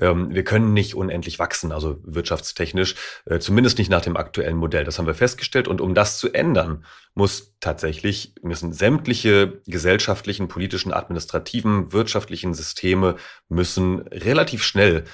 Ähm, 0.00 0.34
wir 0.34 0.42
können 0.42 0.74
nicht 0.74 0.96
unendlich 0.96 1.38
wachsen, 1.38 1.70
also 1.70 2.00
wirtschaftstechnisch, 2.02 2.96
äh, 3.26 3.38
zumindest 3.38 3.78
nicht 3.78 3.88
nach 3.88 4.02
dem 4.02 4.16
aktuellen 4.16 4.56
Modell. 4.56 4.82
Das 4.82 4.98
haben 4.98 5.06
wir 5.06 5.14
festgestellt. 5.14 5.68
Und 5.68 5.80
um 5.80 5.94
das 5.94 6.18
zu 6.18 6.32
ändern, 6.32 6.84
muss 7.14 7.54
tatsächlich, 7.60 8.34
müssen 8.42 8.72
sämtliche 8.72 9.62
gesellschaftlichen, 9.68 10.48
politischen, 10.48 10.92
administrativen, 10.92 11.92
wirtschaftlichen 11.92 12.54
Systeme 12.54 13.14
müssen 13.48 14.00
relativ 14.08 14.64
schnell 14.64 15.04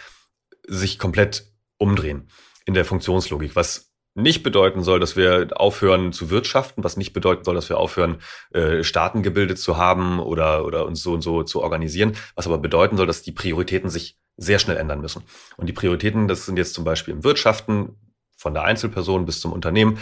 sich 0.66 0.98
komplett 0.98 1.52
umdrehen 1.78 2.28
in 2.64 2.74
der 2.74 2.84
Funktionslogik, 2.84 3.56
was 3.56 3.92
nicht 4.14 4.42
bedeuten 4.42 4.82
soll, 4.82 5.00
dass 5.00 5.16
wir 5.16 5.48
aufhören 5.54 6.12
zu 6.12 6.30
wirtschaften, 6.30 6.84
was 6.84 6.96
nicht 6.96 7.12
bedeuten 7.12 7.44
soll, 7.44 7.54
dass 7.54 7.68
wir 7.68 7.78
aufhören, 7.78 8.18
äh, 8.52 8.84
Staaten 8.84 9.22
gebildet 9.22 9.58
zu 9.58 9.78
haben 9.78 10.20
oder, 10.20 10.66
oder 10.66 10.84
uns 10.84 11.02
so 11.02 11.14
und 11.14 11.22
so 11.22 11.42
zu 11.42 11.62
organisieren, 11.62 12.14
was 12.34 12.46
aber 12.46 12.58
bedeuten 12.58 12.96
soll, 12.96 13.06
dass 13.06 13.22
die 13.22 13.32
Prioritäten 13.32 13.88
sich 13.88 14.18
sehr 14.36 14.58
schnell 14.58 14.76
ändern 14.76 15.00
müssen. 15.00 15.22
Und 15.56 15.66
die 15.66 15.72
Prioritäten, 15.72 16.28
das 16.28 16.46
sind 16.46 16.58
jetzt 16.58 16.74
zum 16.74 16.84
Beispiel 16.84 17.14
im 17.14 17.24
Wirtschaften, 17.24 17.96
von 18.42 18.54
der 18.54 18.64
Einzelperson 18.64 19.24
bis 19.24 19.40
zum 19.40 19.52
Unternehmen, 19.52 19.98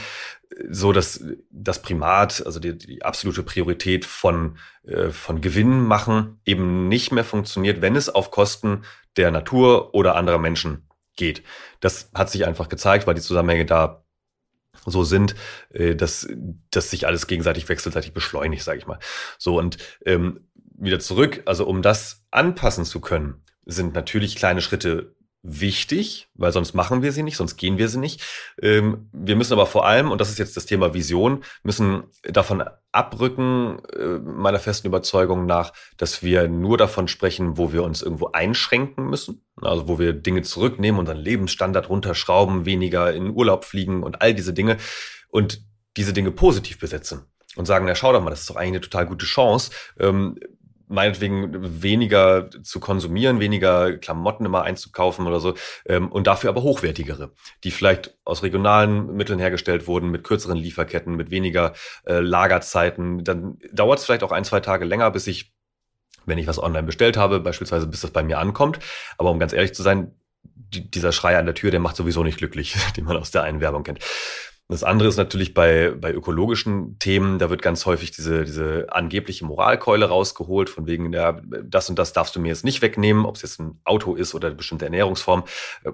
so 0.69 0.93
dass 0.93 1.23
das 1.51 1.83
Primat, 1.83 2.45
also 2.45 2.59
die, 2.59 2.77
die 2.77 3.05
absolute 3.05 3.43
Priorität 3.43 4.05
von, 4.05 4.59
äh, 4.83 5.11
von 5.11 5.41
Gewinn 5.41 5.85
machen 5.85 6.41
eben 6.45 6.89
nicht 6.89 7.13
mehr 7.13 7.25
funktioniert, 7.25 7.83
wenn 7.83 7.95
es 7.95 8.09
auf 8.09 8.31
Kosten 8.31 8.83
der 9.17 9.31
Natur 9.31 9.95
oder 9.95 10.17
anderer 10.17 10.39
Menschen 10.39 10.89
geht. 11.17 11.43
Das 11.81 12.11
hat 12.15 12.31
sich 12.31 12.47
einfach 12.47 12.69
gezeigt, 12.69 13.07
weil 13.07 13.15
die 13.15 13.21
Zusammenhänge 13.21 13.67
da 13.67 14.05
so 14.87 15.05
sind, 15.05 15.35
äh, 15.71 15.95
dass, 15.95 16.27
dass 16.71 16.91
sich 16.91 17.07
alles 17.07 17.27
gegenseitig 17.27 17.69
wechselseitig 17.69 18.13
beschleunigt, 18.13 18.65
sage 18.65 18.79
ich 18.79 18.87
mal. 18.87 18.99
So 19.39 19.59
und 19.59 19.77
ähm, 20.07 20.49
wieder 20.55 20.99
zurück, 20.99 21.43
also 21.45 21.67
um 21.67 21.83
das 21.83 22.25
anpassen 22.31 22.87
zu 22.87 23.01
können, 23.01 23.45
sind 23.67 23.95
natürlich 23.95 24.37
kleine 24.37 24.63
Schritte 24.63 25.15
wichtig, 25.43 26.29
weil 26.35 26.53
sonst 26.53 26.75
machen 26.75 27.03
wir 27.03 27.13
sie 27.13 27.23
nicht, 27.23 27.37
sonst 27.37 27.57
gehen 27.57 27.79
wir 27.79 27.89
sie 27.89 27.99
nicht. 27.99 28.23
Ähm, 28.61 29.09
wir 29.13 29.37
müssen 29.37 29.55
aber 29.55 29.67
vor 29.67 29.87
allem, 29.87 30.11
und 30.11 30.21
das 30.21 30.31
ist 30.31 30.39
jetzt 30.39 30.57
das 30.57 30.67
Thema 30.67 30.93
Vision, 30.93 31.43
müssen 31.63 32.05
davon 32.25 32.63
abrücken, 32.93 33.79
äh, 33.97 34.19
meiner 34.19 34.59
festen 34.59 34.89
Überzeugung 34.89 35.47
nach, 35.47 35.73
dass 35.97 36.23
wir 36.23 36.49
nur 36.49 36.77
davon 36.77 37.09
sprechen, 37.09 37.57
wo 37.57 37.73
wir 37.73 37.85
uns 37.85 38.03
irgendwo 38.03 38.29
einschränken 38.33 39.09
müssen. 39.09 39.43
Also 39.61 39.89
wo 39.89 39.99
wir 39.99 40.13
Dinge 40.13 40.43
zurücknehmen, 40.43 40.99
unseren 40.99 41.19
Lebensstandard 41.19 41.89
runterschrauben, 41.89 42.67
weniger 42.67 43.13
in 43.13 43.31
Urlaub 43.31 43.65
fliegen 43.65 44.03
und 44.03 44.23
all 44.23 44.35
diese 44.35 44.53
Dinge 44.53 44.77
und 45.29 45.63
diese 45.97 46.13
Dinge 46.13 46.31
positiv 46.31 46.79
besetzen 46.79 47.25
und 47.57 47.67
sagen, 47.67 47.85
na 47.87 47.95
schau 47.95 48.13
doch 48.13 48.23
mal, 48.23 48.31
das 48.31 48.41
ist 48.41 48.51
doch 48.51 48.57
eigentlich 48.57 48.69
eine 48.69 48.81
total 48.81 49.07
gute 49.07 49.27
Chance. 49.27 49.71
Ähm, 49.99 50.39
meinetwegen 50.91 51.83
weniger 51.83 52.51
zu 52.63 52.81
konsumieren, 52.81 53.41
weniger 53.41 53.97
Klamotten 53.97 54.45
immer 54.45 54.63
einzukaufen 54.63 55.27
oder 55.27 55.41
so, 55.41 55.55
ähm, 55.87 56.11
und 56.11 56.27
dafür 56.27 56.51
aber 56.51 56.63
hochwertigere, 56.63 57.33
die 57.65 57.71
vielleicht 57.71 58.17
aus 58.25 58.43
regionalen 58.43 59.15
Mitteln 59.15 59.39
hergestellt 59.39 59.87
wurden, 59.87 60.11
mit 60.11 60.25
kürzeren 60.25 60.59
Lieferketten, 60.59 61.15
mit 61.15 61.31
weniger 61.31 61.73
äh, 62.07 62.19
Lagerzeiten. 62.19 63.25
Dann 63.25 63.59
dauert 63.73 64.01
es 64.01 64.05
vielleicht 64.05 64.25
auch 64.25 64.33
ein, 64.33 64.45
zwei 64.45 64.61
Tage 64.61 64.85
länger, 64.85 65.11
bis 65.13 65.27
ich, 65.29 65.55
wenn 66.27 66.39
ich 66.39 66.49
was 66.49 66.63
online 66.63 66.85
bestellt 66.85 67.17
habe, 67.17 67.41
beispielsweise 67.41 67.87
bis 67.87 68.01
das 68.01 68.11
bei 68.11 68.23
mir 68.23 68.39
ankommt. 68.39 68.81
Aber 69.17 69.31
um 69.31 69.39
ganz 69.39 69.53
ehrlich 69.53 69.75
zu 69.75 69.83
sein, 69.83 70.13
die, 70.43 70.91
dieser 70.91 71.13
Schrei 71.13 71.39
an 71.39 71.47
der 71.47 71.55
Tür, 71.55 71.71
der 71.71 71.81
macht 71.81 71.97
sowieso 71.97 72.25
nicht 72.25 72.39
glücklich, 72.39 72.77
den 72.97 73.05
man 73.05 73.17
aus 73.17 73.31
der 73.31 73.45
einen 73.45 73.61
Werbung 73.61 73.85
kennt. 73.85 74.01
Das 74.71 74.85
andere 74.85 75.09
ist 75.09 75.17
natürlich 75.17 75.53
bei, 75.53 75.91
bei 75.91 76.13
ökologischen 76.13 76.99
Themen, 77.01 77.39
da 77.39 77.51
wird 77.51 77.61
ganz 77.61 77.87
häufig 77.87 78.13
diese, 78.13 78.45
diese 78.45 78.87
angebliche 78.91 79.45
Moralkeule 79.45 80.07
rausgeholt, 80.07 80.71
von 80.71 80.87
wegen, 80.87 81.13
ja, 81.13 81.41
das 81.65 81.91
und 81.91 81.99
das 81.99 82.13
darfst 82.13 82.37
du 82.37 82.41
mir 82.41 82.49
jetzt 82.49 82.65
nicht 82.65 82.81
wegnehmen, 82.81 83.27
ob 83.27 83.35
es 83.35 83.43
jetzt 83.43 83.61
ein 83.61 83.81
Auto 83.85 84.15
ist 84.15 84.35
oder 84.35 84.47
eine 84.47 84.57
bestimmte 84.57 84.85
Ernährungsform. 84.85 85.45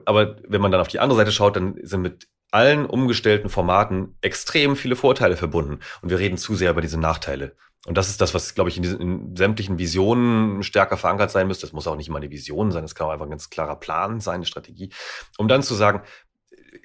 Aber 0.05 0.37
wenn 0.47 0.61
man 0.61 0.71
dann 0.73 0.83
auf 0.83 0.89
die 0.89 0.99
andere 0.99 1.19
Seite 1.19 1.33
schaut, 1.33 1.57
dann 1.57 1.77
sind 1.83 2.03
mit 2.03 2.29
allen 2.51 2.87
umgestellten 2.87 3.49
Formaten 3.49 4.17
extrem 4.21 4.77
viele 4.77 4.97
Vorteile 4.97 5.37
verbunden. 5.37 5.81
Und 6.03 6.11
wir 6.11 6.19
reden 6.19 6.37
zu 6.37 6.55
sehr 6.55 6.71
über 6.71 6.83
diese 6.83 7.01
Nachteile. 7.01 7.57
Und 7.87 7.97
das 7.97 8.09
ist 8.09 8.21
das, 8.21 8.35
was, 8.35 8.55
glaube 8.55 8.69
ich, 8.69 8.77
in, 8.77 8.83
diesen, 8.83 9.01
in 9.01 9.37
sämtlichen 9.37 9.79
Visionen 9.79 10.65
stärker 10.65 10.97
verankert 10.97 11.31
sein 11.31 11.47
müsste. 11.47 11.67
Das 11.67 11.73
muss 11.73 11.87
auch 11.87 11.95
nicht 11.95 12.09
immer 12.09 12.19
eine 12.19 12.31
Vision 12.31 12.73
sein, 12.73 12.83
das 12.83 12.97
kann 12.97 13.07
auch 13.07 13.13
einfach 13.13 13.27
ein 13.27 13.31
ganz 13.31 13.49
klarer 13.49 13.77
Plan 13.77 14.19
sein, 14.21 14.37
eine 14.37 14.47
Strategie. 14.47 14.91
Um 15.39 15.47
dann 15.47 15.63
zu 15.63 15.75
sagen, 15.75 16.03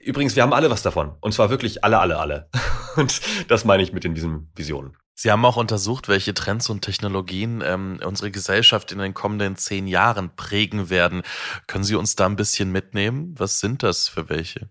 Übrigens, 0.04 0.36
wir 0.36 0.44
haben 0.44 0.54
alle 0.54 0.70
was 0.70 0.82
davon. 0.82 1.16
Und 1.22 1.34
zwar 1.34 1.50
wirklich 1.50 1.84
alle, 1.84 2.00
alle, 2.00 2.18
alle. 2.18 2.50
Und 2.96 3.22
das 3.50 3.66
meine 3.66 3.84
ich 3.84 3.94
mit 3.94 4.06
in 4.06 4.16
diesen 4.16 4.52
Visionen. 4.56 4.98
Sie 5.14 5.32
haben 5.32 5.46
auch 5.46 5.58
untersucht, 5.58 6.08
welche 6.08 6.34
Trends 6.34 6.70
und 6.70 6.82
Technologien 6.82 7.62
ähm, 7.64 8.00
unsere 8.04 8.32
Gesellschaft 8.32 8.92
in 8.92 8.98
den 8.98 9.14
kommenden 9.14 9.56
zehn 9.56 9.86
Jahren 9.86 10.36
prägen 10.36 10.90
werden. 10.90 11.22
Können 11.68 11.84
Sie 11.84 11.96
uns 11.96 12.16
da 12.16 12.26
ein 12.26 12.36
bisschen 12.36 12.72
mitnehmen? 12.72 13.36
Was 13.38 13.60
sind 13.60 13.84
das 13.84 14.08
für 14.08 14.30
welche? 14.30 14.70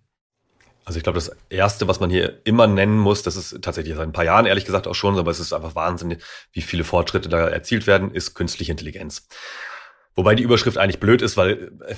Also 0.84 0.96
ich 0.96 1.04
glaube, 1.04 1.18
das 1.18 1.30
Erste, 1.50 1.86
was 1.86 2.00
man 2.00 2.10
hier 2.10 2.44
immer 2.44 2.66
nennen 2.66 2.98
muss, 2.98 3.22
das 3.22 3.36
ist 3.36 3.62
tatsächlich 3.62 3.94
seit 3.94 4.08
ein 4.08 4.12
paar 4.12 4.24
Jahren 4.24 4.46
ehrlich 4.46 4.64
gesagt 4.64 4.88
auch 4.88 4.94
schon, 4.94 5.16
aber 5.18 5.30
es 5.30 5.38
ist 5.38 5.52
einfach 5.52 5.76
Wahnsinn, 5.76 6.16
wie 6.52 6.62
viele 6.62 6.82
Fortschritte 6.82 7.28
da 7.28 7.46
erzielt 7.46 7.86
werden, 7.86 8.10
ist 8.10 8.34
künstliche 8.34 8.72
Intelligenz. 8.72 9.28
Wobei 10.16 10.34
die 10.34 10.42
Überschrift 10.42 10.76
eigentlich 10.76 11.00
blöd 11.00 11.22
ist, 11.22 11.36
weil 11.36 11.72
äh, 11.86 11.94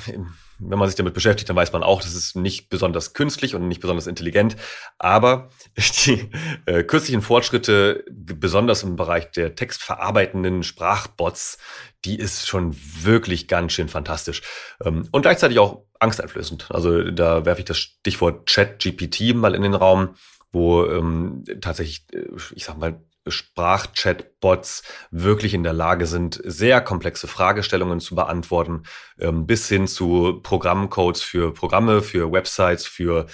wenn 0.58 0.78
man 0.78 0.88
sich 0.88 0.96
damit 0.96 1.14
beschäftigt, 1.14 1.48
dann 1.48 1.56
weiß 1.56 1.72
man 1.72 1.82
auch, 1.82 2.02
das 2.02 2.14
ist 2.14 2.36
nicht 2.36 2.68
besonders 2.68 3.14
künstlich 3.14 3.54
und 3.54 3.66
nicht 3.68 3.80
besonders 3.80 4.06
intelligent. 4.06 4.56
Aber 4.98 5.50
die 5.76 6.30
äh, 6.66 6.84
kürzlichen 6.84 7.22
Fortschritte, 7.22 8.04
besonders 8.10 8.82
im 8.82 8.96
Bereich 8.96 9.30
der 9.30 9.54
textverarbeitenden 9.54 10.62
Sprachbots, 10.62 11.58
die 12.04 12.18
ist 12.18 12.46
schon 12.46 12.76
wirklich 13.00 13.48
ganz 13.48 13.72
schön 13.72 13.88
fantastisch. 13.88 14.42
Ähm, 14.84 15.08
und 15.10 15.22
gleichzeitig 15.22 15.58
auch 15.58 15.84
angsteinflößend. 15.98 16.70
Also 16.70 17.10
da 17.10 17.44
werfe 17.44 17.60
ich 17.60 17.66
das 17.66 17.78
Stichwort 17.78 18.46
Chat-GPT 18.46 19.34
mal 19.34 19.54
in 19.54 19.62
den 19.62 19.74
Raum, 19.74 20.16
wo 20.50 20.84
ähm, 20.84 21.44
tatsächlich, 21.60 22.04
äh, 22.12 22.26
ich 22.54 22.64
sag 22.64 22.76
mal, 22.76 23.00
Sprachchatbots 23.26 24.82
wirklich 25.10 25.54
in 25.54 25.62
der 25.62 25.72
Lage 25.72 26.06
sind, 26.06 26.40
sehr 26.44 26.80
komplexe 26.80 27.26
Fragestellungen 27.26 28.00
zu 28.00 28.14
beantworten, 28.14 28.82
ähm, 29.18 29.46
bis 29.46 29.68
hin 29.68 29.86
zu 29.86 30.40
Programmcodes 30.42 31.22
für 31.22 31.52
Programme, 31.52 32.02
für 32.02 32.32
Websites, 32.32 32.86
für 32.86 33.26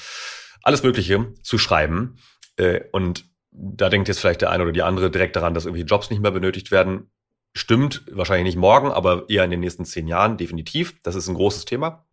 alles 0.62 0.82
Mögliche 0.82 1.32
zu 1.42 1.58
schreiben. 1.58 2.18
Äh, 2.56 2.80
und 2.92 3.24
da 3.50 3.88
denkt 3.88 4.08
jetzt 4.08 4.20
vielleicht 4.20 4.42
der 4.42 4.50
eine 4.50 4.62
oder 4.64 4.72
die 4.72 4.82
andere 4.82 5.10
direkt 5.10 5.36
daran, 5.36 5.54
dass 5.54 5.64
irgendwie 5.64 5.84
Jobs 5.84 6.10
nicht 6.10 6.20
mehr 6.20 6.30
benötigt 6.30 6.70
werden. 6.70 7.10
Stimmt, 7.54 8.04
wahrscheinlich 8.10 8.54
nicht 8.54 8.60
morgen, 8.60 8.90
aber 8.90 9.28
eher 9.28 9.44
in 9.44 9.50
den 9.50 9.60
nächsten 9.60 9.84
zehn 9.84 10.06
Jahren, 10.06 10.36
definitiv. 10.36 11.00
Das 11.02 11.14
ist 11.14 11.28
ein 11.28 11.34
großes 11.34 11.64
Thema. 11.64 12.04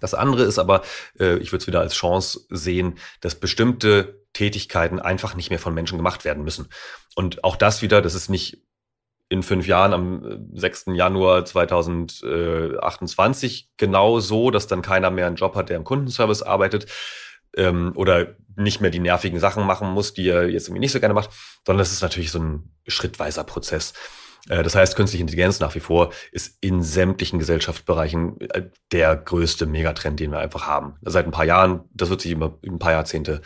Das 0.00 0.14
andere 0.14 0.44
ist 0.44 0.58
aber, 0.58 0.82
äh, 1.18 1.36
ich 1.38 1.52
würde 1.52 1.62
es 1.62 1.66
wieder 1.66 1.80
als 1.80 1.94
Chance 1.94 2.46
sehen, 2.48 2.98
dass 3.20 3.34
bestimmte 3.34 4.19
Tätigkeiten 4.40 5.00
einfach 5.00 5.34
nicht 5.34 5.50
mehr 5.50 5.58
von 5.58 5.74
Menschen 5.74 5.98
gemacht 5.98 6.24
werden 6.24 6.44
müssen. 6.44 6.70
Und 7.14 7.44
auch 7.44 7.56
das 7.56 7.82
wieder, 7.82 8.00
das 8.00 8.14
ist 8.14 8.30
nicht 8.30 8.62
in 9.28 9.42
fünf 9.42 9.66
Jahren 9.66 9.92
am 9.92 10.48
6. 10.54 10.86
Äh, 10.86 10.94
Januar 10.94 11.44
2028 11.44 13.68
genau 13.76 14.18
so, 14.18 14.50
dass 14.50 14.66
dann 14.66 14.80
keiner 14.80 15.10
mehr 15.10 15.26
einen 15.26 15.36
Job 15.36 15.56
hat, 15.56 15.68
der 15.68 15.76
im 15.76 15.84
Kundenservice 15.84 16.40
arbeitet 16.42 16.86
ähm, 17.54 17.92
oder 17.96 18.28
nicht 18.56 18.80
mehr 18.80 18.90
die 18.90 18.98
nervigen 18.98 19.40
Sachen 19.40 19.66
machen 19.66 19.90
muss, 19.90 20.14
die 20.14 20.30
er 20.30 20.48
jetzt 20.48 20.68
irgendwie 20.68 20.80
nicht 20.80 20.92
so 20.92 21.00
gerne 21.00 21.14
macht, 21.14 21.28
sondern 21.66 21.82
es 21.82 21.92
ist 21.92 22.00
natürlich 22.00 22.30
so 22.30 22.38
ein 22.38 22.72
schrittweiser 22.86 23.44
Prozess. 23.44 23.92
Äh, 24.48 24.62
das 24.62 24.74
heißt, 24.74 24.96
künstliche 24.96 25.20
Intelligenz 25.20 25.60
nach 25.60 25.74
wie 25.74 25.80
vor 25.80 26.14
ist 26.32 26.56
in 26.62 26.82
sämtlichen 26.82 27.38
Gesellschaftsbereichen 27.38 28.40
äh, 28.40 28.70
der 28.90 29.16
größte 29.16 29.66
Megatrend, 29.66 30.18
den 30.18 30.32
wir 30.32 30.38
einfach 30.38 30.66
haben. 30.66 30.96
Seit 31.02 31.26
ein 31.26 31.30
paar 31.30 31.44
Jahren, 31.44 31.84
das 31.92 32.08
wird 32.08 32.22
sich 32.22 32.32
über 32.32 32.58
ein 32.64 32.78
paar 32.78 32.92
Jahrzehnte 32.92 33.42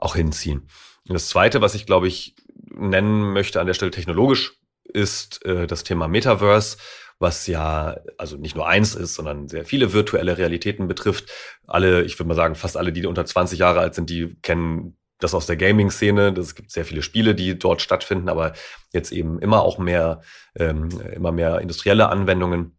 auch 0.00 0.16
hinziehen. 0.16 0.68
Und 1.08 1.14
das 1.14 1.28
Zweite, 1.28 1.60
was 1.60 1.74
ich 1.74 1.86
glaube 1.86 2.08
ich 2.08 2.34
nennen 2.72 3.32
möchte 3.32 3.60
an 3.60 3.66
der 3.66 3.74
Stelle 3.74 3.90
technologisch, 3.90 4.54
ist 4.84 5.44
äh, 5.44 5.66
das 5.66 5.84
Thema 5.84 6.08
Metaverse, 6.08 6.78
was 7.18 7.46
ja 7.46 7.98
also 8.16 8.36
nicht 8.36 8.56
nur 8.56 8.66
eins 8.66 8.94
ist, 8.94 9.14
sondern 9.14 9.48
sehr 9.48 9.64
viele 9.64 9.92
virtuelle 9.92 10.38
Realitäten 10.38 10.88
betrifft. 10.88 11.30
Alle, 11.66 12.02
ich 12.02 12.18
würde 12.18 12.28
mal 12.28 12.34
sagen, 12.34 12.54
fast 12.54 12.76
alle, 12.76 12.92
die 12.92 13.06
unter 13.06 13.24
20 13.24 13.58
Jahre 13.58 13.80
alt 13.80 13.94
sind, 13.94 14.10
die 14.10 14.36
kennen 14.42 14.96
das 15.18 15.34
aus 15.34 15.46
der 15.46 15.56
Gaming-Szene. 15.56 16.34
Es 16.38 16.54
gibt 16.54 16.70
sehr 16.70 16.86
viele 16.86 17.02
Spiele, 17.02 17.34
die 17.34 17.58
dort 17.58 17.82
stattfinden, 17.82 18.30
aber 18.30 18.54
jetzt 18.92 19.12
eben 19.12 19.38
immer 19.38 19.62
auch 19.62 19.78
mehr, 19.78 20.22
ähm, 20.58 20.88
immer 21.14 21.30
mehr 21.30 21.60
industrielle 21.60 22.08
Anwendungen 22.08 22.78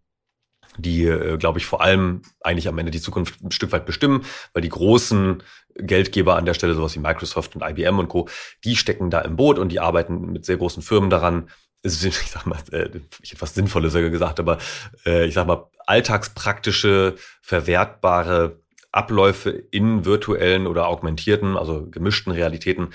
die, 0.77 1.05
äh, 1.05 1.38
glaube 1.38 1.60
ich, 1.60 1.65
vor 1.65 1.81
allem 1.81 2.21
eigentlich 2.41 2.67
am 2.67 2.77
Ende 2.77 2.91
die 2.91 3.01
Zukunft 3.01 3.41
ein 3.41 3.51
Stück 3.51 3.71
weit 3.71 3.86
bestimmen, 3.86 4.23
weil 4.53 4.62
die 4.62 4.69
großen 4.69 5.43
Geldgeber 5.75 6.36
an 6.36 6.45
der 6.45 6.53
Stelle, 6.53 6.73
sowas 6.73 6.95
wie 6.95 6.99
Microsoft 6.99 7.55
und 7.55 7.63
IBM 7.63 7.99
und 7.99 8.07
Co., 8.07 8.27
die 8.63 8.75
stecken 8.75 9.10
da 9.10 9.21
im 9.21 9.36
Boot 9.36 9.60
und 9.60 9.69
die 9.69 9.79
arbeiten 9.79 10.31
mit 10.31 10.45
sehr 10.45 10.57
großen 10.57 10.84
Firmen 10.84 11.10
daran, 11.10 11.49
ich 11.84 12.31
sag 12.31 12.45
mal, 12.45 12.60
äh, 12.71 12.89
ich 13.21 13.31
hätte 13.31 13.41
was 13.41 13.53
Sinnvolles 13.53 13.93
gesagt, 13.93 14.39
aber 14.39 14.60
äh, 15.05 15.25
ich 15.25 15.34
sag 15.34 15.47
mal, 15.47 15.69
alltagspraktische, 15.86 17.15
verwertbare 17.41 18.60
Abläufe 18.91 19.49
in 19.49 20.05
virtuellen 20.05 20.67
oder 20.67 20.88
augmentierten, 20.88 21.57
also 21.57 21.88
gemischten 21.89 22.31
Realitäten 22.31 22.93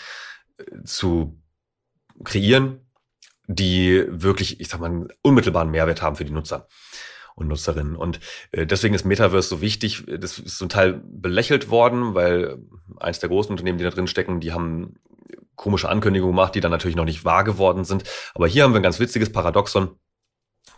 äh, 0.59 0.85
zu 0.85 1.41
kreieren, 2.25 2.87
die 3.49 4.05
wirklich, 4.09 4.61
ich 4.61 4.69
sag 4.69 4.81
mal, 4.81 4.87
einen 4.87 5.09
unmittelbaren 5.23 5.71
Mehrwert 5.71 6.03
haben 6.03 6.17
für 6.17 6.25
die 6.25 6.33
Nutzer 6.33 6.69
und 7.37 7.49
Nutzerinnen. 7.49 7.95
Und 7.95 8.19
äh, 8.51 8.67
deswegen 8.67 8.95
ist 8.95 9.05
Metaverse 9.05 9.49
so 9.49 9.61
wichtig. 9.61 10.05
Das 10.07 10.39
ist 10.39 10.59
zum 10.59 10.69
Teil 10.69 11.01
belächelt 11.05 11.71
worden, 11.71 12.15
weil 12.15 12.59
eins 12.99 13.21
der 13.21 13.29
großen 13.29 13.53
Unternehmen, 13.53 13.79
die 13.79 13.85
da 13.85 13.91
drin 13.91 14.09
stecken, 14.09 14.41
die 14.41 14.53
haben 14.53 14.97
komische 15.55 15.89
Ankündigungen 15.89 16.35
gemacht, 16.35 16.55
die 16.55 16.61
dann 16.61 16.71
natürlich 16.71 16.97
noch 16.97 17.05
nicht 17.05 17.25
wahr 17.25 17.45
geworden 17.45 17.85
sind. 17.85 18.05
Aber 18.35 18.47
hier 18.47 18.65
haben 18.65 18.73
wir 18.73 18.81
ein 18.81 18.83
ganz 18.83 19.01
witziges 19.01 19.31
Paradoxon 19.31 19.97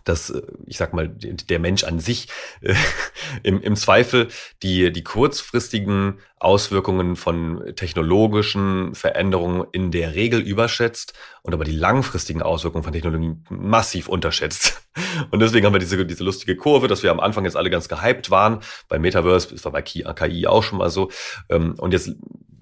dass, 0.05 0.31
äh, 0.31 0.43
ich 0.67 0.77
sag 0.77 0.93
mal, 0.93 1.09
der 1.09 1.59
Mensch 1.59 1.85
an 1.85 2.01
sich 2.01 2.29
äh, 2.61 2.75
im, 3.43 3.61
im 3.61 3.77
Zweifel 3.77 4.29
die, 4.63 4.93
die 4.93 5.05
kurzfristigen 5.05 6.21
Auswirkungen 6.41 7.17
von 7.17 7.73
technologischen 7.75 8.95
Veränderungen 8.95 9.67
in 9.73 9.91
der 9.91 10.15
Regel 10.15 10.41
überschätzt 10.41 11.15
und 11.43 11.53
aber 11.53 11.65
die 11.65 11.73
langfristigen 11.73 12.43
Auswirkungen 12.43 12.85
von 12.85 12.93
Technologien 12.93 13.45
massiv 13.51 14.09
unterschätzt. 14.09 14.83
Und 15.31 15.41
deswegen 15.41 15.65
haben 15.65 15.73
wir 15.73 15.81
diese, 15.81 16.05
diese 16.05 16.25
lustige 16.25 16.57
Kurve, 16.57 16.89
dass 16.89 17.03
wir 17.03 17.11
am 17.11 17.21
Anfang 17.21 17.45
jetzt 17.45 17.57
alle 17.57 17.71
ganz 17.71 17.89
gehypt 17.89 18.31
waren. 18.31 18.61
Bei 18.89 18.99
Metaverse, 18.99 19.49
das 19.51 19.65
war 19.65 19.73
bei 19.73 19.83
KI 19.83 20.47
auch 20.47 20.63
schon 20.63 20.79
mal 20.79 20.91
so. 20.91 21.11
Ähm, 21.49 21.75
und 21.79 21.93
jetzt 21.93 22.11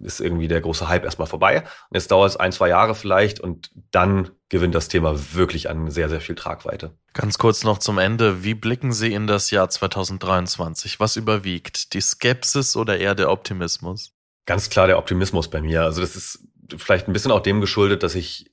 ist 0.07 0.21
irgendwie 0.21 0.49
der 0.49 0.61
große 0.61 0.89
Hype 0.89 1.05
erstmal 1.05 1.27
vorbei. 1.27 1.63
Und 1.63 1.95
jetzt 1.95 2.11
dauert 2.11 2.31
es 2.31 2.37
ein, 2.37 2.53
zwei 2.53 2.69
Jahre 2.69 2.95
vielleicht 2.95 3.41
und 3.41 3.71
dann 3.91 4.31
gewinnt 4.49 4.75
das 4.75 4.89
Thema 4.89 5.35
wirklich 5.35 5.69
an 5.69 5.91
sehr, 5.91 6.09
sehr 6.09 6.21
viel 6.21 6.37
Tragweite. 6.37 6.97
Ganz 7.13 7.39
kurz 7.39 7.65
noch 7.65 7.79
zum 7.79 7.99
Ende. 7.99 8.45
Wie 8.45 8.55
blicken 8.55 8.93
Sie 8.93 9.13
in 9.13 9.27
das 9.27 9.51
Jahr 9.51 9.69
2023? 9.69 11.01
Was 11.01 11.17
überwiegt? 11.17 11.93
Die 11.93 12.01
Skepsis 12.01 12.77
oder 12.77 12.99
eher 12.99 13.17
der 13.17 13.31
Optimismus? 13.31 14.13
Ganz 14.47 14.71
klar 14.71 14.87
der 14.87 14.99
Optimismus 14.99 15.51
bei 15.51 15.61
mir. 15.61 15.83
Also 15.83 16.01
das 16.01 16.15
ist 16.15 16.47
vielleicht 16.77 17.09
ein 17.09 17.13
bisschen 17.13 17.33
auch 17.33 17.41
dem 17.41 17.61
geschuldet, 17.61 18.05
dass 18.05 18.15
ich 18.15 18.51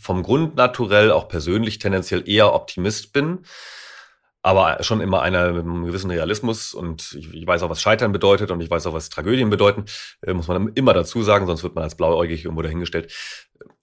vom 0.00 0.22
Grund 0.22 0.56
naturell 0.56 1.12
auch 1.12 1.28
persönlich 1.28 1.78
tendenziell 1.78 2.26
eher 2.26 2.54
Optimist 2.54 3.12
bin 3.12 3.40
aber 4.42 4.82
schon 4.82 5.00
immer 5.00 5.22
einer 5.22 5.52
mit 5.52 5.64
einem 5.64 5.84
gewissen 5.84 6.10
Realismus 6.10 6.72
und 6.72 7.14
ich, 7.18 7.32
ich, 7.32 7.46
weiß 7.46 7.62
auch, 7.62 7.70
was 7.70 7.82
Scheitern 7.82 8.12
bedeutet 8.12 8.50
und 8.50 8.60
ich 8.60 8.70
weiß 8.70 8.86
auch, 8.86 8.94
was 8.94 9.10
Tragödien 9.10 9.50
bedeuten, 9.50 9.84
äh, 10.22 10.32
muss 10.32 10.48
man 10.48 10.68
immer 10.74 10.94
dazu 10.94 11.22
sagen, 11.22 11.46
sonst 11.46 11.62
wird 11.62 11.74
man 11.74 11.84
als 11.84 11.94
blauäugig 11.94 12.44
irgendwo 12.44 12.62
dahingestellt. 12.62 13.12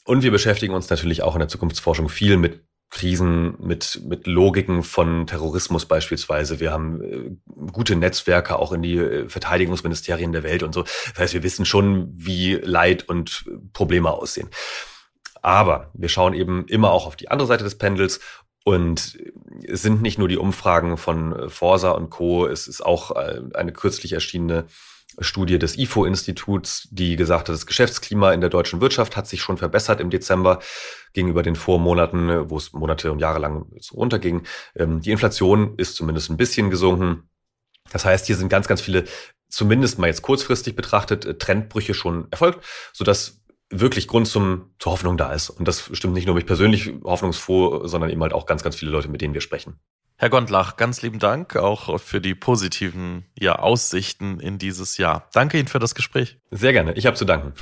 Und 0.06 0.24
wir 0.24 0.32
beschäftigen 0.32 0.74
uns 0.74 0.90
natürlich 0.90 1.22
auch 1.22 1.36
in 1.36 1.40
der 1.40 1.48
Zukunftsforschung 1.48 2.10
viel 2.10 2.38
mit 2.38 2.64
Krisen, 2.90 3.56
mit, 3.60 4.02
mit 4.06 4.28
Logiken 4.28 4.82
von 4.82 5.28
Terrorismus 5.28 5.86
beispielsweise. 5.86 6.60
Wir 6.60 6.72
haben 6.72 7.02
äh, 7.02 7.32
gute 7.72 7.96
Netzwerke 7.96 8.58
auch 8.58 8.72
in 8.72 8.82
die 8.82 8.98
äh, 8.98 9.30
Verteidigungsministerien 9.30 10.32
der 10.32 10.44
Welt 10.44 10.64
und 10.64 10.74
so. 10.74 10.84
Das 10.84 11.20
heißt, 11.20 11.34
wir 11.34 11.44
wissen 11.44 11.66
schon, 11.66 12.10
wie 12.16 12.54
Leid 12.54 13.08
und 13.10 13.46
Probleme 13.74 14.10
aussehen. 14.10 14.50
Aber 15.42 15.92
wir 15.94 16.10
schauen 16.10 16.34
eben 16.34 16.66
immer 16.68 16.92
auch 16.92 17.06
auf 17.06 17.16
die 17.16 17.30
andere 17.30 17.48
Seite 17.48 17.64
des 17.64 17.78
Pendels 17.78 18.22
und 18.64 19.18
es 19.66 19.82
sind 19.82 20.02
nicht 20.02 20.18
nur 20.18 20.28
die 20.28 20.38
Umfragen 20.38 20.98
von 20.98 21.34
äh, 21.34 21.50
Forsa 21.50 21.92
und 21.92 22.10
Co., 22.10 22.46
es 22.46 22.68
ist 22.68 22.86
auch 22.86 23.12
äh, 23.16 23.42
eine 23.54 23.72
kürzlich 23.72 24.14
erschienene 24.14 24.66
Studie 25.20 25.58
des 25.58 25.78
IFO-Instituts, 25.78 26.90
die 26.92 27.16
gesagt 27.16 27.48
hat, 27.48 27.56
das 27.56 27.66
Geschäftsklima 27.66 28.34
in 28.34 28.42
der 28.42 28.50
deutschen 28.50 28.82
Wirtschaft 28.82 29.18
hat 29.18 29.28
sich 29.28 29.42
schon 29.42 29.58
verbessert 29.58 30.00
im 30.00 30.10
Dezember 30.10 30.60
gegenüber 31.14 31.44
den 31.44 31.56
Vormonaten, 31.56 32.50
wo 32.50 32.58
es 32.58 32.74
Monate 32.74 33.12
und 33.12 33.20
Jahre 33.20 33.40
lang 33.40 33.66
runterging. 33.94 34.44
Ähm, 34.76 35.02
die 35.02 35.12
Inflation 35.12 35.76
ist 35.78 35.96
zumindest 35.96 36.30
ein 36.30 36.38
bisschen 36.38 36.70
gesunken. 36.70 37.30
Das 37.92 38.06
heißt, 38.06 38.28
hier 38.28 38.36
sind 38.36 38.50
ganz, 38.50 38.68
ganz 38.68 38.82
viele, 38.82 39.06
zumindest 39.50 39.98
mal 39.98 40.08
jetzt 40.08 40.22
kurzfristig 40.22 40.76
betrachtet, 40.76 41.26
äh, 41.26 41.38
Trendbrüche 41.38 41.94
schon 41.94 42.28
erfolgt, 42.30 42.64
sodass 42.94 43.42
wirklich 43.70 44.08
Grund 44.08 44.28
zum, 44.28 44.72
zur 44.80 44.94
Hoffnung 44.94 45.18
da 45.18 45.34
ist. 45.34 45.50
Und 45.50 45.68
das 45.68 45.90
stimmt 45.94 46.14
nicht 46.14 46.26
nur 46.26 46.36
mich 46.36 46.46
persönlich 46.46 46.94
hoffnungsfroh, 47.04 47.88
sondern 47.88 48.10
eben 48.10 48.22
halt 48.22 48.34
auch 48.34 48.46
ganz, 48.46 48.64
ganz 48.64 48.76
viele 48.76 48.92
Leute, 48.92 49.10
mit 49.10 49.22
denen 49.22 49.34
wir 49.34 49.42
sprechen. 49.42 49.80
Herr 50.20 50.30
Gondlach, 50.30 50.78
ganz 50.78 51.04
lieben 51.04 51.20
Dank 51.20 51.56
auch 51.56 52.00
für 52.00 52.20
die 52.20 52.34
positiven 52.34 53.26
ja, 53.38 53.60
Aussichten 53.60 54.40
in 54.40 54.58
dieses 54.58 54.98
Jahr. 54.98 55.30
Danke 55.34 55.60
Ihnen 55.60 55.68
für 55.68 55.80
das 55.80 55.94
Gespräch. 55.94 56.40
Sehr 56.50 56.74
gerne. 56.74 56.94
Ich 56.94 57.06
habe 57.06 57.16
zu 57.16 57.26
danken. 57.26 57.54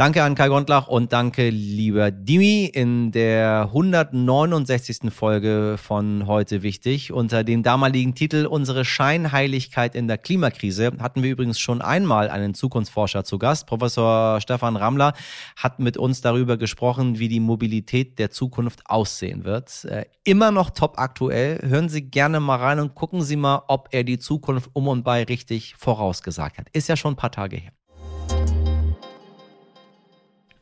Danke 0.00 0.22
an 0.22 0.34
Kai 0.34 0.48
Gondlach 0.48 0.88
und 0.88 1.12
danke, 1.12 1.50
lieber 1.50 2.10
Dimi, 2.10 2.64
in 2.64 3.12
der 3.12 3.64
169. 3.64 5.12
Folge 5.12 5.76
von 5.76 6.26
Heute 6.26 6.62
Wichtig. 6.62 7.12
Unter 7.12 7.44
dem 7.44 7.62
damaligen 7.62 8.14
Titel 8.14 8.46
Unsere 8.46 8.86
Scheinheiligkeit 8.86 9.94
in 9.94 10.08
der 10.08 10.16
Klimakrise 10.16 10.92
hatten 11.00 11.22
wir 11.22 11.30
übrigens 11.30 11.60
schon 11.60 11.82
einmal 11.82 12.30
einen 12.30 12.54
Zukunftsforscher 12.54 13.24
zu 13.24 13.38
Gast. 13.38 13.66
Professor 13.66 14.40
Stefan 14.40 14.76
Rammler 14.76 15.12
hat 15.56 15.80
mit 15.80 15.98
uns 15.98 16.22
darüber 16.22 16.56
gesprochen, 16.56 17.18
wie 17.18 17.28
die 17.28 17.40
Mobilität 17.40 18.18
der 18.18 18.30
Zukunft 18.30 18.80
aussehen 18.86 19.44
wird. 19.44 19.84
Äh, 19.84 20.06
immer 20.24 20.50
noch 20.50 20.70
top 20.70 20.98
aktuell. 20.98 21.58
Hören 21.60 21.90
Sie 21.90 22.08
gerne 22.08 22.40
mal 22.40 22.56
rein 22.56 22.80
und 22.80 22.94
gucken 22.94 23.20
Sie 23.20 23.36
mal, 23.36 23.64
ob 23.68 23.88
er 23.90 24.04
die 24.04 24.18
Zukunft 24.18 24.70
um 24.72 24.88
und 24.88 25.02
bei 25.02 25.24
richtig 25.24 25.74
vorausgesagt 25.76 26.56
hat. 26.56 26.68
Ist 26.72 26.88
ja 26.88 26.96
schon 26.96 27.12
ein 27.12 27.16
paar 27.16 27.32
Tage 27.32 27.56
her. 27.56 27.72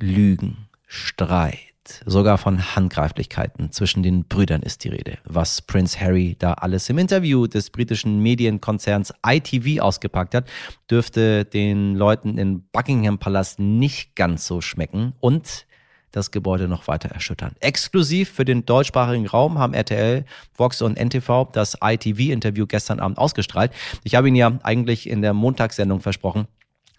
Lügen, 0.01 0.69
Streit, 0.87 1.59
sogar 2.07 2.39
von 2.39 2.77
Handgreiflichkeiten 2.77 3.73
zwischen 3.73 4.05
den 4.05 4.25
Brüdern 4.25 4.63
ist 4.63 4.85
die 4.85 4.91
Rede. 4.91 5.19
Was 5.25 5.61
Prince 5.61 6.01
Harry 6.01 6.37
da 6.39 6.53
alles 6.53 6.89
im 6.89 6.99
Interview 6.99 7.49
des 7.49 7.71
britischen 7.71 8.21
Medienkonzerns 8.21 9.13
ITV 9.27 9.83
ausgepackt 9.83 10.37
hat, 10.37 10.49
dürfte 10.89 11.45
den 11.45 11.97
Leuten 11.97 12.39
in 12.39 12.63
Buckingham 12.71 13.19
Palast 13.19 13.59
nicht 13.59 14.15
ganz 14.15 14.47
so 14.47 14.61
schmecken 14.61 15.15
und 15.19 15.67
das 16.13 16.31
Gebäude 16.31 16.69
noch 16.69 16.87
weiter 16.87 17.09
erschüttern. 17.09 17.57
Exklusiv 17.59 18.31
für 18.31 18.45
den 18.45 18.65
deutschsprachigen 18.65 19.27
Raum 19.27 19.59
haben 19.59 19.75
RTL, 19.75 20.25
Vox 20.55 20.81
und 20.81 20.97
NTV 20.97 21.51
das 21.53 21.77
ITV-Interview 21.83 22.67
gestern 22.67 23.01
Abend 23.01 23.19
ausgestrahlt. 23.19 23.73
Ich 24.05 24.15
habe 24.15 24.29
Ihnen 24.29 24.37
ja 24.37 24.59
eigentlich 24.63 25.09
in 25.09 25.23
der 25.23 25.35
Montagssendung 25.35 26.01
versprochen, 26.01 26.47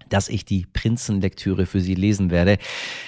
dass 0.09 0.29
ich 0.29 0.45
die 0.45 0.65
Prinzenlektüre 0.65 1.65
für 1.65 1.79
Sie 1.79 1.95
lesen 1.95 2.31
werde. 2.31 2.57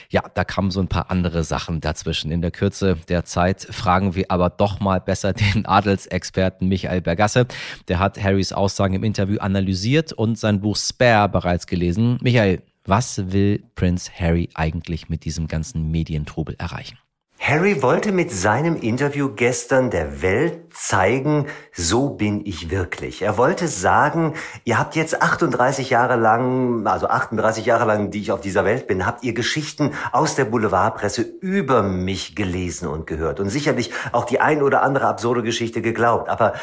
Ja, 0.09 0.23
da 0.33 0.43
kamen 0.43 0.71
so 0.71 0.79
ein 0.79 0.87
paar 0.87 1.11
andere 1.11 1.43
Sachen 1.43 1.81
dazwischen. 1.81 2.31
In 2.31 2.41
der 2.41 2.51
Kürze 2.51 2.97
der 3.09 3.25
Zeit 3.25 3.61
fragen 3.69 4.15
wir 4.15 4.25
aber 4.29 4.49
doch 4.49 4.79
mal 4.79 4.99
besser 4.99 5.33
den 5.53 5.65
Adelsexperten 5.65 6.67
Michael 6.67 7.01
Bergasse. 7.01 7.47
Der 7.87 7.99
hat 7.99 8.21
Harrys 8.21 8.53
Aussagen 8.53 8.95
im 8.95 9.03
Interview 9.03 9.39
analysiert 9.39 10.13
und 10.13 10.37
sein 10.37 10.61
Buch 10.61 10.77
Spare 10.77 11.29
bereits 11.29 11.67
gelesen. 11.67 12.17
Michael, 12.21 12.61
was 12.85 13.31
will 13.31 13.63
Prince 13.75 14.11
Harry 14.17 14.49
eigentlich 14.55 15.09
mit 15.09 15.25
diesem 15.25 15.47
ganzen 15.47 15.91
Medientrubel 15.91 16.55
erreichen? 16.57 16.97
Harry 17.43 17.81
wollte 17.81 18.11
mit 18.11 18.31
seinem 18.31 18.75
Interview 18.75 19.29
gestern 19.35 19.89
der 19.89 20.21
Welt 20.21 20.59
zeigen, 20.75 21.47
so 21.73 22.11
bin 22.11 22.45
ich 22.45 22.69
wirklich. 22.69 23.23
Er 23.23 23.35
wollte 23.35 23.67
sagen, 23.67 24.35
ihr 24.63 24.77
habt 24.77 24.95
jetzt 24.95 25.23
38 25.23 25.89
Jahre 25.89 26.17
lang, 26.17 26.85
also 26.85 27.07
38 27.07 27.65
Jahre 27.65 27.85
lang, 27.85 28.11
die 28.11 28.21
ich 28.21 28.31
auf 28.31 28.41
dieser 28.41 28.63
Welt 28.63 28.85
bin, 28.85 29.07
habt 29.07 29.23
ihr 29.23 29.33
Geschichten 29.33 29.93
aus 30.11 30.35
der 30.35 30.45
Boulevardpresse 30.45 31.23
über 31.23 31.81
mich 31.81 32.35
gelesen 32.35 32.87
und 32.87 33.07
gehört 33.07 33.39
und 33.39 33.49
sicherlich 33.49 33.91
auch 34.11 34.25
die 34.25 34.39
ein 34.39 34.61
oder 34.61 34.83
andere 34.83 35.07
absurde 35.07 35.41
Geschichte 35.41 35.81
geglaubt. 35.81 36.29
Aber 36.29 36.53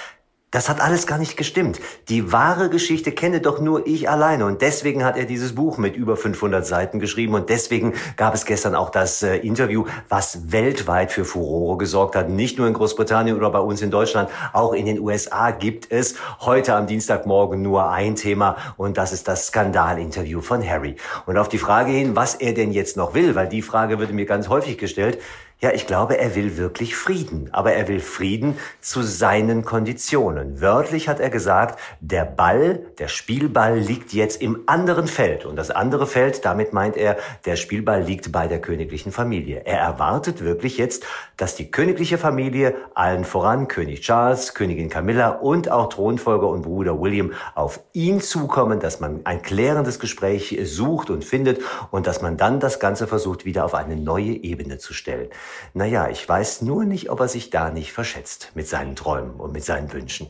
das 0.51 0.71
hat 0.71 0.81
alles 0.81 1.07
gar 1.07 1.19
nicht 1.19 1.37
gestimmt. 1.37 1.79
Die 2.09 2.33
wahre 2.33 2.71
Geschichte 2.71 3.13
kenne 3.13 3.41
doch 3.41 3.61
nur 3.61 3.87
ich 3.87 4.09
alleine. 4.09 4.47
Und 4.47 4.63
deswegen 4.63 5.05
hat 5.05 5.19
er 5.19 5.27
dieses 5.27 5.55
Buch 5.55 5.77
mit 5.77 5.95
über 5.95 6.17
500 6.17 6.65
Seiten 6.65 7.01
geschrieben. 7.01 7.35
Und 7.35 7.51
deswegen 7.51 7.93
gab 8.17 8.35
es 8.35 8.47
gestern 8.47 8.75
auch 8.75 8.89
das 8.89 9.23
äh, 9.23 9.37
Interview, 9.37 9.85
was 10.09 10.51
weltweit 10.51 11.13
für 11.13 11.27
Furore 11.27 11.77
gesorgt 11.77 12.17
hat. 12.17 12.31
Nicht 12.31 12.57
nur 12.57 12.67
in 12.67 12.73
Großbritannien 12.73 13.37
oder 13.37 13.51
bei 13.51 13.59
uns 13.59 13.83
in 13.83 13.91
Deutschland, 13.91 14.31
auch 14.55 14.73
in 14.73 14.87
den 14.87 14.99
USA 15.01 15.51
gibt 15.51 15.93
es 15.93 16.15
heute 16.41 16.75
am 16.75 16.87
Dienstagmorgen 16.87 17.61
nur 17.61 17.91
ein 17.91 18.17
Thema. 18.17 18.57
Und 18.79 18.97
das 18.97 19.13
ist 19.13 19.29
das 19.29 19.49
Skandalinterview 19.49 20.41
von 20.41 20.67
Harry. 20.67 20.97
Und 21.27 21.37
auf 21.37 21.51
die 21.51 21.59
Frage 21.59 21.93
hin, 21.93 22.17
was 22.17 22.35
er 22.35 22.55
denn 22.55 22.73
jetzt 22.73 22.97
noch 22.97 23.13
will, 23.13 23.35
weil 23.35 23.49
die 23.49 23.61
Frage 23.61 23.99
wird 23.99 24.13
mir 24.13 24.25
ganz 24.25 24.49
häufig 24.49 24.79
gestellt, 24.79 25.19
ja, 25.61 25.73
ich 25.73 25.89
glaube, 25.89 26.19
er 26.19 26.37
will 26.37 26.57
wirklich 26.57 26.95
Frieden, 26.95 27.49
aber 27.53 27.73
er 27.73 27.89
will 27.89 27.99
Frieden 27.99 28.57
zu 28.81 29.03
seinen 29.03 29.65
Konditionen. 29.65 30.61
Wörtlich 30.61 31.09
hat 31.09 31.19
er 31.19 31.31
gesagt, 31.31 31.81
der 32.01 32.25
Ball, 32.25 32.87
der 33.01 33.09
Spielball 33.09 33.77
liegt 33.77 34.13
jetzt 34.13 34.41
im 34.41 34.63
anderen 34.67 35.09
Feld. 35.09 35.45
Und 35.45 35.57
das 35.57 35.73
andere 35.73 36.07
Feld, 36.07 36.45
damit 36.45 36.73
meint 36.73 36.97
er, 36.97 37.17
der 37.45 37.57
Spielball 37.57 38.03
liegt 38.03 38.31
bei 38.31 38.47
der 38.47 38.61
königlichen 38.61 39.11
Familie. 39.11 39.63
Er 39.65 39.81
erwartet 39.81 40.45
wirklich 40.45 40.79
jetzt, 40.79 41.05
dass 41.37 41.57
die 41.57 41.73
königliche 41.73 42.19
Familie, 42.19 42.77
allen 42.95 43.25
voran 43.25 43.67
König 43.67 44.03
Charles, 44.03 44.55
Königin 44.55 44.89
Camilla 44.89 45.31
und 45.31 45.73
auch 45.73 45.89
Thronfolger 45.89 46.47
und 46.47 46.63
Bruder 46.63 47.01
William 47.01 47.33
auf 47.57 47.81
ihn 47.93 48.21
zukommen, 48.21 48.79
dass 48.79 49.01
man 49.01 49.23
ein 49.25 49.43
klärendes 49.43 49.99
Gespräch 49.99 50.57
sucht 50.63 51.11
und 51.11 51.25
findet 51.25 51.61
und 51.91 52.07
dass 52.07 52.23
man 52.23 52.37
dann 52.37 52.61
das 52.61 52.79
Ganze 52.79 53.09
versucht, 53.09 53.45
wieder 53.45 53.65
auf 53.65 53.75
eine 53.75 53.97
neue 53.97 54.35
Ebene 54.45 54.79
zu 54.79 54.95
stellen. 54.95 55.31
Naja, 55.75 56.09
ich 56.09 56.29
weiß 56.29 56.63
nur 56.63 56.85
nicht, 56.85 57.11
ob 57.11 57.21
er 57.21 57.29
sich 57.29 57.51
da 57.51 57.71
nicht 57.71 57.93
verschätzt 57.93 58.53
mit 58.55 58.69
seinen 58.69 58.97
Träumen 58.97 59.37
und 59.37 59.53
mit 59.53 59.65
seinen 59.65 59.93
Wünschen. 59.93 60.29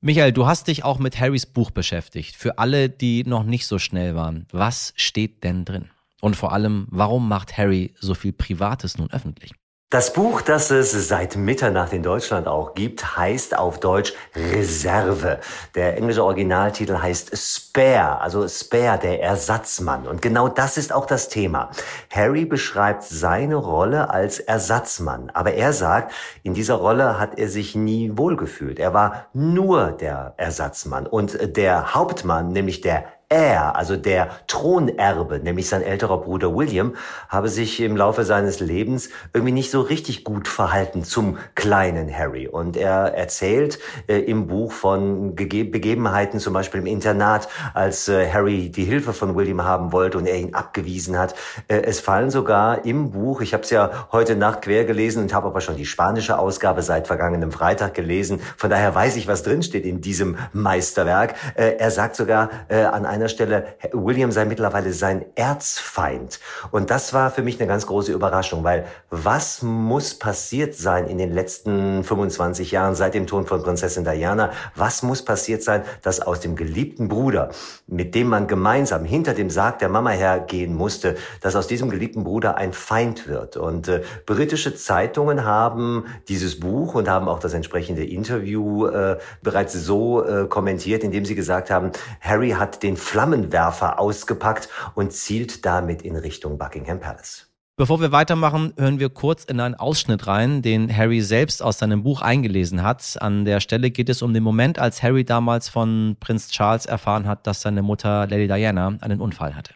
Michael, 0.00 0.32
du 0.32 0.46
hast 0.46 0.68
dich 0.68 0.84
auch 0.84 0.98
mit 0.98 1.18
Harrys 1.18 1.46
Buch 1.46 1.70
beschäftigt. 1.70 2.36
Für 2.36 2.58
alle, 2.58 2.90
die 2.90 3.24
noch 3.24 3.44
nicht 3.44 3.66
so 3.66 3.78
schnell 3.78 4.14
waren, 4.14 4.46
was 4.52 4.92
steht 4.96 5.44
denn 5.44 5.64
drin? 5.64 5.90
Und 6.20 6.36
vor 6.36 6.52
allem, 6.52 6.86
warum 6.90 7.28
macht 7.28 7.56
Harry 7.56 7.94
so 7.98 8.14
viel 8.14 8.32
Privates 8.32 8.98
nun 8.98 9.10
öffentlich? 9.10 9.52
Das 9.90 10.12
Buch, 10.12 10.40
das 10.40 10.72
es 10.72 10.90
seit 11.06 11.36
Mitternacht 11.36 11.92
in 11.92 12.02
Deutschland 12.02 12.48
auch 12.48 12.74
gibt, 12.74 13.16
heißt 13.16 13.56
auf 13.56 13.78
Deutsch 13.78 14.12
Reserve. 14.34 15.38
Der 15.76 15.96
englische 15.96 16.24
Originaltitel 16.24 16.98
heißt 16.98 17.36
Spare, 17.36 18.20
also 18.20 18.48
Spare, 18.48 18.98
der 18.98 19.22
Ersatzmann. 19.22 20.08
Und 20.08 20.20
genau 20.20 20.48
das 20.48 20.78
ist 20.78 20.92
auch 20.92 21.06
das 21.06 21.28
Thema. 21.28 21.70
Harry 22.10 22.44
beschreibt 22.44 23.04
seine 23.04 23.54
Rolle 23.54 24.10
als 24.10 24.40
Ersatzmann. 24.40 25.30
Aber 25.30 25.54
er 25.54 25.72
sagt, 25.72 26.12
in 26.42 26.54
dieser 26.54 26.74
Rolle 26.74 27.20
hat 27.20 27.38
er 27.38 27.48
sich 27.48 27.76
nie 27.76 28.10
wohlgefühlt. 28.16 28.80
Er 28.80 28.94
war 28.94 29.26
nur 29.32 29.92
der 29.92 30.34
Ersatzmann. 30.38 31.06
Und 31.06 31.56
der 31.56 31.94
Hauptmann, 31.94 32.48
nämlich 32.48 32.80
der 32.80 33.04
er, 33.28 33.76
also 33.76 33.96
der 33.96 34.28
Thronerbe, 34.46 35.40
nämlich 35.40 35.68
sein 35.68 35.82
älterer 35.82 36.18
Bruder 36.18 36.54
William, 36.54 36.94
habe 37.28 37.48
sich 37.48 37.80
im 37.80 37.96
Laufe 37.96 38.24
seines 38.24 38.60
Lebens 38.60 39.10
irgendwie 39.32 39.52
nicht 39.52 39.70
so 39.70 39.80
richtig 39.80 40.24
gut 40.24 40.48
verhalten 40.48 41.04
zum 41.04 41.38
kleinen 41.54 42.12
Harry. 42.16 42.46
Und 42.48 42.76
er 42.76 43.14
erzählt 43.14 43.78
äh, 44.06 44.18
im 44.18 44.46
Buch 44.46 44.72
von 44.72 45.36
Gege 45.36 45.64
Begebenheiten, 45.64 46.40
zum 46.40 46.52
Beispiel 46.52 46.80
im 46.80 46.86
Internat, 46.86 47.48
als 47.72 48.08
äh, 48.08 48.30
Harry 48.30 48.70
die 48.70 48.84
Hilfe 48.84 49.12
von 49.12 49.34
William 49.34 49.64
haben 49.64 49.92
wollte 49.92 50.18
und 50.18 50.26
er 50.26 50.36
ihn 50.36 50.54
abgewiesen 50.54 51.18
hat. 51.18 51.34
Äh, 51.68 51.82
es 51.82 52.00
fallen 52.00 52.30
sogar 52.30 52.84
im 52.84 53.10
Buch, 53.10 53.40
ich 53.40 53.54
habe 53.54 53.62
es 53.62 53.70
ja 53.70 54.08
heute 54.12 54.36
Nacht 54.36 54.62
quer 54.62 54.84
gelesen 54.84 55.22
und 55.22 55.34
habe 55.34 55.46
aber 55.46 55.60
schon 55.60 55.76
die 55.76 55.86
spanische 55.86 56.38
Ausgabe 56.38 56.82
seit 56.82 57.06
vergangenem 57.06 57.52
Freitag 57.52 57.94
gelesen, 57.94 58.40
von 58.56 58.70
daher 58.70 58.94
weiß 58.94 59.16
ich, 59.16 59.26
was 59.26 59.42
drinsteht 59.42 59.84
in 59.84 60.00
diesem 60.00 60.36
Meisterwerk. 60.52 61.34
Äh, 61.54 61.76
er 61.78 61.90
sagt 61.90 62.16
sogar 62.16 62.50
äh, 62.68 62.82
an 62.82 63.06
einer 63.14 63.28
Stelle, 63.28 63.66
William 63.92 64.32
sei 64.32 64.44
mittlerweile 64.44 64.92
sein 64.92 65.24
Erzfeind. 65.34 66.40
Und 66.70 66.90
das 66.90 67.12
war 67.12 67.30
für 67.30 67.42
mich 67.42 67.58
eine 67.60 67.68
ganz 67.68 67.86
große 67.86 68.12
Überraschung, 68.12 68.64
weil 68.64 68.86
was 69.10 69.62
muss 69.62 70.14
passiert 70.18 70.74
sein 70.74 71.06
in 71.06 71.18
den 71.18 71.32
letzten 71.32 72.04
25 72.04 72.72
Jahren 72.72 72.94
seit 72.94 73.14
dem 73.14 73.26
Tod 73.26 73.48
von 73.48 73.62
Prinzessin 73.62 74.04
Diana? 74.04 74.50
Was 74.74 75.02
muss 75.02 75.24
passiert 75.24 75.62
sein, 75.62 75.82
dass 76.02 76.20
aus 76.20 76.40
dem 76.40 76.56
geliebten 76.56 77.08
Bruder, 77.08 77.50
mit 77.86 78.14
dem 78.14 78.28
man 78.28 78.46
gemeinsam 78.46 79.04
hinter 79.04 79.34
dem 79.34 79.50
Sarg 79.50 79.78
der 79.78 79.88
Mama 79.88 80.10
hergehen 80.10 80.74
musste, 80.74 81.16
dass 81.40 81.56
aus 81.56 81.66
diesem 81.66 81.90
geliebten 81.90 82.24
Bruder 82.24 82.56
ein 82.56 82.72
Feind 82.72 83.28
wird? 83.28 83.56
Und 83.56 83.88
äh, 83.88 84.02
britische 84.26 84.74
Zeitungen 84.74 85.44
haben 85.44 86.06
dieses 86.28 86.58
Buch 86.58 86.94
und 86.94 87.08
haben 87.08 87.28
auch 87.28 87.38
das 87.38 87.54
entsprechende 87.54 88.04
Interview 88.04 88.86
äh, 88.86 89.18
bereits 89.42 89.72
so 89.72 90.24
äh, 90.24 90.46
kommentiert, 90.48 91.04
indem 91.04 91.24
sie 91.24 91.34
gesagt 91.34 91.70
haben, 91.70 91.92
Harry 92.20 92.50
hat 92.50 92.82
den 92.82 92.96
Flammenwerfer 93.04 93.98
ausgepackt 93.98 94.68
und 94.94 95.12
zielt 95.12 95.64
damit 95.64 96.02
in 96.02 96.16
Richtung 96.16 96.58
Buckingham 96.58 97.00
Palace. 97.00 97.48
Bevor 97.76 98.00
wir 98.00 98.12
weitermachen, 98.12 98.72
hören 98.76 99.00
wir 99.00 99.08
kurz 99.08 99.42
in 99.44 99.58
einen 99.58 99.74
Ausschnitt 99.74 100.28
rein, 100.28 100.62
den 100.62 100.96
Harry 100.96 101.20
selbst 101.20 101.60
aus 101.60 101.78
seinem 101.78 102.04
Buch 102.04 102.22
eingelesen 102.22 102.84
hat. 102.84 103.20
An 103.20 103.44
der 103.44 103.58
Stelle 103.58 103.90
geht 103.90 104.08
es 104.08 104.22
um 104.22 104.32
den 104.32 104.44
Moment, 104.44 104.78
als 104.78 105.02
Harry 105.02 105.24
damals 105.24 105.68
von 105.68 106.16
Prinz 106.20 106.50
Charles 106.50 106.86
erfahren 106.86 107.26
hat, 107.26 107.48
dass 107.48 107.62
seine 107.62 107.82
Mutter 107.82 108.28
Lady 108.28 108.46
Diana 108.46 108.96
einen 109.00 109.20
Unfall 109.20 109.56
hatte. 109.56 109.74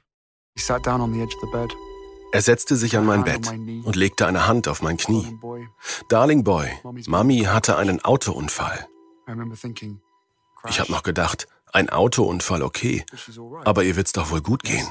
Er 2.32 2.42
setzte 2.42 2.76
sich 2.76 2.96
an 2.96 3.04
mein 3.04 3.24
Bett 3.24 3.48
und 3.48 3.96
legte 3.96 4.26
eine 4.28 4.46
Hand 4.46 4.68
auf 4.68 4.80
mein 4.80 4.96
Knie. 4.96 5.26
Darling 6.08 6.44
Boy, 6.44 6.68
Mami 7.08 7.40
hatte 7.40 7.76
einen 7.76 8.04
Autounfall. 8.04 8.86
Ich 10.68 10.78
habe 10.78 10.92
noch 10.92 11.02
gedacht, 11.02 11.48
ein 11.72 11.88
Autounfall 11.90 12.62
okay, 12.62 13.04
aber 13.64 13.84
ihr 13.84 13.96
wird's 13.96 14.12
doch 14.12 14.30
wohl 14.30 14.40
gut 14.40 14.62
gehen. 14.62 14.86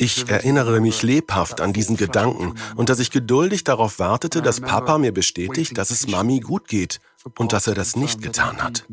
Ich 0.00 0.28
erinnere 0.28 0.80
mich 0.80 1.02
lebhaft 1.02 1.60
an 1.60 1.72
diesen 1.72 1.96
Gedanken 1.96 2.54
und 2.76 2.88
dass 2.88 3.00
ich 3.00 3.10
geduldig 3.10 3.64
darauf 3.64 3.98
wartete, 3.98 4.42
dass 4.42 4.60
Papa 4.60 4.96
mir 4.96 5.12
bestätigt, 5.12 5.76
dass 5.76 5.90
es 5.90 6.06
Mami 6.06 6.38
gut 6.38 6.68
geht 6.68 7.00
und 7.36 7.52
dass 7.52 7.66
er 7.66 7.74
das 7.74 7.96
nicht 7.96 8.22
getan 8.22 8.62
hat. 8.62 8.86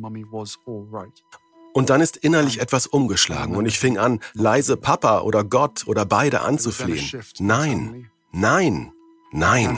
Und 1.73 1.89
dann 1.89 2.01
ist 2.01 2.17
innerlich 2.17 2.59
etwas 2.59 2.87
umgeschlagen 2.87 3.55
und 3.55 3.65
ich 3.67 3.77
fing 3.77 3.97
an, 3.99 4.19
leise 4.33 4.77
Papa 4.77 5.19
oder 5.19 5.43
Gott 5.43 5.85
oder 5.85 6.05
beide 6.05 6.41
anzuflehen. 6.41 7.21
Nein, 7.39 8.09
nein, 8.31 8.91
nein. 9.31 9.77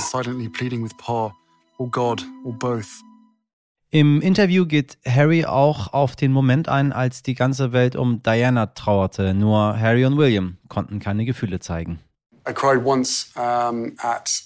Im 3.89 4.21
Interview 4.21 4.65
geht 4.65 4.97
Harry 5.05 5.45
auch 5.45 5.93
auf 5.93 6.17
den 6.17 6.33
Moment 6.33 6.67
ein, 6.67 6.91
als 6.91 7.23
die 7.23 7.35
ganze 7.35 7.71
Welt 7.71 7.95
um 7.95 8.21
Diana 8.21 8.65
trauerte. 8.67 9.33
Nur 9.33 9.79
Harry 9.79 10.03
und 10.05 10.17
William 10.17 10.57
konnten 10.67 10.99
keine 10.99 11.23
Gefühle 11.23 11.59
zeigen. 11.61 11.99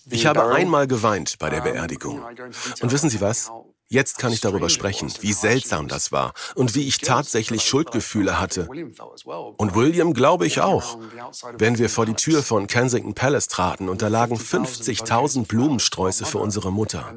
Ich 0.10 0.26
habe 0.26 0.54
einmal 0.54 0.88
geweint 0.88 1.39
bei 1.39 1.50
der 1.50 1.62
Beerdigung. 1.62 2.22
Und 2.82 2.92
wissen 2.92 3.10
Sie 3.10 3.22
was? 3.22 3.52
Jetzt 3.92 4.20
kann 4.20 4.32
ich 4.32 4.39
darüber 4.39 4.70
sprechen, 4.70 5.12
wie 5.20 5.34
seltsam 5.34 5.89
das 5.89 6.14
war 6.14 6.34
und 6.56 6.76
wie 6.76 6.88
ich 6.88 7.00
tatsächlich 7.00 7.64
Schuldgefühle 7.64 8.39
hatte. 8.39 8.70
Und 9.58 9.76
William 9.76 10.14
glaube 10.14 10.48
ich 10.48 10.62
auch. 10.62 10.98
Wenn 11.58 11.78
wir 11.78 11.89
vor 11.89 12.06
die 12.06 12.14
Tür 12.14 12.42
von 12.42 12.68
Kensington 12.68 13.14
Palace 13.14 13.50
traten 13.50 13.89
und 13.89 14.02
da 14.02 14.08
lagen 14.08 14.38
50.000 14.38 15.46
Blumensträuße 15.46 16.24
für 16.26 16.38
unsere 16.38 16.72
Mutter. 16.72 17.14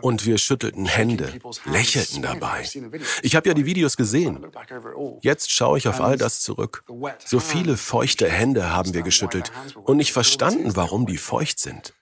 Und 0.00 0.26
wir 0.26 0.38
schüttelten 0.38 0.86
Hände, 0.86 1.34
lächelten 1.66 2.20
dabei. 2.20 2.68
Ich 3.22 3.36
habe 3.36 3.48
ja 3.48 3.54
die 3.54 3.64
Videos 3.64 3.96
gesehen. 3.96 4.44
Jetzt 5.20 5.52
schaue 5.52 5.78
ich 5.78 5.86
auf 5.86 6.00
all 6.00 6.16
das 6.16 6.40
zurück. 6.40 6.82
So 7.24 7.38
viele 7.38 7.76
feuchte 7.76 8.28
Hände 8.28 8.72
haben 8.72 8.92
wir 8.92 9.02
geschüttelt 9.02 9.52
und 9.84 9.98
nicht 9.98 10.12
verstanden, 10.12 10.74
warum 10.74 11.06
die 11.06 11.16
feucht 11.16 11.60
sind. 11.60 11.94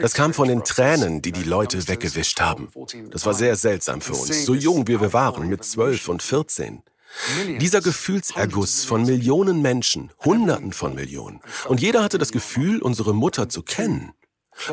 Das 0.00 0.14
kam 0.14 0.34
von 0.34 0.48
den 0.48 0.64
Tränen, 0.64 1.22
die 1.22 1.32
die 1.32 1.44
Leute 1.44 1.86
weggewischt 1.88 2.40
haben. 2.40 2.68
Das 3.10 3.26
war 3.26 3.34
sehr 3.34 3.56
seltsam 3.56 4.00
für 4.00 4.14
uns, 4.14 4.44
so 4.44 4.54
jung 4.54 4.86
wie 4.88 5.00
wir 5.00 5.12
waren, 5.12 5.48
mit 5.48 5.64
zwölf 5.64 6.08
und 6.08 6.22
vierzehn. 6.22 6.82
Dieser 7.60 7.80
Gefühlserguss 7.80 8.84
von 8.84 9.04
Millionen 9.04 9.62
Menschen, 9.62 10.10
Hunderten 10.24 10.72
von 10.72 10.94
Millionen. 10.94 11.40
Und 11.66 11.80
jeder 11.80 12.02
hatte 12.02 12.18
das 12.18 12.32
Gefühl, 12.32 12.82
unsere 12.82 13.14
Mutter 13.14 13.48
zu 13.48 13.62
kennen. 13.62 14.12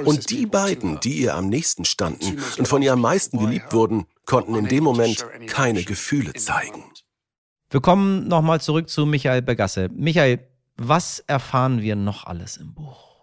Und 0.03 0.29
die 0.31 0.45
beiden, 0.45 0.99
die 0.99 1.19
ihr 1.21 1.35
am 1.35 1.47
nächsten 1.47 1.85
standen 1.85 2.41
und 2.57 2.67
von 2.67 2.81
ihr 2.81 2.93
am 2.93 3.01
meisten 3.01 3.37
geliebt 3.39 3.71
wurden, 3.71 4.05
konnten 4.25 4.55
in 4.55 4.67
dem 4.67 4.83
Moment 4.83 5.25
keine 5.47 5.83
Gefühle 5.83 6.33
zeigen. 6.33 6.83
Wir 7.69 7.81
kommen 7.81 8.27
nochmal 8.27 8.61
zurück 8.61 8.89
zu 8.89 9.05
Michael 9.05 9.41
Begasse. 9.41 9.89
Michael, 9.93 10.39
was 10.77 11.19
erfahren 11.19 11.81
wir 11.81 11.95
noch 11.95 12.25
alles 12.25 12.57
im 12.57 12.73
Buch? 12.73 13.14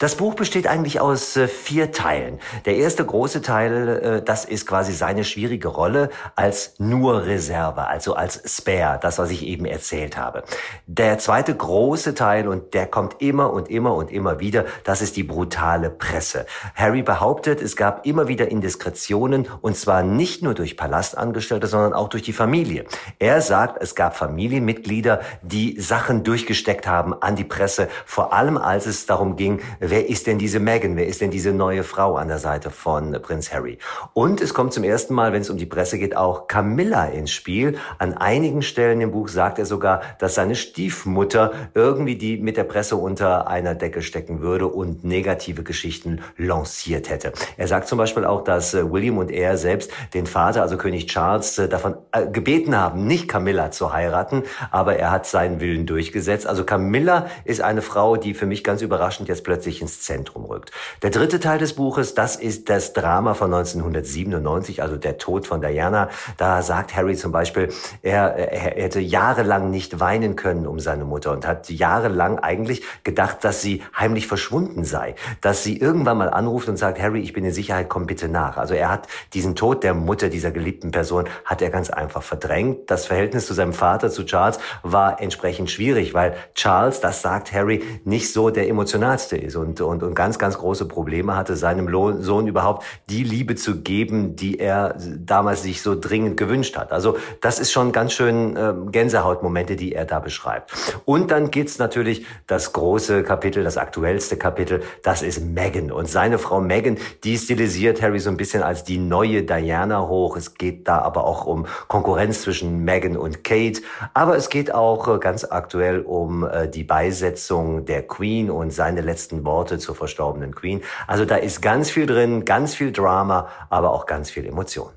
Das 0.00 0.16
Buch 0.16 0.34
besteht 0.34 0.66
eigentlich 0.66 0.98
aus 0.98 1.36
äh, 1.36 1.46
vier 1.46 1.92
Teilen. 1.92 2.40
Der 2.64 2.74
erste 2.74 3.04
große 3.04 3.42
Teil, 3.42 3.88
äh, 3.88 4.22
das 4.24 4.44
ist 4.44 4.66
quasi 4.66 4.92
seine 4.92 5.22
schwierige 5.22 5.68
Rolle 5.68 6.10
als 6.34 6.74
nur 6.78 7.26
Reserve, 7.26 7.86
also 7.86 8.14
als 8.14 8.42
Spare, 8.44 8.98
das, 9.00 9.18
was 9.18 9.30
ich 9.30 9.46
eben 9.46 9.66
erzählt 9.66 10.16
habe. 10.16 10.42
Der 10.88 11.20
zweite 11.20 11.54
große 11.54 12.16
Teil, 12.16 12.48
und 12.48 12.74
der 12.74 12.88
kommt 12.88 13.22
immer 13.22 13.52
und 13.52 13.70
immer 13.70 13.94
und 13.94 14.10
immer 14.10 14.40
wieder, 14.40 14.64
das 14.82 15.00
ist 15.00 15.14
die 15.14 15.22
brutale 15.22 15.90
Presse. 15.90 16.46
Harry 16.74 17.02
behauptet, 17.02 17.62
es 17.62 17.76
gab 17.76 18.04
immer 18.04 18.26
wieder 18.26 18.50
Indiskretionen, 18.50 19.46
und 19.60 19.76
zwar 19.76 20.02
nicht 20.02 20.42
nur 20.42 20.54
durch 20.54 20.76
Palastangestellte, 20.76 21.68
sondern 21.68 21.92
auch 21.92 22.08
durch 22.08 22.24
die 22.24 22.32
Familie. 22.32 22.86
Er 23.20 23.40
sagt, 23.40 23.80
es 23.80 23.94
gab 23.94 24.16
Familienmitglieder, 24.16 25.20
die 25.42 25.80
Sachen 25.80 26.24
durchgesteckt 26.24 26.88
haben 26.88 27.14
an 27.14 27.36
die 27.36 27.44
Presse, 27.44 27.86
vor 28.04 28.32
allem 28.32 28.58
als 28.58 28.86
es 28.86 29.06
darum 29.06 29.36
ging, 29.36 29.60
wer 29.90 30.08
ist 30.08 30.26
denn 30.26 30.38
diese 30.38 30.60
Meghan, 30.60 30.96
wer 30.96 31.06
ist 31.06 31.20
denn 31.20 31.30
diese 31.30 31.52
neue 31.52 31.82
Frau 31.82 32.16
an 32.16 32.28
der 32.28 32.38
Seite 32.38 32.70
von 32.70 33.12
Prinz 33.22 33.52
Harry. 33.52 33.78
Und 34.12 34.40
es 34.40 34.54
kommt 34.54 34.72
zum 34.72 34.84
ersten 34.84 35.14
Mal, 35.14 35.32
wenn 35.32 35.42
es 35.42 35.50
um 35.50 35.58
die 35.58 35.66
Presse 35.66 35.98
geht, 35.98 36.16
auch 36.16 36.46
Camilla 36.46 37.06
ins 37.06 37.30
Spiel. 37.30 37.76
An 37.98 38.14
einigen 38.14 38.62
Stellen 38.62 39.00
im 39.00 39.12
Buch 39.12 39.28
sagt 39.28 39.58
er 39.58 39.66
sogar, 39.66 40.02
dass 40.18 40.34
seine 40.34 40.54
Stiefmutter 40.54 41.52
irgendwie 41.74 42.16
die 42.16 42.36
mit 42.38 42.56
der 42.56 42.64
Presse 42.64 42.96
unter 42.96 43.48
einer 43.48 43.74
Decke 43.74 44.02
stecken 44.02 44.40
würde 44.40 44.66
und 44.66 45.04
negative 45.04 45.62
Geschichten 45.62 46.20
lanciert 46.36 47.10
hätte. 47.10 47.32
Er 47.56 47.68
sagt 47.68 47.88
zum 47.88 47.98
Beispiel 47.98 48.24
auch, 48.24 48.44
dass 48.44 48.74
äh, 48.74 48.90
William 48.90 49.18
und 49.18 49.30
er 49.30 49.56
selbst 49.56 49.90
den 50.14 50.26
Vater, 50.26 50.62
also 50.62 50.76
König 50.76 51.06
Charles, 51.06 51.58
äh, 51.58 51.68
davon 51.68 51.96
äh, 52.12 52.26
gebeten 52.26 52.76
haben, 52.76 53.06
nicht 53.06 53.28
Camilla 53.28 53.70
zu 53.70 53.92
heiraten, 53.92 54.42
aber 54.70 54.96
er 54.96 55.10
hat 55.10 55.26
seinen 55.26 55.60
Willen 55.60 55.86
durchgesetzt. 55.86 56.46
Also 56.46 56.64
Camilla 56.64 57.26
ist 57.44 57.60
eine 57.60 57.82
Frau, 57.82 58.16
die 58.16 58.34
für 58.34 58.46
mich 58.46 58.64
ganz 58.64 58.82
überraschend 58.82 59.28
jetzt 59.28 59.44
plötzlich 59.44 59.73
plötzlich 59.74 59.82
ins 59.82 60.02
Zentrum 60.02 60.44
rückt. 60.44 60.70
Der 61.02 61.10
dritte 61.10 61.40
Teil 61.40 61.58
des 61.58 61.74
Buches, 61.74 62.14
das 62.14 62.36
ist 62.36 62.68
das 62.68 62.92
Drama 62.92 63.34
von 63.34 63.52
1997, 63.52 64.82
also 64.82 64.96
der 64.96 65.18
Tod 65.18 65.46
von 65.46 65.60
Diana. 65.60 66.08
Da 66.36 66.62
sagt 66.62 66.94
Harry 66.94 67.16
zum 67.16 67.32
Beispiel, 67.32 67.68
er, 68.02 68.36
er 68.36 68.58
hätte 68.58 69.00
jahrelang 69.00 69.70
nicht 69.70 70.00
weinen 70.00 70.36
können 70.36 70.66
um 70.66 70.78
seine 70.78 71.04
Mutter 71.04 71.32
und 71.32 71.46
hat 71.46 71.68
jahrelang 71.70 72.38
eigentlich 72.38 72.82
gedacht, 73.04 73.38
dass 73.42 73.62
sie 73.62 73.82
heimlich 73.98 74.26
verschwunden 74.26 74.84
sei, 74.84 75.14
dass 75.40 75.62
sie 75.62 75.78
irgendwann 75.78 76.18
mal 76.18 76.30
anruft 76.30 76.68
und 76.68 76.76
sagt, 76.76 77.00
Harry, 77.00 77.20
ich 77.20 77.32
bin 77.32 77.44
in 77.44 77.52
Sicherheit, 77.52 77.88
komm 77.88 78.06
bitte 78.06 78.28
nach. 78.28 78.56
Also 78.56 78.74
er 78.74 78.90
hat 78.90 79.08
diesen 79.32 79.56
Tod 79.56 79.82
der 79.82 79.94
Mutter 79.94 80.28
dieser 80.28 80.50
geliebten 80.50 80.90
Person 80.90 81.24
hat 81.44 81.62
er 81.62 81.70
ganz 81.70 81.90
einfach 81.90 82.22
verdrängt. 82.22 82.90
Das 82.90 83.06
Verhältnis 83.06 83.46
zu 83.46 83.54
seinem 83.54 83.72
Vater, 83.72 84.10
zu 84.10 84.24
Charles, 84.24 84.58
war 84.82 85.20
entsprechend 85.20 85.70
schwierig, 85.70 86.14
weil 86.14 86.36
Charles, 86.54 87.00
das 87.00 87.22
sagt 87.22 87.52
Harry, 87.52 87.82
nicht 88.04 88.32
so 88.32 88.50
der 88.50 88.68
emotionalste 88.68 89.36
ist. 89.36 89.56
Und, 89.64 89.80
und, 89.80 90.02
und 90.02 90.14
ganz, 90.14 90.38
ganz 90.38 90.58
große 90.58 90.86
Probleme 90.86 91.36
hatte, 91.36 91.56
seinem 91.56 91.88
Sohn 92.22 92.46
überhaupt 92.46 92.84
die 93.08 93.24
Liebe 93.24 93.54
zu 93.54 93.80
geben, 93.80 94.36
die 94.36 94.58
er 94.58 94.96
damals 95.18 95.62
sich 95.62 95.82
so 95.82 95.98
dringend 95.98 96.36
gewünscht 96.36 96.76
hat. 96.76 96.92
Also 96.92 97.16
das 97.40 97.58
ist 97.58 97.72
schon 97.72 97.92
ganz 97.92 98.12
schön 98.12 98.56
äh, 98.56 98.74
Gänsehautmomente, 98.90 99.76
die 99.76 99.94
er 99.94 100.04
da 100.04 100.20
beschreibt. 100.20 100.72
Und 101.04 101.30
dann 101.30 101.50
geht's 101.50 101.78
natürlich 101.78 102.26
das 102.46 102.72
große 102.72 103.22
Kapitel, 103.22 103.64
das 103.64 103.76
aktuellste 103.76 104.36
Kapitel, 104.36 104.82
das 105.02 105.22
ist 105.22 105.40
Meghan. 105.40 105.90
Und 105.90 106.08
seine 106.08 106.38
Frau 106.38 106.60
Meghan, 106.60 106.98
die 107.24 107.38
stilisiert 107.38 108.02
Harry 108.02 108.18
so 108.18 108.30
ein 108.30 108.36
bisschen 108.36 108.62
als 108.62 108.84
die 108.84 108.98
neue 108.98 109.42
Diana 109.42 110.06
hoch. 110.06 110.36
Es 110.36 110.54
geht 110.54 110.86
da 110.88 110.98
aber 110.98 111.24
auch 111.24 111.46
um 111.46 111.66
Konkurrenz 111.88 112.42
zwischen 112.42 112.84
Meghan 112.84 113.16
und 113.16 113.44
Kate. 113.44 113.80
Aber 114.12 114.36
es 114.36 114.48
geht 114.48 114.74
auch 114.74 115.08
äh, 115.08 115.18
ganz 115.18 115.44
aktuell 115.44 116.00
um 116.00 116.46
äh, 116.46 116.68
die 116.68 116.84
Beisetzung 116.84 117.84
der 117.86 118.02
Queen 118.06 118.50
und 118.50 118.72
seine 118.72 119.00
letzten 119.00 119.44
Worte 119.44 119.53
zur 119.62 119.94
verstorbenen 119.94 120.54
Queen. 120.54 120.82
Also 121.06 121.24
da 121.24 121.36
ist 121.36 121.62
ganz 121.62 121.90
viel 121.90 122.06
drin, 122.06 122.44
ganz 122.44 122.74
viel 122.74 122.92
Drama, 122.92 123.48
aber 123.70 123.92
auch 123.92 124.06
ganz 124.06 124.30
viel 124.30 124.46
Emotion. 124.46 124.90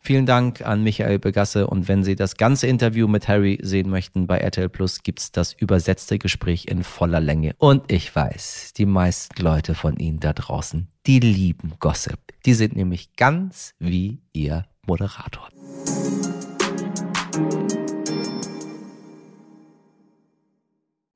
Vielen 0.00 0.26
Dank 0.26 0.64
an 0.64 0.82
Michael 0.84 1.18
Begasse 1.18 1.66
und 1.66 1.88
wenn 1.88 2.02
Sie 2.02 2.14
das 2.14 2.36
ganze 2.36 2.66
Interview 2.66 3.08
mit 3.08 3.28
Harry 3.28 3.58
sehen 3.60 3.90
möchten 3.90 4.26
bei 4.26 4.38
RTL 4.38 4.68
Plus, 4.68 5.02
gibt's 5.02 5.32
das 5.32 5.52
übersetzte 5.52 6.18
Gespräch 6.18 6.66
in 6.68 6.84
voller 6.84 7.20
Länge. 7.20 7.54
Und 7.58 7.90
ich 7.92 8.14
weiß, 8.14 8.72
die 8.76 8.86
meisten 8.86 9.42
Leute 9.42 9.74
von 9.74 9.96
Ihnen 9.96 10.20
da 10.20 10.32
draußen, 10.32 10.88
die 11.06 11.20
lieben 11.20 11.74
Gossip. 11.80 12.18
Die 12.46 12.54
sind 12.54 12.76
nämlich 12.76 13.16
ganz 13.16 13.74
wie 13.78 14.22
Ihr 14.32 14.64
Moderator. 14.86 15.48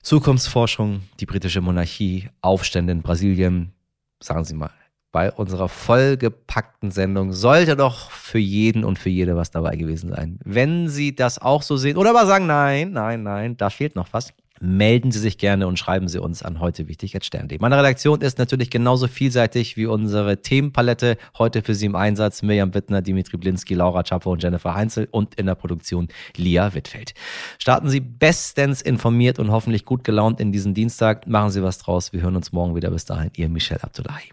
Zukunftsforschung, 0.02 1.02
die 1.20 1.26
britische 1.26 1.60
Monarchie, 1.60 2.28
Aufstände 2.40 2.92
in 2.92 3.02
Brasilien. 3.02 3.72
Sagen 4.20 4.44
Sie 4.44 4.54
mal, 4.54 4.70
bei 5.12 5.30
unserer 5.30 5.68
vollgepackten 5.68 6.90
Sendung 6.90 7.32
sollte 7.32 7.76
doch 7.76 8.10
für 8.10 8.38
jeden 8.38 8.82
und 8.82 8.98
für 8.98 9.10
jede 9.10 9.36
was 9.36 9.52
dabei 9.52 9.76
gewesen 9.76 10.10
sein. 10.10 10.40
Wenn 10.44 10.88
Sie 10.88 11.14
das 11.14 11.38
auch 11.38 11.62
so 11.62 11.76
sehen 11.76 11.96
oder 11.96 12.10
aber 12.10 12.26
sagen, 12.26 12.46
nein, 12.46 12.92
nein, 12.92 13.22
nein, 13.22 13.56
da 13.56 13.70
fehlt 13.70 13.94
noch 13.94 14.08
was, 14.12 14.32
melden 14.62 15.10
Sie 15.10 15.18
sich 15.18 15.38
gerne 15.38 15.66
und 15.66 15.78
schreiben 15.78 16.08
Sie 16.08 16.18
uns 16.18 16.42
an 16.42 16.60
heute 16.60 16.86
wichtig 16.88 17.18
Stern.de. 17.20 17.58
Meine 17.60 17.76
Redaktion 17.76 18.20
ist 18.20 18.38
natürlich 18.38 18.70
genauso 18.70 19.08
vielseitig 19.08 19.76
wie 19.76 19.86
unsere 19.86 20.40
Themenpalette. 20.40 21.18
Heute 21.36 21.62
für 21.62 21.74
Sie 21.74 21.86
im 21.86 21.96
Einsatz 21.96 22.42
Mirjam 22.42 22.72
Wittner, 22.72 23.02
Dimitri 23.02 23.36
Blinski, 23.36 23.74
Laura 23.74 24.04
Czappo 24.04 24.32
und 24.32 24.42
Jennifer 24.42 24.74
Heinzel 24.74 25.08
und 25.10 25.34
in 25.34 25.46
der 25.46 25.56
Produktion 25.56 26.08
Lia 26.36 26.74
Wittfeld. 26.74 27.14
Starten 27.58 27.88
Sie 27.88 28.00
bestens 28.00 28.80
informiert 28.80 29.40
und 29.40 29.50
hoffentlich 29.50 29.84
gut 29.84 30.04
gelaunt 30.04 30.40
in 30.40 30.52
diesen 30.52 30.74
Dienstag. 30.74 31.26
Machen 31.26 31.50
Sie 31.50 31.62
was 31.62 31.78
draus. 31.78 32.12
Wir 32.12 32.22
hören 32.22 32.36
uns 32.36 32.52
morgen 32.52 32.76
wieder. 32.76 32.90
Bis 32.90 33.04
dahin, 33.04 33.30
Ihr 33.36 33.48
Michel 33.48 33.78
Abdullahi. 33.82 34.30